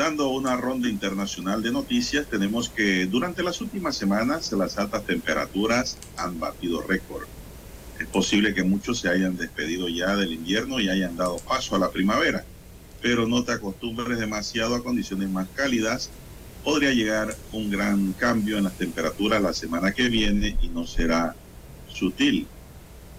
[0.00, 5.98] Dando una ronda internacional de noticias, tenemos que durante las últimas semanas las altas temperaturas
[6.16, 7.26] han batido récord.
[7.98, 11.78] Es posible que muchos se hayan despedido ya del invierno y hayan dado paso a
[11.78, 12.46] la primavera,
[13.02, 16.08] pero no te acostumbres demasiado a condiciones más cálidas.
[16.64, 21.36] Podría llegar un gran cambio en las temperaturas la semana que viene y no será
[21.88, 22.46] sutil.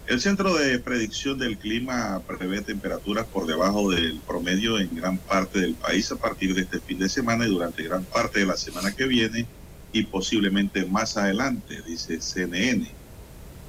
[0.07, 5.59] El Centro de Predicción del Clima prevé temperaturas por debajo del promedio en gran parte
[5.59, 8.57] del país a partir de este fin de semana y durante gran parte de la
[8.57, 9.47] semana que viene
[9.93, 12.87] y posiblemente más adelante, dice CNN.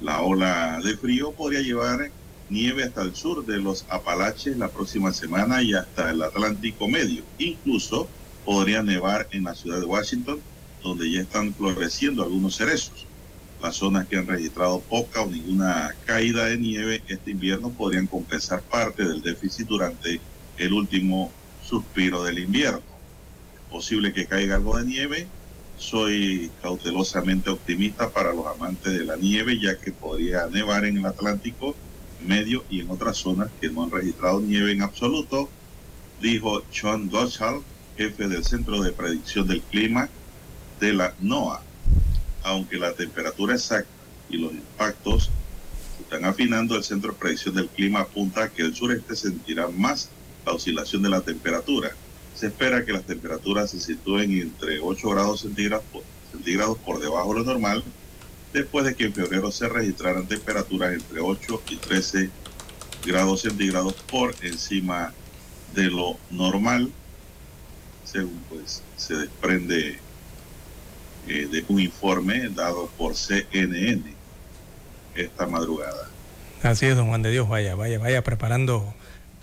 [0.01, 2.11] La ola de frío podría llevar
[2.49, 7.23] nieve hasta el sur de los Apalaches la próxima semana y hasta el Atlántico Medio.
[7.37, 8.09] Incluso
[8.43, 10.41] podría nevar en la ciudad de Washington,
[10.81, 13.07] donde ya están floreciendo algunos cerezos.
[13.63, 18.61] Las zonas que han registrado poca o ninguna caída de nieve este invierno podrían compensar
[18.61, 20.19] parte del déficit durante
[20.57, 21.31] el último
[21.63, 22.81] suspiro del invierno.
[23.55, 25.27] Es posible que caiga algo de nieve.
[25.77, 31.05] Soy cautelosamente optimista para los amantes de la nieve, ya que podría nevar en el
[31.05, 31.73] Atlántico
[32.19, 35.47] medio y en otras zonas que no han registrado nieve en absoluto,
[36.19, 37.63] dijo John Gottschall,
[37.95, 40.09] jefe del Centro de Predicción del Clima
[40.81, 41.63] de la NOAA
[42.43, 43.89] aunque la temperatura exacta
[44.29, 45.31] y los impactos
[45.97, 49.67] se están afinando, el Centro de Predicción del Clima apunta a que el sureste sentirá
[49.69, 50.09] más
[50.45, 51.91] la oscilación de la temperatura.
[52.35, 57.33] Se espera que las temperaturas se sitúen entre 8 grados centígrados por, centígrados por debajo
[57.33, 57.83] de lo normal,
[58.51, 62.29] después de que en febrero se registraran temperaturas entre 8 y 13
[63.05, 65.13] grados centígrados por encima
[65.73, 66.91] de lo normal,
[68.03, 69.99] según pues se desprende
[71.27, 74.03] eh, de un informe dado por CNN
[75.15, 76.09] esta madrugada.
[76.63, 78.93] Así es, don Juan de Dios, vaya, vaya, vaya preparando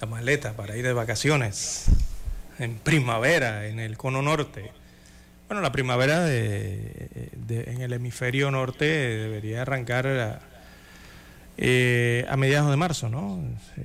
[0.01, 1.87] la maleta para ir de vacaciones
[2.59, 4.71] en primavera en el cono norte.
[5.49, 10.41] Bueno, la primavera de, en el hemisferio norte debería arrancar a,
[11.57, 13.43] eh, a mediados de marzo, ¿no?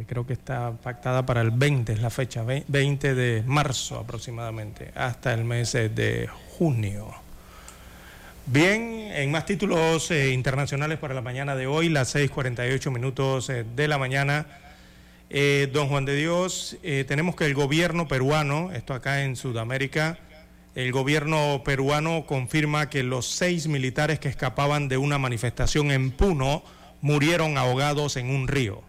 [0.07, 5.33] Creo que está pactada para el 20, es la fecha, 20 de marzo aproximadamente, hasta
[5.33, 7.24] el mes de junio.
[8.47, 13.65] Bien, en más títulos eh, internacionales para la mañana de hoy, las 6:48 minutos eh,
[13.75, 14.45] de la mañana.
[15.31, 16.77] Eh, don Juan de Dios,
[17.07, 20.19] tenemos que el gobierno peruano, esto acá en Sudamérica,
[20.75, 26.63] el gobierno peruano confirma que los seis militares que escapaban de una manifestación en Puno
[27.01, 28.83] murieron ahogados en un río.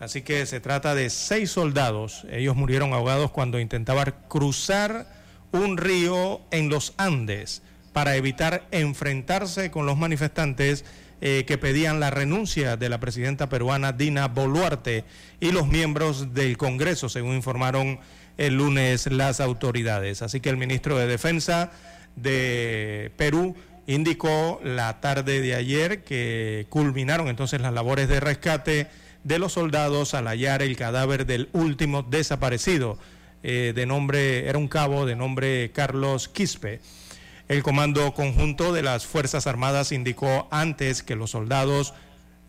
[0.00, 2.26] Así que se trata de seis soldados.
[2.30, 5.06] Ellos murieron ahogados cuando intentaban cruzar
[5.52, 7.60] un río en los Andes
[7.98, 10.84] para evitar enfrentarse con los manifestantes
[11.20, 15.02] eh, que pedían la renuncia de la presidenta peruana Dina Boluarte
[15.40, 17.98] y los miembros del Congreso, según informaron
[18.36, 20.22] el lunes las autoridades.
[20.22, 21.72] Así que el ministro de Defensa
[22.14, 23.56] de Perú
[23.88, 28.86] indicó la tarde de ayer que culminaron entonces las labores de rescate
[29.24, 32.96] de los soldados al hallar el cadáver del último desaparecido,
[33.42, 36.80] eh, de nombre, era un cabo de nombre Carlos Quispe.
[37.48, 41.94] El Comando Conjunto de las Fuerzas Armadas indicó antes que los soldados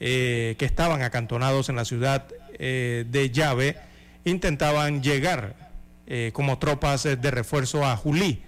[0.01, 3.77] eh, que estaban acantonados en la ciudad eh, de Llave
[4.25, 5.71] intentaban llegar
[6.05, 8.43] eh, como tropas de refuerzo a Julí,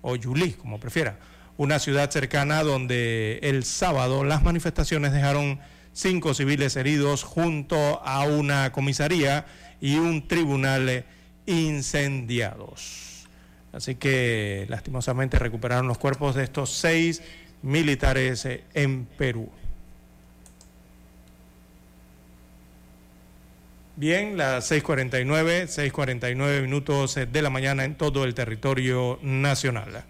[0.00, 1.18] o Yulí, como prefiera,
[1.56, 5.58] una ciudad cercana donde el sábado las manifestaciones dejaron
[5.92, 9.46] cinco civiles heridos junto a una comisaría
[9.80, 11.04] y un tribunal
[11.46, 13.03] incendiados.
[13.74, 17.22] Así que lastimosamente recuperaron los cuerpos de estos seis
[17.62, 19.50] militares eh, en Perú.
[23.96, 30.04] Bien, las 6:49, 6:49 minutos eh, de la mañana en todo el territorio nacional.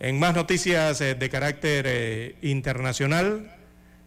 [0.00, 3.54] En más noticias eh, de carácter internacional,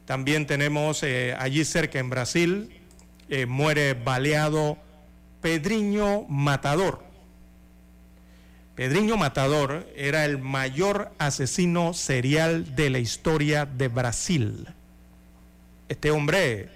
[0.06, 1.04] también tenemos
[1.38, 2.82] allí cerca en Brasil,
[3.48, 4.78] muere baleado
[5.42, 7.11] Pedriño Matador
[8.76, 14.68] Pedriño Matador era el mayor asesino serial de la historia de Brasil.
[15.90, 16.70] Este hombre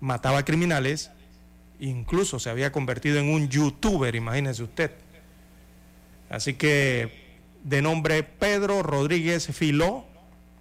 [0.00, 1.10] mataba criminales,
[1.78, 4.90] incluso se había convertido en un youtuber, imagínese usted.
[6.28, 7.10] Así que
[7.64, 10.04] de nombre Pedro Rodríguez Filó,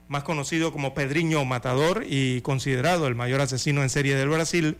[0.07, 4.77] más conocido como Pedriño Matador y considerado el mayor asesino en serie del Brasil,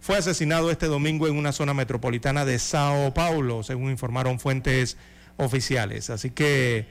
[0.00, 4.96] fue asesinado este domingo en una zona metropolitana de Sao Paulo, según informaron fuentes
[5.40, 6.10] oficiales.
[6.10, 6.86] Así que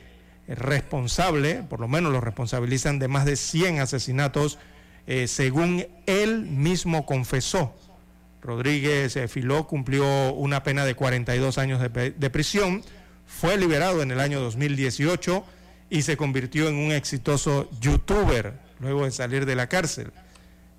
[0.48, 4.58] responsable, por lo menos lo responsabilizan de más de 100 asesinatos,
[5.08, 7.76] eh, según él mismo confesó.
[8.42, 12.84] Rodríguez eh, Filó cumplió una pena de 42 años de, prisión,
[13.28, 15.46] fue liberado en el año 2018
[15.90, 20.12] y se convirtió en un exitoso youtuber luego de salir de la cárcel.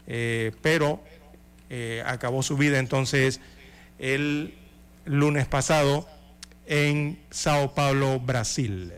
[0.07, 1.03] Eh, pero
[2.05, 3.41] acabó su vida entonces
[4.01, 4.59] el
[5.05, 6.09] lunes pasado
[6.71, 8.93] en Sao Paulo, Brasil.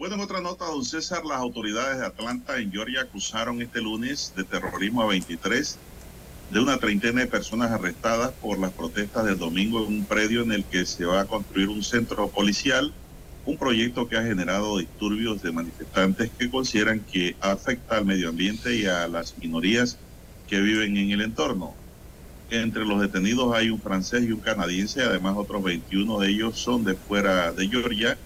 [0.00, 4.32] Bueno, en otra nota, don César, las autoridades de Atlanta en Georgia acusaron este lunes
[4.36, 5.78] de terrorismo a 23
[6.50, 10.50] de una treintena de personas arrestadas por las protestas del domingo en un predio en
[10.50, 12.92] el que se va a construir un centro policial,
[13.46, 18.74] un proyecto que ha generado disturbios de manifestantes que consideran que afecta al medio ambiente
[18.74, 19.98] y a las minorías
[20.48, 21.80] que viven en el entorno.
[22.52, 26.84] Entre los detenidos hay un francés y un canadiense, además otros 21 de ellos son
[26.84, 28.18] de fuera de Georgia,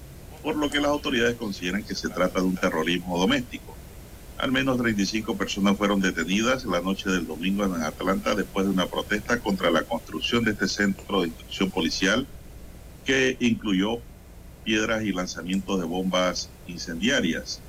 [0.42, 3.76] por lo que las autoridades consideran que se trata de un terrorismo doméstico.
[4.36, 8.86] Al menos 35 personas fueron detenidas la noche del domingo en Atlanta después de una
[8.86, 12.26] protesta contra la construcción de este centro de instrucción policial
[13.04, 14.00] que incluyó
[14.64, 17.60] piedras y lanzamientos de bombas incendiarias.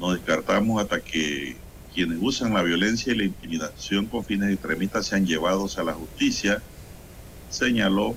[0.00, 1.56] No descartamos hasta que
[1.96, 6.60] quienes usan la violencia y la intimidación con fines extremistas sean llevados a la justicia,
[7.48, 8.14] señaló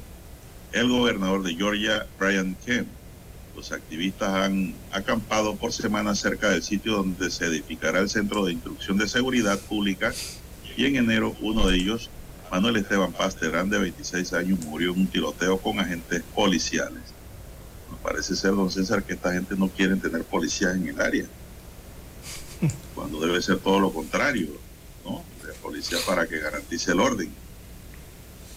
[0.74, 2.90] el gobernador de Georgia, Brian Kemp.
[3.56, 8.52] Los activistas han acampado por semanas cerca del sitio donde se edificará el Centro de
[8.52, 10.14] Instrucción de Seguridad Pública
[10.76, 12.10] y en enero uno de ellos,
[12.52, 17.14] Manuel Esteban Pasterán, de 26 años, murió en un tiroteo con agentes policiales.
[18.04, 21.26] Parece ser, don César, que esta gente no quiere tener policías en el área,
[22.96, 24.50] cuando debe ser todo lo contrario,
[25.06, 25.24] ¿no?
[25.46, 27.32] De policía para que garantice el orden.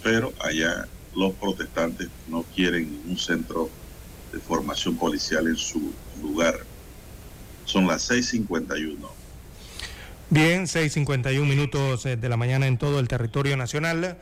[0.03, 3.71] Pero allá los protestantes no quieren un centro
[4.33, 6.61] de formación policial en su lugar.
[7.65, 8.97] Son las 6.51.
[10.31, 14.17] Bien, 6.51 minutos eh, de la mañana en todo el territorio nacional.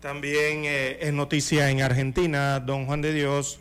[0.00, 3.60] También eh, es noticia en Argentina, don Juan de Dios.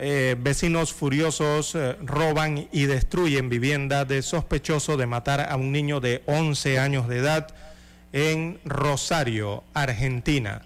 [0.00, 5.98] Eh, vecinos furiosos eh, roban y destruyen vivienda de sospechoso de matar a un niño
[5.98, 7.48] de 11 años de edad
[8.12, 10.62] en Rosario, Argentina.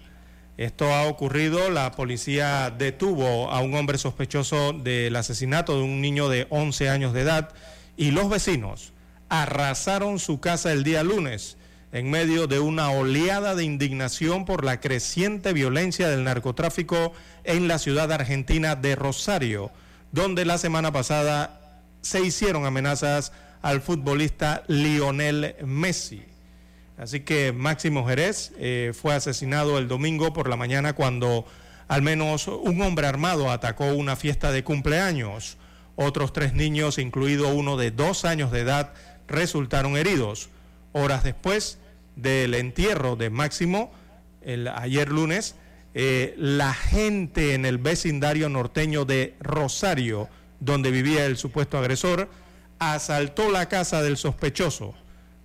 [0.57, 6.29] Esto ha ocurrido, la policía detuvo a un hombre sospechoso del asesinato de un niño
[6.29, 7.49] de 11 años de edad
[7.97, 8.93] y los vecinos
[9.29, 11.57] arrasaron su casa el día lunes
[11.93, 17.13] en medio de una oleada de indignación por la creciente violencia del narcotráfico
[17.43, 19.69] en la ciudad argentina de Rosario,
[20.11, 26.23] donde la semana pasada se hicieron amenazas al futbolista Lionel Messi.
[26.97, 31.45] Así que Máximo Jerez eh, fue asesinado el domingo por la mañana cuando
[31.87, 35.57] al menos un hombre armado atacó una fiesta de cumpleaños.
[35.95, 38.93] Otros tres niños, incluido uno de dos años de edad,
[39.27, 40.49] resultaron heridos.
[40.91, 41.77] Horas después
[42.15, 43.91] del entierro de Máximo,
[44.41, 45.55] el, ayer lunes,
[45.93, 50.29] eh, la gente en el vecindario norteño de Rosario,
[50.59, 52.29] donde vivía el supuesto agresor,
[52.79, 54.95] asaltó la casa del sospechoso.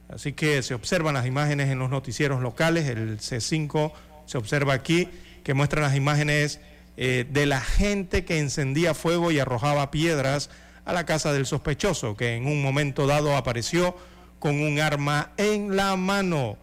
[0.08, 3.92] Así que se observan las imágenes en los noticieros locales, el C5
[4.26, 5.08] se observa aquí,
[5.44, 6.60] que muestran las imágenes
[6.96, 10.50] eh, de la gente que encendía fuego y arrojaba piedras
[10.84, 13.94] a la casa del sospechoso, que en un momento dado apareció
[14.38, 16.56] con un arma en la mano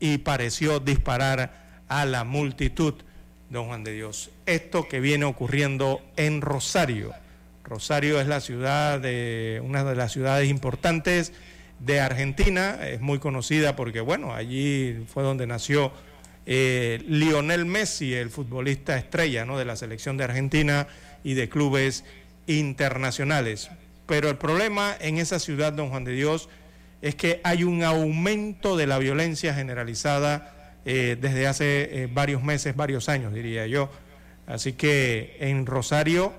[0.00, 2.94] y pareció disparar a la multitud,
[3.50, 4.30] don Juan de Dios.
[4.46, 7.12] Esto que viene ocurriendo en Rosario.
[7.62, 11.32] Rosario es la ciudad de una de las ciudades importantes
[11.78, 15.92] de Argentina, es muy conocida porque, bueno, allí fue donde nació
[16.46, 20.86] eh, Lionel Messi, el futbolista estrella de la selección de Argentina
[21.22, 22.04] y de clubes
[22.46, 23.70] internacionales.
[24.06, 26.48] Pero el problema en esa ciudad, don Juan de Dios,
[27.04, 32.74] es que hay un aumento de la violencia generalizada eh, desde hace eh, varios meses,
[32.74, 33.90] varios años, diría yo.
[34.46, 36.32] Así que en Rosario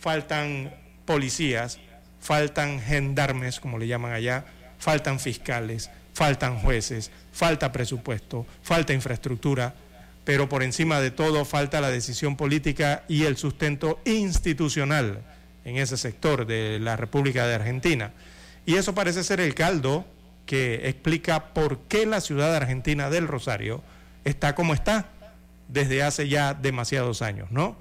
[0.00, 0.74] faltan
[1.04, 1.78] policías,
[2.18, 4.44] faltan gendarmes, como le llaman allá,
[4.80, 9.72] faltan fiscales, faltan jueces, falta presupuesto, falta infraestructura,
[10.24, 15.20] pero por encima de todo falta la decisión política y el sustento institucional
[15.64, 18.10] en ese sector de la República de Argentina.
[18.64, 20.04] Y eso parece ser el caldo
[20.46, 23.82] que explica por qué la ciudad argentina del Rosario
[24.24, 25.08] está como está
[25.68, 27.76] desde hace ya demasiados años, ¿no?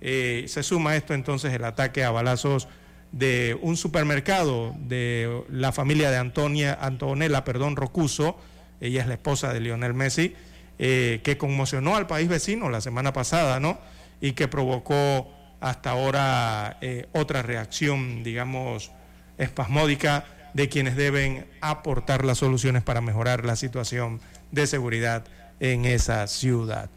[0.00, 2.68] Eh, se suma a esto entonces el ataque a balazos
[3.12, 8.38] de un supermercado de la familia de Antonia, Antonella perdón, Rocuso,
[8.80, 10.34] ella es la esposa de Lionel Messi,
[10.78, 13.78] eh, que conmocionó al país vecino la semana pasada, ¿no?
[14.20, 15.30] Y que provocó
[15.60, 18.90] hasta ahora eh, otra reacción, digamos,
[19.38, 24.20] espasmódica de quienes deben aportar las soluciones para mejorar la situación
[24.52, 25.24] de seguridad
[25.60, 26.90] en esa ciudad.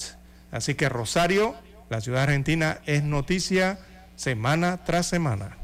[0.52, 1.56] Así que Rosario,
[1.90, 3.80] la ciudad argentina, es noticia
[4.16, 5.58] semana tras semana.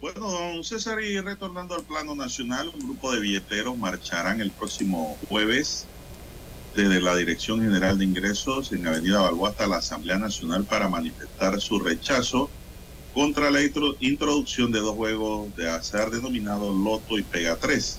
[0.00, 5.18] Bueno, don César, y retornando al plano nacional, un grupo de billeteros marcharán el próximo
[5.28, 5.86] jueves
[6.76, 11.60] desde la Dirección General de Ingresos en Avenida Balboa hasta la Asamblea Nacional para manifestar
[11.60, 12.50] su rechazo
[13.16, 17.98] contra la introducción de dos juegos de azar denominados Loto y Pega 3.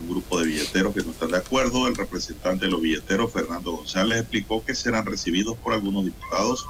[0.00, 3.70] Un grupo de billeteros que no están de acuerdo, el representante de los billeteros, Fernando
[3.76, 6.66] González, explicó que serán recibidos por algunos diputados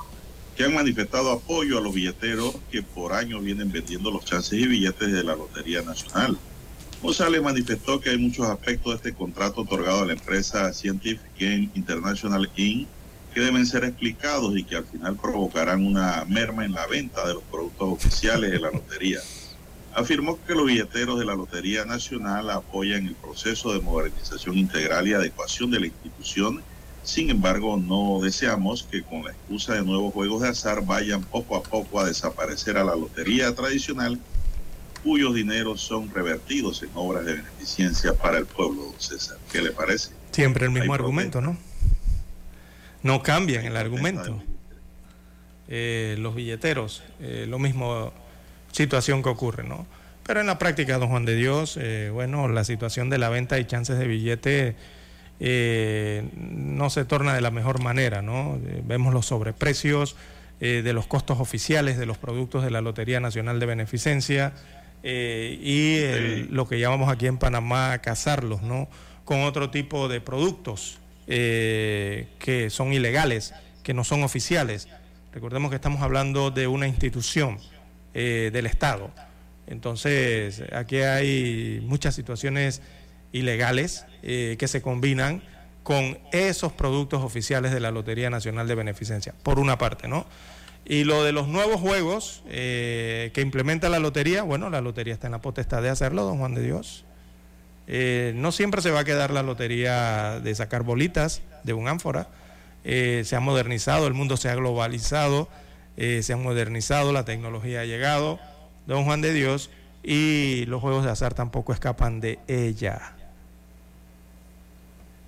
[0.55, 4.67] que han manifestado apoyo a los billeteros que por años vienen vendiendo los chances y
[4.67, 6.37] billetes de la Lotería Nacional.
[7.01, 11.71] González manifestó que hay muchos aspectos de este contrato otorgado a la empresa Scientific Game
[11.73, 12.89] International Inc.
[13.33, 17.35] que deben ser explicados y que al final provocarán una merma en la venta de
[17.35, 19.21] los productos oficiales de la lotería.
[19.95, 25.13] Afirmó que los billeteros de la Lotería Nacional apoyan el proceso de modernización integral y
[25.13, 26.63] adecuación de la institución.
[27.03, 31.57] Sin embargo, no deseamos que con la excusa de nuevos juegos de azar vayan poco
[31.57, 34.19] a poco a desaparecer a la lotería tradicional
[35.03, 39.37] cuyos dineros son revertidos en obras de beneficencia para el pueblo, don César.
[39.51, 40.13] ¿Qué le parece?
[40.31, 41.59] Siempre el mismo argumento, ¿no?
[43.03, 44.43] No cambian el argumento.
[45.69, 48.13] Eh, los billeteros, eh, lo mismo
[48.73, 49.87] situación que ocurre, ¿no?
[50.25, 53.59] Pero en la práctica, don Juan de Dios, eh, bueno, la situación de la venta
[53.59, 54.77] y chances de billete
[55.41, 58.61] no se torna de la mejor manera, ¿no?
[58.85, 60.15] vemos los sobreprecios
[60.61, 64.53] de los costos oficiales de los productos de la Lotería Nacional de Beneficencia,
[65.03, 68.89] eh, y lo que llamamos aquí en Panamá casarlos, ¿no?
[69.25, 70.99] Con otro tipo de productos
[71.35, 74.89] eh, que son ilegales, que no son oficiales.
[75.33, 77.59] Recordemos que estamos hablando de una institución
[78.13, 79.11] eh, del Estado.
[79.67, 82.83] Entonces, aquí hay muchas situaciones
[83.33, 85.43] ilegales que se combinan
[85.83, 90.27] con esos productos oficiales de la Lotería Nacional de Beneficencia, por una parte, ¿no?
[90.85, 95.29] Y lo de los nuevos juegos eh, que implementa la lotería, bueno, la lotería está
[95.29, 97.05] en la potestad de hacerlo, don Juan de Dios.
[97.87, 102.29] Eh, no siempre se va a quedar la lotería de sacar bolitas de un ánfora.
[102.85, 105.49] Eh, se ha modernizado, el mundo se ha globalizado,
[105.97, 108.41] se ha modernizado, la tecnología ha llegado,
[108.87, 109.71] don Juan de Dios,
[110.03, 113.15] y los juegos de azar tampoco escapan de ella.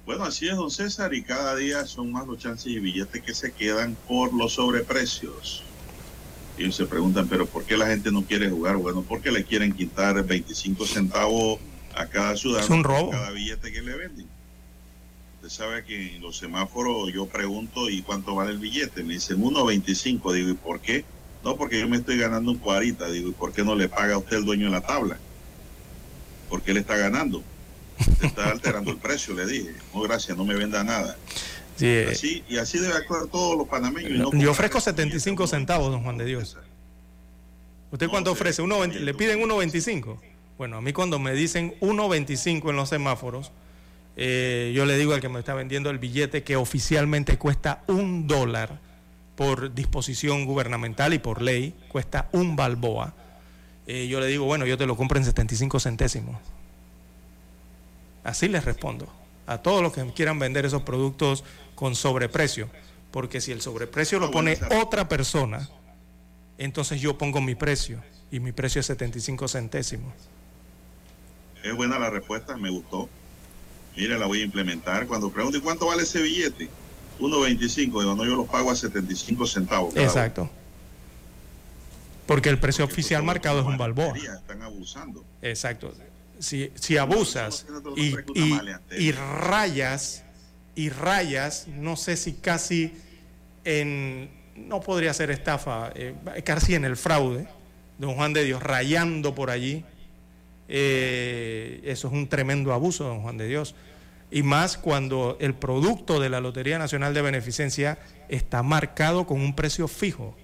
[0.07, 3.35] Bueno, así es, don César, y cada día son más los chances y billetes que
[3.35, 5.63] se quedan por los sobreprecios.
[6.59, 8.77] Y se preguntan, pero ¿por qué la gente no quiere jugar?
[8.77, 11.59] Bueno, porque le quieren quitar 25 centavos
[11.97, 12.65] a cada ciudadano.
[12.65, 13.11] Es un robo.
[13.11, 14.27] Cada billete que le venden.
[15.37, 19.05] Usted sabe que en los semáforos yo pregunto, ¿y cuánto vale el billete?
[19.05, 20.33] Me dicen 1.25.
[20.33, 21.05] Digo, ¿y por qué?
[21.45, 23.09] No, porque yo me estoy ganando un cuarita.
[23.11, 25.19] Digo, ¿y por qué no le paga a usted el dueño de la tabla?
[26.49, 27.43] Porque él está ganando
[28.23, 29.75] está alterando el precio, le dije.
[29.93, 31.17] No, gracias, no me venda nada.
[31.81, 32.09] Eh.
[32.11, 34.31] así, y así debe actuar todos los panameños.
[34.33, 36.57] yo ofrezco 75 centavos, don Juan de Dios.
[37.91, 38.63] ¿Usted cuánto ofrece?
[38.63, 40.19] Uno, ¿Le piden 1.25?
[40.57, 43.51] Bueno, a mí cuando me dicen 1.25 en los semáforos,
[44.17, 48.27] eh, yo le digo al que me está vendiendo el billete que oficialmente cuesta un
[48.27, 48.79] dólar
[49.35, 53.15] por disposición gubernamental y por ley, cuesta un balboa.
[53.87, 56.37] Eh, yo le digo, bueno, yo te lo compro en 75 centésimos.
[58.23, 59.09] Así les respondo
[59.47, 61.45] a todos los que quieran vender esos productos
[61.75, 62.71] con sobreprecio,
[63.11, 65.69] porque si el sobreprecio lo pone otra persona,
[66.57, 70.15] entonces yo pongo mi precio y mi precio es 75 centésimos.
[71.65, 73.09] Es buena la respuesta, me gustó.
[73.97, 75.07] Mire, la voy a implementar.
[75.07, 76.69] Cuando pregunte cuánto vale ese billete,
[77.19, 79.97] 1.25, digo, no, yo lo pago a 75 centavos.
[79.97, 80.51] Exacto.
[82.27, 84.15] Porque el precio oficial marcado es un balboa.
[84.17, 85.25] Están abusando.
[85.43, 85.93] Exacto
[86.39, 87.67] si, si abusas
[87.97, 88.15] y,
[88.99, 90.25] y, rayas,
[90.75, 92.93] y rayas, no sé si casi
[93.65, 96.15] en, no podría ser estafa, eh,
[96.45, 97.47] casi en el fraude,
[97.99, 99.85] don Juan de Dios, rayando por allí,
[100.69, 103.75] eh, eso es un tremendo abuso, don Juan de Dios.
[104.31, 109.55] Y más cuando el producto de la Lotería Nacional de Beneficencia está marcado con un
[109.55, 110.37] precio fijo.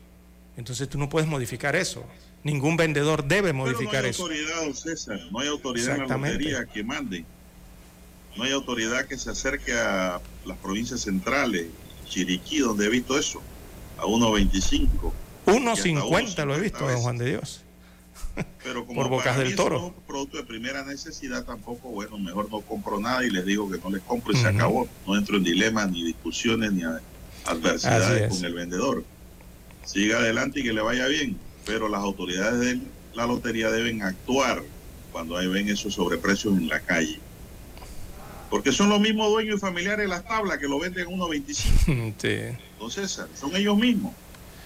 [0.56, 2.04] Entonces tú no puedes modificar eso.
[2.42, 4.26] Ningún vendedor debe modificar eso.
[4.26, 7.24] no hay autoridad, César, no hay autoridad en la lotería que mande.
[8.36, 11.66] No hay autoridad que se acerque a las provincias centrales,
[12.08, 13.42] Chiriquí, donde he visto eso.
[13.98, 15.12] a 1.25.
[15.46, 17.64] 1.50 lo he visto, don Juan de Dios.
[18.62, 19.88] Pero como Por Bocas del Toro.
[19.88, 23.78] es producto de primera necesidad tampoco, bueno, mejor no compro nada y les digo que
[23.78, 24.88] no les compro y se acabó.
[25.06, 26.82] No entro en dilemas, ni discusiones, ni
[27.44, 28.36] adversidades es.
[28.36, 29.04] con el vendedor.
[29.84, 31.36] Siga adelante y que le vaya bien,
[31.66, 32.80] pero las autoridades de
[33.14, 34.62] la lotería deben actuar
[35.12, 37.18] cuando ahí ven esos sobreprecios en la calle.
[38.48, 42.14] Porque son los mismos dueños y familiares de las tablas que lo venden a 1.25.
[42.20, 42.56] Sí.
[42.72, 44.12] Entonces, son ellos mismos.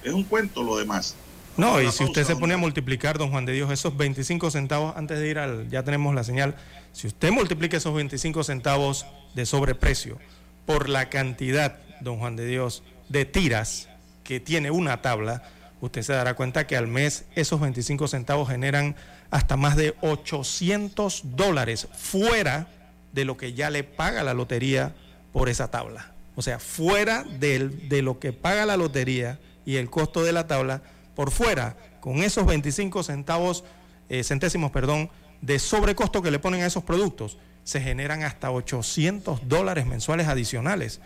[0.02, 1.16] Es un cuento lo demás.
[1.56, 4.97] No, y si usted se pone a multiplicar, don Juan de Dios, esos 25 centavos,
[4.97, 6.56] antes de ir al, ya tenemos la señal,
[6.93, 10.18] si usted multiplica esos 25 centavos de sobreprecio
[10.66, 13.89] por la cantidad, don Juan de Dios, de tiras
[14.24, 15.43] que tiene una tabla,
[15.81, 18.97] usted se dará cuenta que al mes esos 25 centavos generan
[19.31, 22.66] hasta más de 800 dólares fuera
[23.12, 24.94] de lo que ya le paga la lotería
[25.32, 26.12] por esa tabla.
[26.35, 30.47] O sea, fuera del- de lo que paga la lotería y el costo de la
[30.48, 30.82] tabla,
[31.15, 33.65] por fuera, con esos 25 centavos,
[34.09, 35.11] eh, centésimos, perdón,
[35.41, 41.01] de sobrecosto que le ponen a esos productos, se generan hasta 800 dólares mensuales adicionales.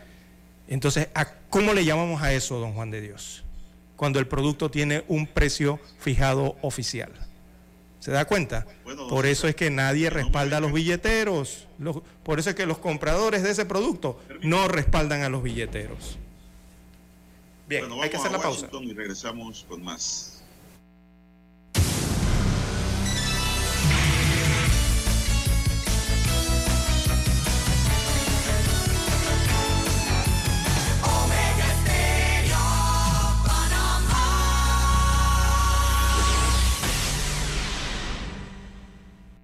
[0.67, 3.45] Entonces, ¿a ¿cómo le llamamos a eso, don Juan de Dios?
[3.97, 7.11] Cuando el producto tiene un precio fijado oficial.
[8.01, 8.65] ¿Se da cuenta?
[9.09, 11.67] Por eso es que nadie respalda a los billeteros.
[11.81, 16.17] Los- por eso es que los compradores de ese producto no respaldan a los billeteros.
[17.69, 18.67] Bien, Bueno, hay que hacer a la pausa.
[18.81, 20.43] Y regresamos con más.
[31.03, 32.57] Omega Estéreo,
[33.47, 34.25] Panamá.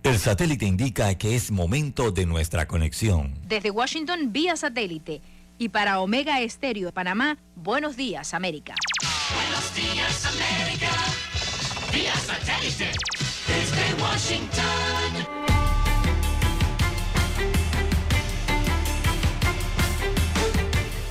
[0.02, 3.34] El satélite indica que es momento de nuestra conexión.
[3.46, 5.20] Desde Washington vía satélite
[5.58, 8.74] y para Omega Estéreo de Panamá, buenos días América.
[9.34, 10.90] Buenos días, América.
[11.92, 12.92] Vía satélite.
[13.46, 15.12] Desde Washington.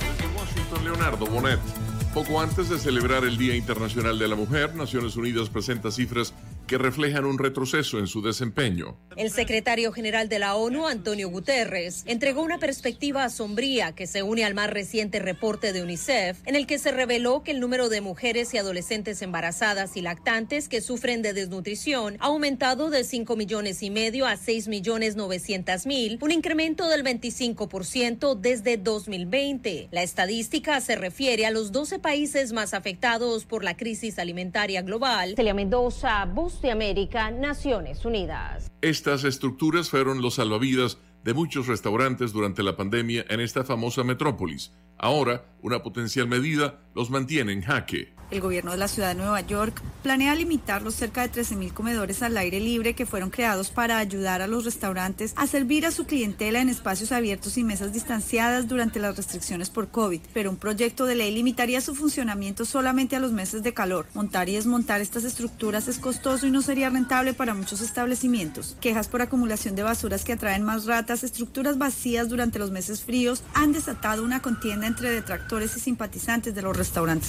[0.00, 1.83] Desde Washington, Leonardo Bonet.
[2.14, 6.32] Poco antes de celebrar el Día Internacional de la Mujer, Naciones Unidas presenta cifras
[6.68, 8.96] que reflejan un retroceso en su desempeño.
[9.16, 14.44] El secretario general de la ONU, Antonio Guterres, entregó una perspectiva sombría que se une
[14.44, 18.00] al más reciente reporte de UNICEF, en el que se reveló que el número de
[18.00, 23.82] mujeres y adolescentes embarazadas y lactantes que sufren de desnutrición ha aumentado de 5 millones
[23.82, 29.88] y medio a 6 millones 900 mil, un incremento del 25% desde 2020.
[29.90, 35.32] La estadística se refiere a los 12 países más afectados por la crisis alimentaria global.
[35.36, 38.70] Celia Mendoza, Voz de América, Naciones Unidas.
[38.82, 44.70] Estas estructuras fueron los salvavidas de muchos restaurantes durante la pandemia en esta famosa metrópolis.
[44.98, 48.14] Ahora, una potencial medida los mantiene en jaque.
[48.30, 52.22] El gobierno de la ciudad de Nueva York planea limitar los cerca de 13.000 comedores
[52.22, 56.06] al aire libre que fueron creados para ayudar a los restaurantes a servir a su
[56.06, 60.20] clientela en espacios abiertos y mesas distanciadas durante las restricciones por COVID.
[60.32, 64.06] Pero un proyecto de ley limitaría su funcionamiento solamente a los meses de calor.
[64.14, 68.76] Montar y desmontar estas estructuras es costoso y no sería rentable para muchos establecimientos.
[68.80, 73.42] Quejas por acumulación de basuras que atraen más ratas, estructuras vacías durante los meses fríos
[73.54, 76.83] han desatado una contienda entre detractores y simpatizantes de los restaurantes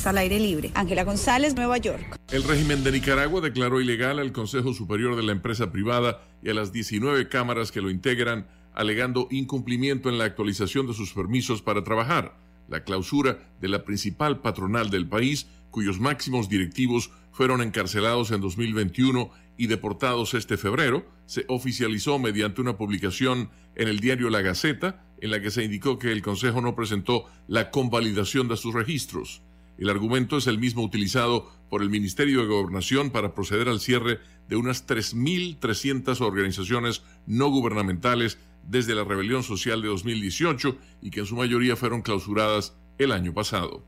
[0.06, 0.72] al aire libre.
[0.74, 2.20] Ángela González, Nueva York.
[2.30, 6.54] El régimen de Nicaragua declaró ilegal al Consejo Superior de la empresa privada y a
[6.54, 11.84] las 19 cámaras que lo integran, alegando incumplimiento en la actualización de sus permisos para
[11.84, 12.38] trabajar,
[12.68, 19.30] la clausura de la principal patronal del país, cuyos máximos directivos fueron encarcelados en 2021
[19.58, 25.32] y deportados este febrero, se oficializó mediante una publicación en el diario La Gaceta, en
[25.32, 29.42] la que se indicó que el Consejo no presentó la convalidación de sus registros.
[29.78, 34.20] El argumento es el mismo utilizado por el Ministerio de Gobernación para proceder al cierre
[34.48, 41.26] de unas 3.300 organizaciones no gubernamentales desde la rebelión social de 2018 y que en
[41.26, 43.84] su mayoría fueron clausuradas el año pasado.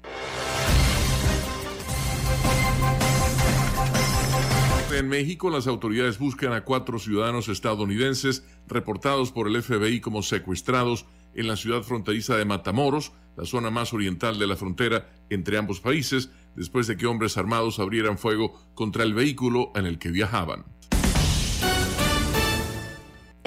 [4.97, 11.05] En México, las autoridades buscan a cuatro ciudadanos estadounidenses reportados por el FBI como secuestrados
[11.35, 15.81] en la ciudad fronteriza de Matamoros, la zona más oriental de la frontera entre ambos
[15.81, 20.65] países, después de que hombres armados abrieran fuego contra el vehículo en el que viajaban.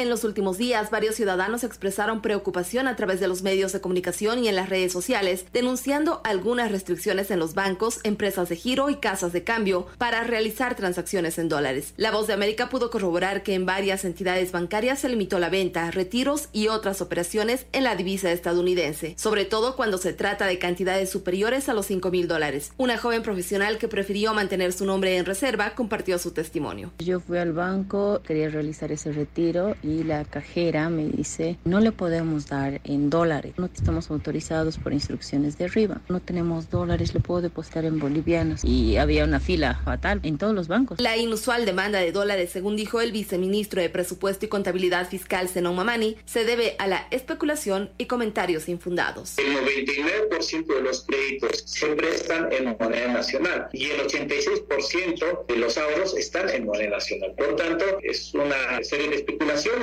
[0.01, 4.43] En los últimos días, varios ciudadanos expresaron preocupación a través de los medios de comunicación
[4.43, 8.97] y en las redes sociales, denunciando algunas restricciones en los bancos, empresas de giro y
[8.97, 11.93] casas de cambio para realizar transacciones en dólares.
[11.99, 15.91] La Voz de América pudo corroborar que en varias entidades bancarias se limitó la venta,
[15.91, 21.11] retiros y otras operaciones en la divisa estadounidense, sobre todo cuando se trata de cantidades
[21.11, 22.73] superiores a los 5 mil dólares.
[22.79, 26.91] Una joven profesional que prefirió mantener su nombre en reserva compartió su testimonio.
[27.01, 31.93] Yo fui al banco, quería realizar ese retiro y la cajera me dice, no le
[31.93, 37.21] podemos dar en dólares, no estamos autorizados por instrucciones de arriba, no tenemos dólares, le
[37.21, 38.65] puedo depositar en bolivianos.
[38.65, 41.01] Y había una fila fatal en todos los bancos.
[41.01, 45.77] La inusual demanda de dólares, según dijo el viceministro de Presupuesto y Contabilidad Fiscal, Zenon
[45.77, 49.39] Mamani, se debe a la especulación y comentarios infundados.
[49.39, 55.77] El 99% de los créditos se prestan en moneda nacional y el 86% de los
[55.79, 57.35] ahorros están en moneda nacional.
[57.37, 59.17] Por tanto, es una serie de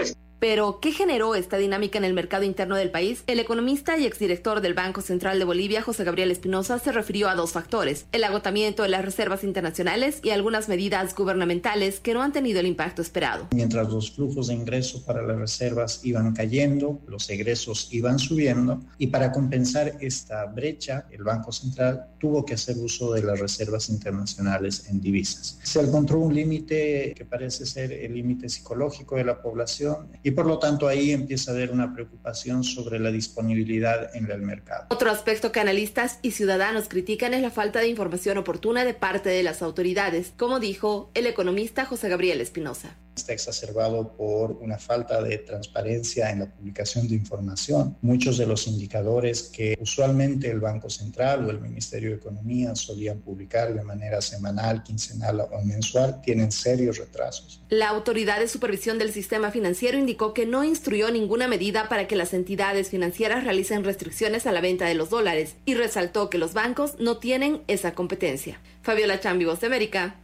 [0.01, 0.26] especulaciones.
[0.39, 3.23] Pero, ¿qué generó esta dinámica en el mercado interno del país?
[3.25, 7.35] El economista y exdirector del Banco Central de Bolivia, José Gabriel Espinosa, se refirió a
[7.35, 12.33] dos factores, el agotamiento de las reservas internacionales y algunas medidas gubernamentales que no han
[12.33, 13.47] tenido el impacto esperado.
[13.51, 19.07] Mientras los flujos de ingresos para las reservas iban cayendo, los egresos iban subiendo y
[19.07, 24.85] para compensar esta brecha, el Banco Central tuvo que hacer uso de las reservas internacionales
[24.87, 25.59] en divisas.
[25.63, 30.45] Se encontró un límite que parece ser el límite psicológico de la población y por
[30.45, 34.87] lo tanto ahí empieza a haber una preocupación sobre la disponibilidad en el mercado.
[34.89, 39.29] Otro aspecto que analistas y ciudadanos critican es la falta de información oportuna de parte
[39.29, 45.21] de las autoridades, como dijo el economista José Gabriel Espinosa está exacerbado por una falta
[45.21, 47.97] de transparencia en la publicación de información.
[48.01, 53.19] Muchos de los indicadores que usualmente el Banco Central o el Ministerio de Economía solían
[53.19, 57.61] publicar de manera semanal, quincenal o mensual tienen serios retrasos.
[57.69, 62.15] La Autoridad de Supervisión del Sistema Financiero indicó que no instruyó ninguna medida para que
[62.15, 66.53] las entidades financieras realicen restricciones a la venta de los dólares y resaltó que los
[66.53, 68.59] bancos no tienen esa competencia.
[68.81, 70.15] Fabiola Chambi, Voz de América,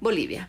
[0.00, 0.48] Bolivia.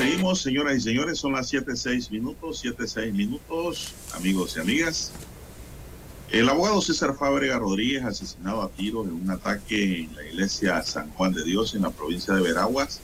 [0.00, 5.12] Seguimos, señoras y señores, son las 7.6 minutos, 7.6 minutos, amigos y amigas.
[6.30, 11.10] El abogado César Fábrega Rodríguez, asesinado a tiros en un ataque en la iglesia San
[11.10, 13.00] Juan de Dios en la provincia de Veraguas,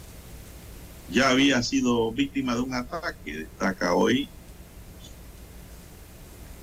[1.10, 4.30] ya había sido víctima de un ataque, destaca hoy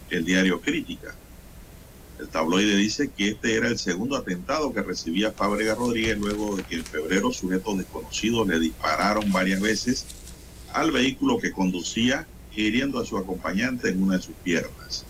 [0.09, 1.13] el diario Crítica.
[2.19, 6.63] El tabloide dice que este era el segundo atentado que recibía Fábrega Rodríguez luego de
[6.63, 10.05] que en febrero sujetos desconocidos le dispararon varias veces
[10.73, 15.05] al vehículo que conducía, hiriendo a su acompañante en una de sus piernas.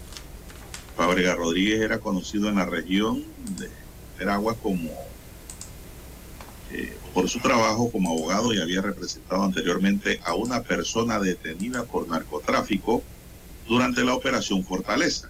[0.95, 3.23] Fábrega Rodríguez era conocido en la región
[3.57, 3.69] de
[4.17, 4.89] Veragua como
[6.71, 12.07] eh, por su trabajo como abogado y había representado anteriormente a una persona detenida por
[12.07, 13.03] narcotráfico
[13.67, 15.29] durante la operación Fortaleza.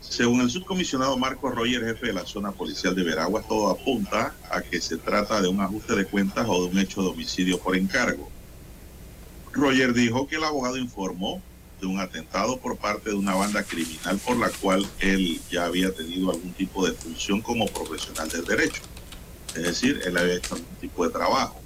[0.00, 4.62] Según el subcomisionado Marco Roger, jefe de la zona policial de Veraguas, todo apunta a
[4.62, 7.76] que se trata de un ajuste de cuentas o de un hecho de homicidio por
[7.76, 8.30] encargo.
[9.52, 11.42] Roger dijo que el abogado informó
[11.80, 15.92] de un atentado por parte de una banda criminal por la cual él ya había
[15.94, 18.82] tenido algún tipo de función como profesional del derecho.
[19.54, 21.60] Es decir, él había hecho algún tipo de trabajo.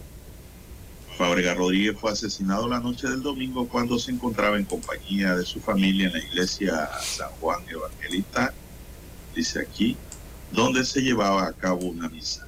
[1.17, 5.61] Fábrega Rodríguez fue asesinado la noche del domingo cuando se encontraba en compañía de su
[5.61, 8.53] familia en la iglesia San Juan Evangelista,
[9.35, 9.97] dice aquí,
[10.53, 12.42] donde se llevaba a cabo una misa.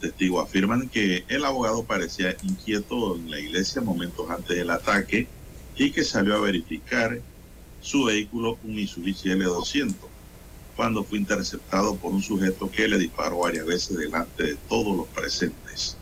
[0.00, 5.26] Testigos afirman que el abogado parecía inquieto en la iglesia momentos antes del ataque
[5.76, 7.20] y que salió a verificar
[7.80, 9.94] su vehículo, un Mitsubishi L200,
[10.76, 15.06] cuando fue interceptado por un sujeto que le disparó varias veces delante de todos los
[15.08, 15.96] presentes.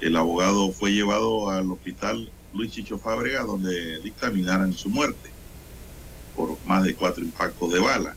[0.00, 5.30] El abogado fue llevado al hospital Luis Chicho Fábrega, donde dictaminaron su muerte
[6.36, 8.14] por más de cuatro impactos de bala.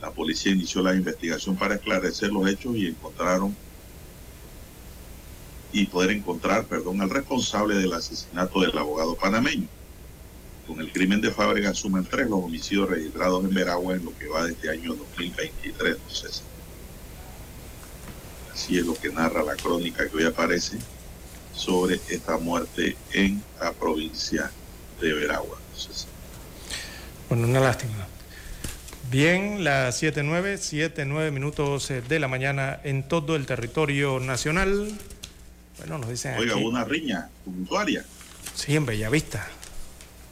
[0.00, 3.56] La policía inició la investigación para esclarecer los hechos y encontraron
[5.74, 9.66] y poder encontrar, perdón, al responsable del asesinato del abogado panameño.
[10.68, 14.28] Con el crimen de Fábrega suman tres los homicidios registrados en Veragua en lo que
[14.28, 15.96] va desde año 2023.
[15.96, 16.42] Entonces,
[18.52, 20.78] así es lo que narra la crónica que hoy aparece
[21.52, 24.52] sobre esta muerte en la provincia
[25.00, 25.58] de Veragua.
[27.28, 28.06] Bueno, una lástima.
[29.10, 30.54] Bien, las 7.9,
[30.94, 34.96] 7.9 minutos eh, de la mañana en todo el territorio nacional.
[35.78, 36.64] Bueno, nos dicen Oiga, aquí.
[36.64, 38.04] una riña tumultuaria,
[38.54, 39.46] Sí, en Bellavista.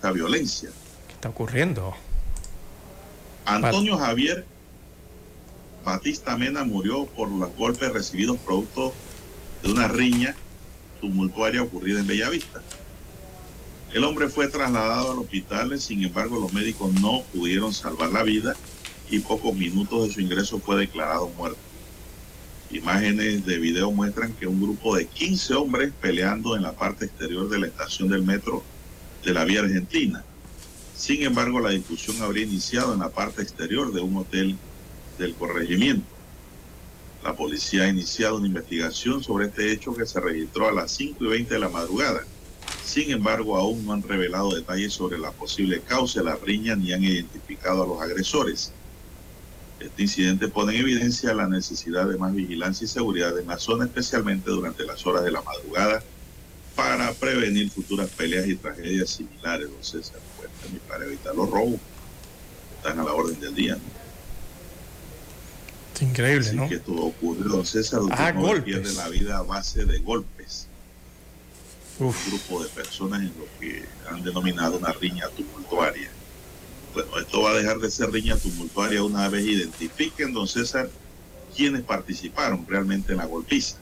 [0.03, 0.71] la violencia.
[1.09, 1.95] ¿Qué está ocurriendo?
[3.45, 4.45] Antonio Javier
[5.85, 8.93] Batista Mena murió por los golpes recibidos producto
[9.63, 10.37] de una riña
[11.01, 12.63] tumultuaria ocurrida en Bellavista.
[13.93, 18.55] El hombre fue trasladado al hospital, sin embargo los médicos no pudieron salvar la vida
[19.11, 21.59] y pocos minutos de su ingreso fue declarado muerto.
[22.73, 27.47] Imágenes de video muestran que un grupo de 15 hombres peleando en la parte exterior
[27.51, 28.63] de la estación del metro
[29.23, 30.25] de la vía argentina.
[30.97, 34.57] Sin embargo, la discusión habría iniciado en la parte exterior de un hotel
[35.19, 36.07] del corregimiento.
[37.23, 41.23] La policía ha iniciado una investigación sobre este hecho que se registró a las 5
[41.27, 42.23] y 20 de la madrugada.
[42.83, 46.95] Sin embargo, aún no han revelado detalles sobre la posible causa de la riña ni
[46.95, 48.73] han identificado a los agresores.
[49.83, 53.85] Este incidente pone en evidencia la necesidad de más vigilancia y seguridad en la zona,
[53.85, 56.03] especialmente durante las horas de la madrugada,
[56.77, 59.69] para prevenir futuras peleas y tragedias similares.
[59.71, 61.81] Don César, pues, también para evitar los robos
[62.77, 63.75] están a la orden del día.
[63.75, 63.81] ¿no?
[65.95, 66.69] Es increíble, Así ¿no?
[66.69, 68.33] que todo ocurre, don César, Ah,
[68.65, 70.69] pierde la vida a base de golpes.
[71.99, 72.17] Uf.
[72.27, 76.09] Un grupo de personas en lo que han denominado una riña tumultuaria.
[76.95, 80.91] Bueno, esto va a dejar de ser riña tumultuaria una vez identifiquen, don César,
[81.57, 83.77] quienes participaron realmente en la golpiza.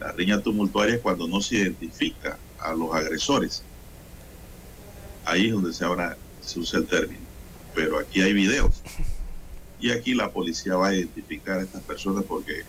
[0.00, 3.62] La riña tumultuaria es cuando no se identifica a los agresores.
[5.24, 7.20] Ahí es donde se, ahora se usa el término.
[7.74, 8.82] Pero aquí hay videos.
[9.78, 12.64] Y aquí la policía va a identificar a estas personas porque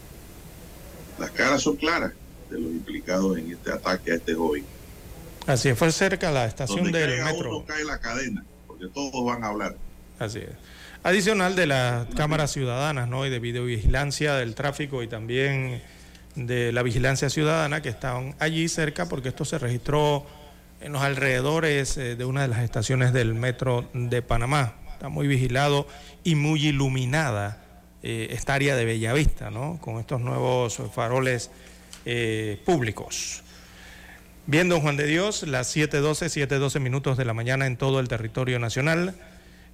[1.19, 2.13] las caras son claras
[2.49, 4.65] de los implicados en este ataque a este joven.
[5.47, 7.57] Así es, fue cerca la estación Donde del metro.
[7.57, 8.45] uno cae la cadena,
[8.89, 9.75] todos van a hablar.
[10.19, 10.49] Así es.
[11.03, 13.25] Adicional de las cámaras ciudadanas, ¿no?
[13.25, 15.81] Y de videovigilancia del tráfico y también
[16.35, 20.25] de la vigilancia ciudadana que estaban allí cerca, porque esto se registró
[20.79, 24.75] en los alrededores eh, de una de las estaciones del metro de Panamá.
[24.93, 25.87] Está muy vigilado
[26.23, 27.63] y muy iluminada
[28.03, 29.79] eh, esta área de Bellavista, ¿no?
[29.81, 31.49] Con estos nuevos faroles
[32.05, 33.43] eh, públicos.
[34.47, 38.07] Bien, don Juan de Dios, las 7.12, 7.12 minutos de la mañana en todo el
[38.07, 39.13] territorio nacional.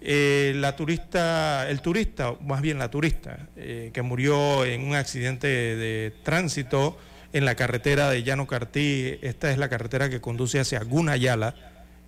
[0.01, 5.47] Eh, la turista, el turista, más bien la turista, eh, que murió en un accidente
[5.47, 6.97] de tránsito
[7.31, 11.55] en la carretera de Llano Cartí, esta es la carretera que conduce hacia Gunayala,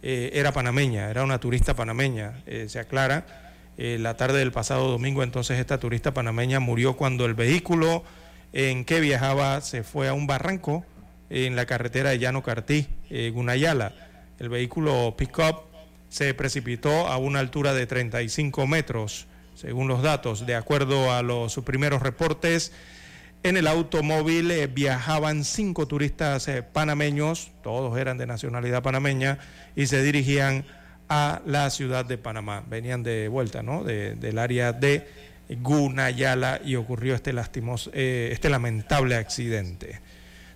[0.03, 3.25] eh, era panameña, era una turista panameña, se aclara.
[3.77, 8.03] La tarde del pasado domingo, entonces esta turista panameña murió cuando el vehículo
[8.51, 10.83] en que viajaba se fue a un barranco
[11.29, 13.93] en la carretera de Llano Cartí, eh, Gunayala.
[14.39, 15.61] El vehículo pick-up
[16.09, 20.45] se precipitó a una altura de 35 metros, según los datos.
[20.45, 22.71] De acuerdo a los primeros reportes,
[23.43, 29.37] en el automóvil eh, viajaban cinco turistas eh, panameños, todos eran de nacionalidad panameña,
[29.75, 30.65] y se dirigían
[31.09, 32.63] a la ciudad de Panamá.
[32.67, 33.83] Venían de vuelta, ¿no?
[33.83, 35.07] De- del área de
[35.49, 39.99] Gunayala y ocurrió este, lastimoso, eh, este lamentable accidente.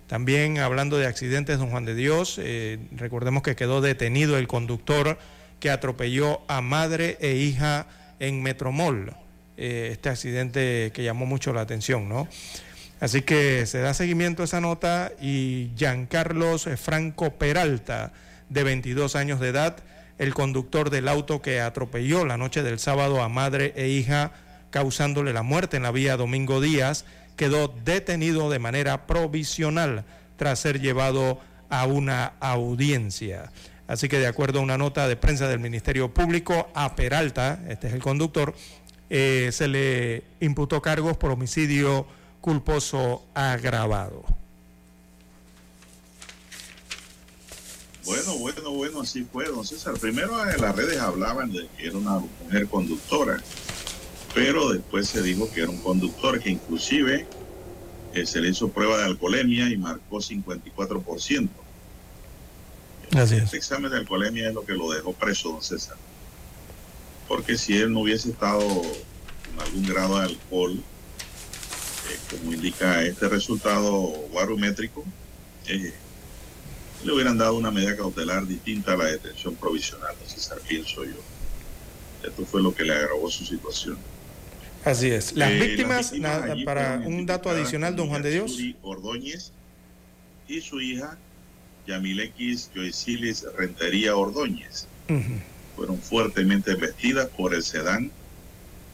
[0.06, 5.18] También hablando de accidentes, don Juan de Dios, eh, recordemos que quedó detenido el conductor
[5.60, 7.86] que atropelló a madre e hija
[8.18, 9.16] en Metromol.
[9.56, 12.28] Eh, este accidente que llamó mucho la atención, ¿no?
[13.00, 18.12] Así que se da seguimiento a esa nota y Giancarlos Franco Peralta,
[18.48, 19.76] de 22 años de edad,
[20.18, 24.32] el conductor del auto que atropelló la noche del sábado a madre e hija,
[24.70, 27.04] causándole la muerte en la vía Domingo Díaz,
[27.36, 30.04] quedó detenido de manera provisional
[30.36, 33.50] tras ser llevado a una audiencia.
[33.86, 37.88] Así que de acuerdo a una nota de prensa del Ministerio Público, a Peralta, este
[37.88, 38.54] es el conductor,
[39.10, 42.06] eh, se le imputó cargos por homicidio
[42.40, 44.24] culposo agravado.
[48.04, 49.94] Bueno, bueno, bueno, así fue, don César.
[49.94, 53.42] Primero en las redes hablaban de que era una mujer conductora,
[54.34, 57.26] pero después se dijo que era un conductor que inclusive
[58.12, 61.48] eh, se le hizo prueba de alcoholemia y marcó 54%.
[63.12, 65.96] Así Este examen de alcoholemia es lo que lo dejó preso, don César.
[67.28, 73.28] Porque si él no hubiese estado con algún grado de alcohol, eh, como indica este
[73.28, 75.04] resultado barométrico,
[75.68, 75.92] eh,
[77.04, 81.20] le hubieran dado una medida cautelar distinta a la detención provisional, don César, pienso yo.
[82.24, 83.96] Esto fue lo que le agravó su situación.
[84.84, 85.32] Así es.
[85.34, 86.12] Las Eh, víctimas,
[86.64, 88.58] para un dato adicional, don Juan de Dios.
[88.82, 89.52] Ordóñez
[90.48, 91.16] y su hija
[91.86, 94.86] Yamilequis Joycilis Rentería Ordóñez.
[95.76, 98.10] Fueron fuertemente embestidas por el sedán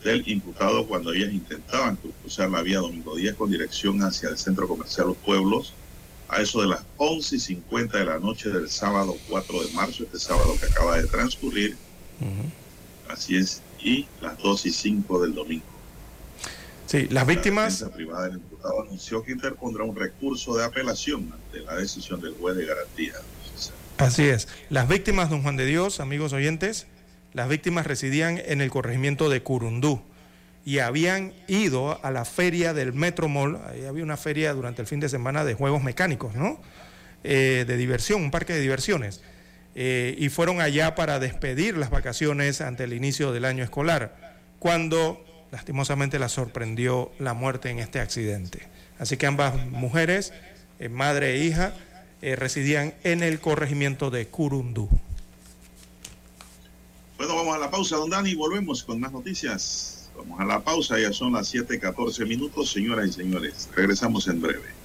[0.04, 4.66] del imputado cuando ellas intentaban cruzar la vía Domingo Díaz con dirección hacia el centro
[4.66, 5.74] comercial Los Pueblos
[6.28, 10.04] a eso de las 11 y 50 de la noche del sábado 4 de marzo,
[10.04, 11.76] este sábado que acaba de transcurrir.
[13.08, 15.64] Así es, y las 2 y 5 del domingo.
[16.90, 17.82] Sí, las víctimas.
[17.82, 22.34] La privada del imputado anunció que interpondrá un recurso de apelación ante la decisión del
[22.34, 23.12] juez de garantía.
[23.98, 24.48] Así es.
[24.70, 26.88] Las víctimas, don Juan de Dios, amigos oyentes,
[27.32, 30.02] las víctimas residían en el corregimiento de Curundú
[30.64, 34.88] y habían ido a la feria del Metro Mall, ahí había una feria durante el
[34.88, 36.60] fin de semana de juegos mecánicos, ¿no?
[37.22, 39.20] Eh, de diversión, un parque de diversiones.
[39.76, 45.24] Eh, y fueron allá para despedir las vacaciones ante el inicio del año escolar, cuando
[45.51, 48.68] lastimosamente la sorprendió la muerte en este accidente.
[48.98, 50.32] Así que ambas mujeres,
[50.78, 51.74] eh, madre e hija,
[52.22, 54.90] residían en el corregimiento de Curundú.
[57.16, 60.10] Bueno, vamos a la pausa, don Dani, y volvemos con más noticias.
[60.16, 63.68] Vamos a la pausa, ya son las 7:14 minutos, señoras y señores.
[63.74, 64.80] Regresamos en breve.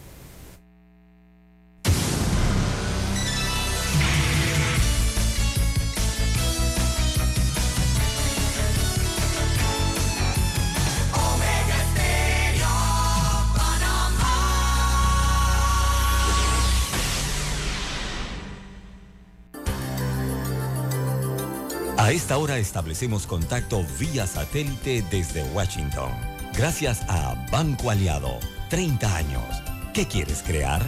[22.05, 26.11] A esta hora establecemos contacto vía satélite desde Washington.
[26.55, 28.37] Gracias a Banco Aliado.
[28.69, 29.63] 30 años.
[29.91, 30.87] ¿Qué quieres crear?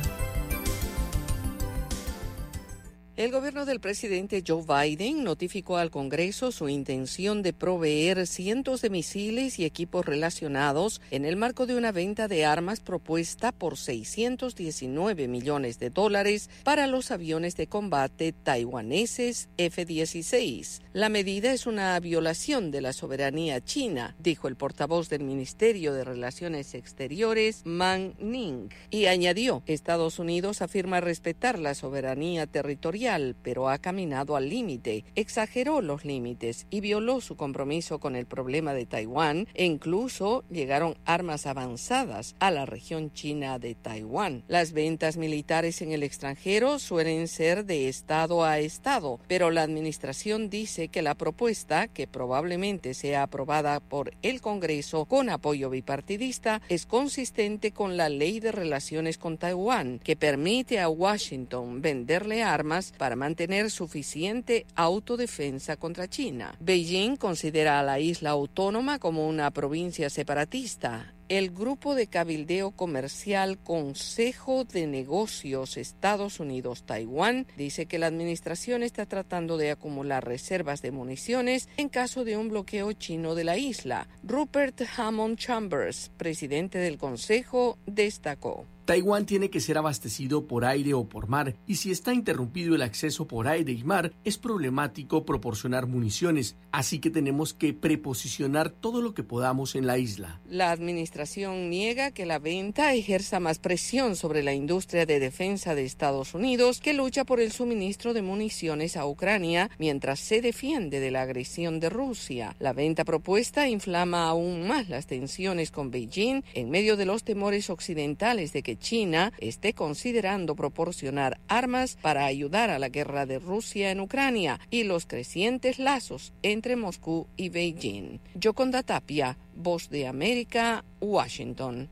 [3.18, 8.92] El gobierno del presidente Joe Biden notificó al Congreso su intención de proveer cientos de
[8.92, 15.28] misiles y equipos relacionados en el marco de una venta de armas propuesta por 619
[15.28, 20.82] millones de dólares para los aviones de combate taiwaneses F-16.
[20.98, 26.04] La medida es una violación de la soberanía china, dijo el portavoz del Ministerio de
[26.04, 33.78] Relaciones Exteriores, Man Ning, y añadió, Estados Unidos afirma respetar la soberanía territorial pero ha
[33.78, 39.48] caminado al límite, exageró los límites y violó su compromiso con el problema de Taiwán
[39.54, 44.46] e incluso llegaron armas avanzadas a la región china de Taiwán.
[44.48, 50.50] Las ventas militares en el extranjero suelen ser de estado a estado, pero la administración
[50.50, 56.86] dice que la propuesta, que probablemente sea aprobada por el Congreso con apoyo bipartidista, es
[56.86, 63.16] consistente con la ley de relaciones con Taiwán, que permite a Washington venderle armas para
[63.16, 66.56] mantener suficiente autodefensa contra China.
[66.60, 73.58] Beijing considera a la isla autónoma como una provincia separatista el grupo de cabildeo comercial
[73.58, 80.92] Consejo de Negocios Estados Unidos-Taiwán dice que la administración está tratando de acumular reservas de
[80.92, 84.08] municiones en caso de un bloqueo chino de la isla.
[84.24, 88.66] Rupert Hammond Chambers, presidente del Consejo, destacó.
[88.88, 92.82] Taiwán tiene que ser abastecido por aire o por mar, y si está interrumpido el
[92.82, 99.02] acceso por aire y mar, es problemático proporcionar municiones, así que tenemos que preposicionar todo
[99.02, 100.40] lo que podamos en la isla.
[100.48, 105.84] La administración niega que la venta ejerza más presión sobre la industria de defensa de
[105.84, 111.12] Estados Unidos, que lucha por el suministro de municiones a Ucrania mientras se defiende de
[111.12, 112.56] la agresión de Rusia.
[112.60, 117.70] La venta propuesta inflama aún más las tensiones con Beijing en medio de los temores
[117.70, 123.92] occidentales de que China esté considerando proporcionar armas para ayudar a la guerra de Rusia
[123.92, 128.20] en Ucrania y los crecientes lazos entre Moscú y Beijing.
[128.36, 131.90] Yoconda Tapia, Voz de América, Washington.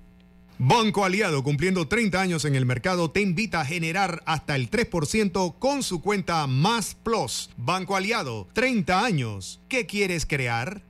[0.57, 5.56] Banco Aliado, cumpliendo 30 años en el mercado, te invita a generar hasta el 3%
[5.60, 7.49] con su cuenta Más Plus.
[7.57, 9.60] Banco Aliado, 30 años.
[9.68, 10.82] ¿Qué quieres crear?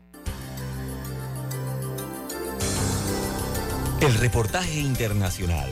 [4.01, 5.71] El reportaje internacional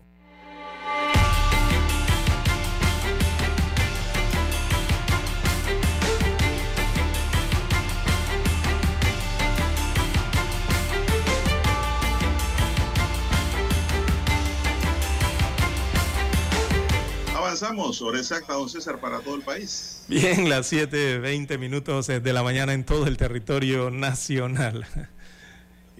[17.51, 20.05] Avanzamos sobre exacta, don César, para todo el país.
[20.07, 24.87] Bien, las 7.20 minutos de la mañana en todo el territorio nacional.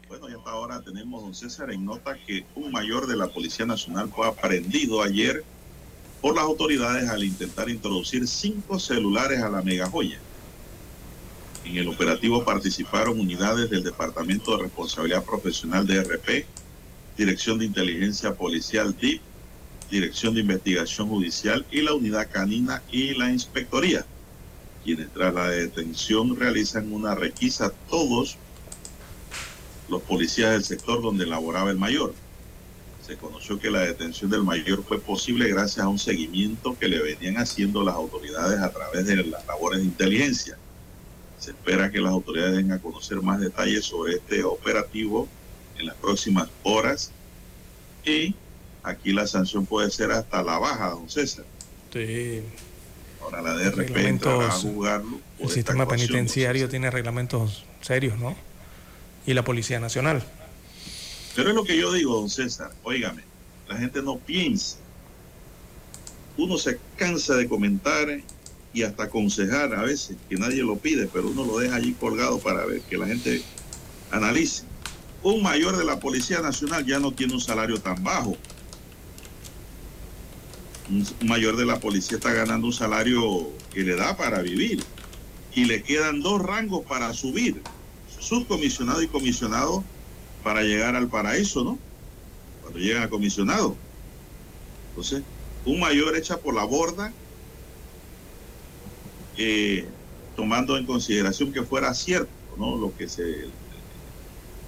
[0.08, 3.66] Bueno, y hasta ahora tenemos, don César, en nota que un mayor de la Policía
[3.66, 5.44] Nacional fue aprendido ayer
[6.22, 10.20] por las autoridades al intentar introducir cinco celulares a la mega joya.
[11.66, 16.46] En el operativo participaron unidades del Departamento de Responsabilidad Profesional de RP,
[17.18, 19.22] Dirección de Inteligencia Policial DIP,
[19.92, 24.06] Dirección de Investigación Judicial y la Unidad Canina y la Inspectoría,
[24.86, 28.38] quienes tras la detención realizan una requisa todos
[29.90, 32.14] los policías del sector donde laboraba el mayor.
[33.06, 37.02] Se conoció que la detención del mayor fue posible gracias a un seguimiento que le
[37.02, 40.58] venían haciendo las autoridades a través de las labores de inteligencia.
[41.38, 45.28] Se espera que las autoridades den a conocer más detalles sobre este operativo
[45.78, 47.12] en las próximas horas
[48.06, 48.36] y
[48.84, 51.46] aquí la sanción puede ser hasta la baja, don César.
[51.94, 52.42] Sí.
[53.22, 55.20] Ahora la DRP entrará a jugarlo.
[55.40, 58.36] El sistema penitenciario tiene reglamentos serios, ¿no?
[59.26, 60.24] Y la Policía Nacional.
[61.36, 62.72] Pero es lo que yo digo, don César.
[62.84, 63.24] Óigame,
[63.70, 64.78] la gente no piensa.
[66.38, 68.08] Uno se cansa de comentar
[68.74, 72.40] y hasta aconsejar a veces, que nadie lo pide, pero uno lo deja allí colgado
[72.40, 73.42] para ver que la gente
[74.12, 74.64] analice.
[75.24, 78.38] Un mayor de la Policía Nacional ya no tiene un salario tan bajo.
[80.92, 84.84] Un mayor de la policía está ganando un salario que le da para vivir.
[85.56, 87.62] Y le quedan dos rangos para subir.
[88.20, 89.86] Subcomisionado y comisionado
[90.44, 91.80] para llegar al paraíso, ¿no?
[92.62, 93.78] Cuando llegan a comisionado.
[94.90, 95.24] Entonces,
[95.66, 97.14] un mayor echa por la borda,
[99.38, 99.88] eh,
[100.36, 102.76] tomando en consideración que fuera cierto, ¿no?
[102.78, 103.46] Lo que se,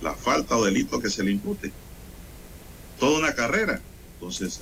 [0.01, 1.73] la falta o delito que se le impute.
[2.97, 3.81] Toda una carrera,
[4.15, 4.61] entonces,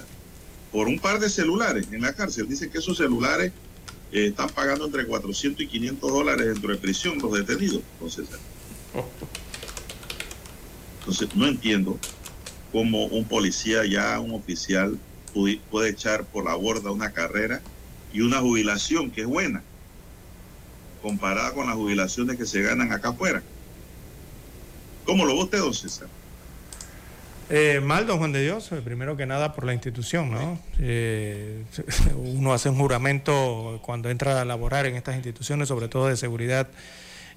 [0.72, 2.48] por un par de celulares en la cárcel.
[2.48, 3.52] Dicen que esos celulares
[4.12, 8.28] eh, están pagando entre 400 y 500 dólares dentro de prisión los detenidos, entonces.
[11.00, 11.98] Entonces, no entiendo
[12.72, 14.98] cómo un policía, ya un oficial,
[15.70, 17.62] puede echar por la borda una carrera
[18.14, 19.64] y una jubilación que es buena,
[21.02, 23.42] comparada con las jubilaciones que se ganan acá afuera.
[25.06, 26.08] ¿Cómo lo ve don César?
[27.54, 30.58] Eh, mal, don Juan de Dios, primero que nada por la institución, ¿no?
[30.80, 31.66] Eh,
[32.16, 36.70] uno hace un juramento cuando entra a laborar en estas instituciones, sobre todo de seguridad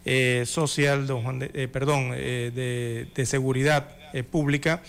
[0.05, 3.89] eh, social, don Juan de, perdón, de, de, seguridad
[4.31, 4.83] pública.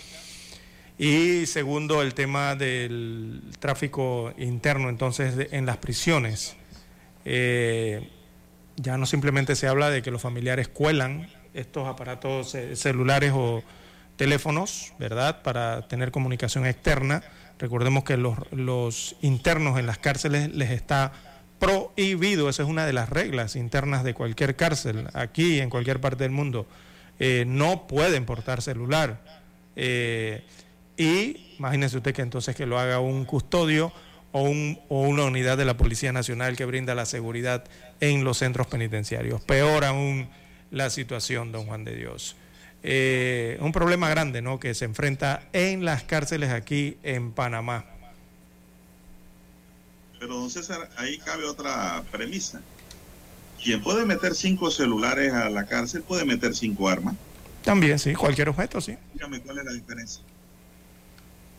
[0.96, 6.54] Y segundo, el tema del tráfico interno, entonces, en las prisiones.
[7.24, 13.64] ya no simplemente se habla de que los familiares cuelan estos aparatos celulares o
[14.16, 17.22] teléfonos, ¿verdad?, para tener comunicación externa.
[17.58, 21.12] Recordemos que los, los internos en las cárceles les está
[21.58, 26.24] prohibido, esa es una de las reglas internas de cualquier cárcel, aquí en cualquier parte
[26.24, 26.66] del mundo,
[27.18, 29.20] eh, no pueden portar celular.
[29.74, 30.44] Eh,
[30.98, 33.92] y imagínense usted que entonces que lo haga un custodio
[34.32, 37.64] o, un, o una unidad de la Policía Nacional que brinda la seguridad
[38.00, 39.40] en los centros penitenciarios.
[39.42, 40.28] Peor aún
[40.70, 42.36] la situación, don Juan de Dios.
[42.88, 44.60] Eh, un problema grande ¿no?
[44.60, 47.84] que se enfrenta en las cárceles aquí en Panamá.
[50.20, 52.60] Pero, don César, ahí cabe otra premisa.
[53.60, 57.16] Quien puede meter cinco celulares a la cárcel puede meter cinco armas.
[57.64, 58.96] También, sí, cualquier objeto, sí.
[59.14, 60.22] Dígame cuál es la diferencia.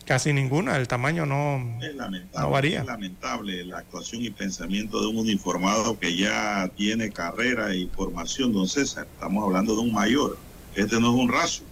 [0.06, 2.80] Casi ninguna, el tamaño no, es lamentable, no varía.
[2.80, 8.54] Es lamentable la actuación y pensamiento de un uniformado que ya tiene carrera y formación,
[8.54, 9.06] don César.
[9.12, 10.38] Estamos hablando de un mayor
[10.78, 11.62] este no es un raso,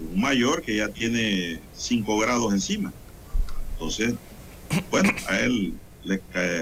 [0.00, 2.92] un mayor que ya tiene 5 grados encima.
[3.72, 4.14] Entonces,
[4.90, 5.74] bueno, a él
[6.04, 6.20] le,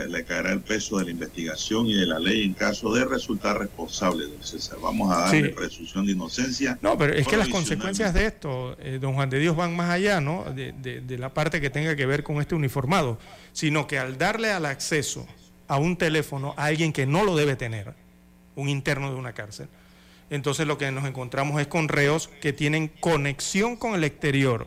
[0.08, 3.58] le, caerá el peso de la investigación y de la ley en caso de resultar
[3.58, 4.24] responsable.
[4.24, 6.78] Entonces, vamos a darle presunción de inocencia.
[6.80, 9.90] No, pero es que las consecuencias de esto, eh, don Juan de Dios, van más
[9.90, 10.44] allá, ¿no?
[10.44, 13.18] De, de la parte que tenga que ver con este uniformado,
[13.52, 15.26] sino que al darle al acceso
[15.68, 17.94] a un teléfono a alguien que no lo debe tener,
[18.56, 19.68] un interno de una cárcel,
[20.34, 24.66] entonces lo que nos encontramos es con reos que tienen conexión con el exterior.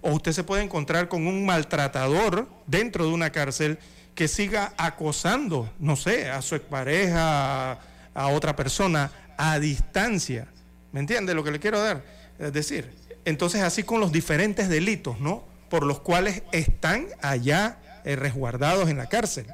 [0.00, 3.78] O usted se puede encontrar con un maltratador dentro de una cárcel
[4.14, 7.78] que siga acosando, no sé, a su expareja,
[8.14, 10.48] a otra persona, a distancia.
[10.92, 12.04] ¿Me entiende lo que le quiero dar?
[12.38, 12.92] Es decir,
[13.24, 15.44] Entonces, así con los diferentes delitos, ¿no?
[15.68, 19.46] Por los cuales están allá eh, resguardados en la cárcel.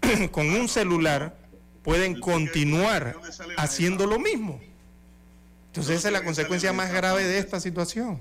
[0.30, 1.36] con un celular
[1.82, 3.16] pueden continuar
[3.56, 4.60] haciendo lo mismo.
[5.72, 8.20] Entonces, esa es la consecuencia más grave de esta situación.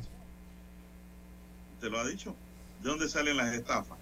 [1.82, 2.34] ¿Te lo ha dicho?
[2.82, 3.98] ¿De dónde salen las estafas?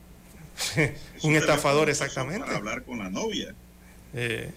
[1.24, 2.46] un estafador, exactamente.
[2.46, 3.56] Para hablar con la novia.
[4.14, 4.52] Eh.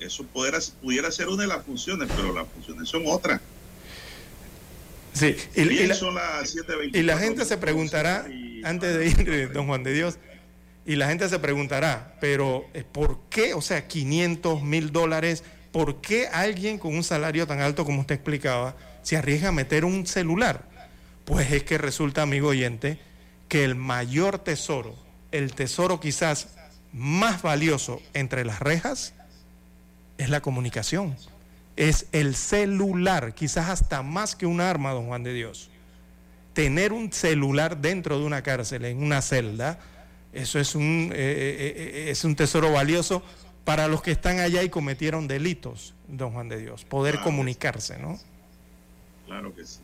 [0.00, 3.40] Eso pudiera, pudiera ser una de las funciones, pero las funciones son otras.
[5.12, 8.26] Sí, y, Bien, la, son las 7:24 y la gente se preguntará,
[8.64, 10.18] antes de ir, don Juan de Dios,
[10.84, 13.54] y la gente se preguntará, pero eh, ¿por qué?
[13.54, 18.16] O sea, 500 mil dólares, ¿por qué alguien con un salario tan alto como usted
[18.16, 20.68] explicaba se arriesga a meter un celular?
[21.24, 22.98] Pues es que resulta, amigo oyente,
[23.48, 24.94] que el mayor tesoro,
[25.32, 26.56] el tesoro quizás
[26.92, 29.14] más valioso entre las rejas,
[30.18, 31.16] es la comunicación,
[31.76, 35.70] es el celular, quizás hasta más que un arma, don Juan de Dios.
[36.54, 39.78] Tener un celular dentro de una cárcel, en una celda,
[40.32, 43.22] eso es un, eh, eh, es un tesoro valioso
[43.66, 47.24] para los que están allá y cometieron delitos, don Juan de Dios, poder Claro.
[47.24, 48.16] comunicarse, ¿no?
[49.26, 49.80] Claro que sí.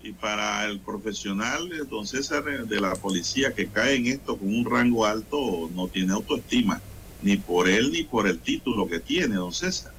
[0.00, 4.48] Y para el profesional, don César, eh, de la policía que cae en esto con
[4.48, 6.80] un rango alto, no tiene autoestima,
[7.20, 9.92] ni por él ni por el título que tiene, don César.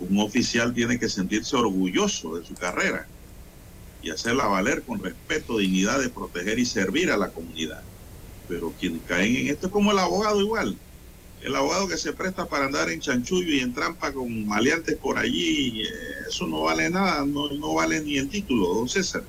[0.00, 3.06] Un oficial tiene que sentirse orgulloso de su carrera
[4.02, 7.82] y hacerla valer con respeto, dignidad de proteger y servir a la comunidad.
[8.48, 10.76] Pero quienes caen en esto es como el abogado igual.
[11.42, 15.18] El abogado que se presta para andar en chanchullo y en trampa con maleantes por
[15.18, 15.86] allí, eh,
[16.28, 19.22] eso no vale nada, no, no vale ni el título, don César.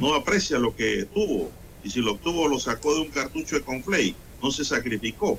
[0.00, 1.50] No aprecia lo que tuvo.
[1.84, 4.16] Y si lo obtuvo, lo sacó de un cartucho de conflay.
[4.42, 5.38] No se sacrificó.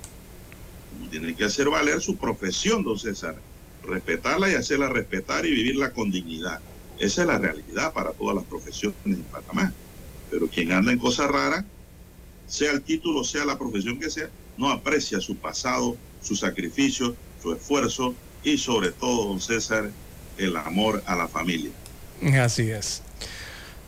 [0.97, 3.35] Uno Tiene que hacer valer su profesión, don César.
[3.83, 6.61] Respetarla y hacerla respetar y vivirla con dignidad.
[6.99, 9.73] Esa es la realidad para todas las profesiones en Panamá.
[10.31, 11.65] Pero quien anda en cosas raras,
[12.47, 17.53] sea el título, sea la profesión que sea, no aprecia su pasado, su sacrificio, su
[17.53, 19.89] esfuerzo y sobre todo, don César,
[20.37, 21.71] el amor a la familia.
[22.41, 23.01] Así es.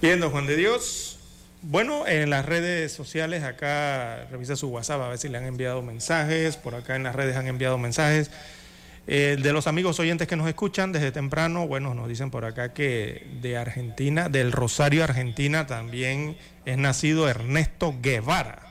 [0.02, 1.18] Bien, don Juan de Dios.
[1.62, 5.82] Bueno, en las redes sociales, acá revisa su WhatsApp a ver si le han enviado
[5.82, 6.56] mensajes.
[6.56, 8.30] Por acá en las redes han enviado mensajes.
[9.10, 12.74] Eh, de los amigos oyentes que nos escuchan desde temprano, bueno, nos dicen por acá
[12.74, 18.67] que de Argentina, del Rosario, Argentina, también es nacido Ernesto Guevara,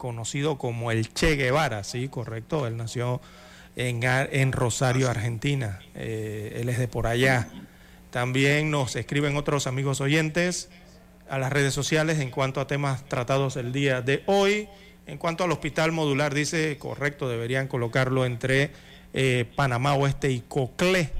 [0.00, 2.66] conocido como el Che Guevara, sí, correcto.
[2.66, 3.20] Él nació
[3.76, 5.78] en, Ar- en Rosario, Argentina.
[5.94, 7.46] Eh, él es de por allá.
[8.10, 10.70] También nos escriben otros amigos oyentes
[11.28, 14.68] a las redes sociales en cuanto a temas tratados el día de hoy.
[15.06, 18.70] En cuanto al hospital modular, dice, correcto, deberían colocarlo entre
[19.12, 21.10] eh, Panamá Oeste y Coclé,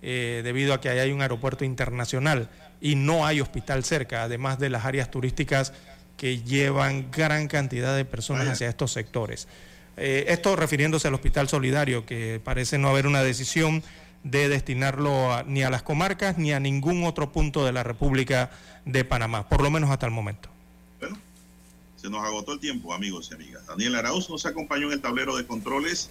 [0.00, 2.48] eh, debido a que ahí hay un aeropuerto internacional
[2.80, 5.72] y no hay hospital cerca, además de las áreas turísticas
[6.22, 9.48] que llevan gran cantidad de personas hacia estos sectores.
[9.96, 13.82] Eh, esto refiriéndose al Hospital Solidario, que parece no haber una decisión
[14.22, 18.52] de destinarlo a- ni a las comarcas ni a ningún otro punto de la República
[18.84, 20.48] de Panamá, por lo menos hasta el momento.
[21.96, 23.66] Se nos agotó el tiempo, amigos y amigas.
[23.66, 26.08] Daniel Arauz nos acompañó en el tablero de controles.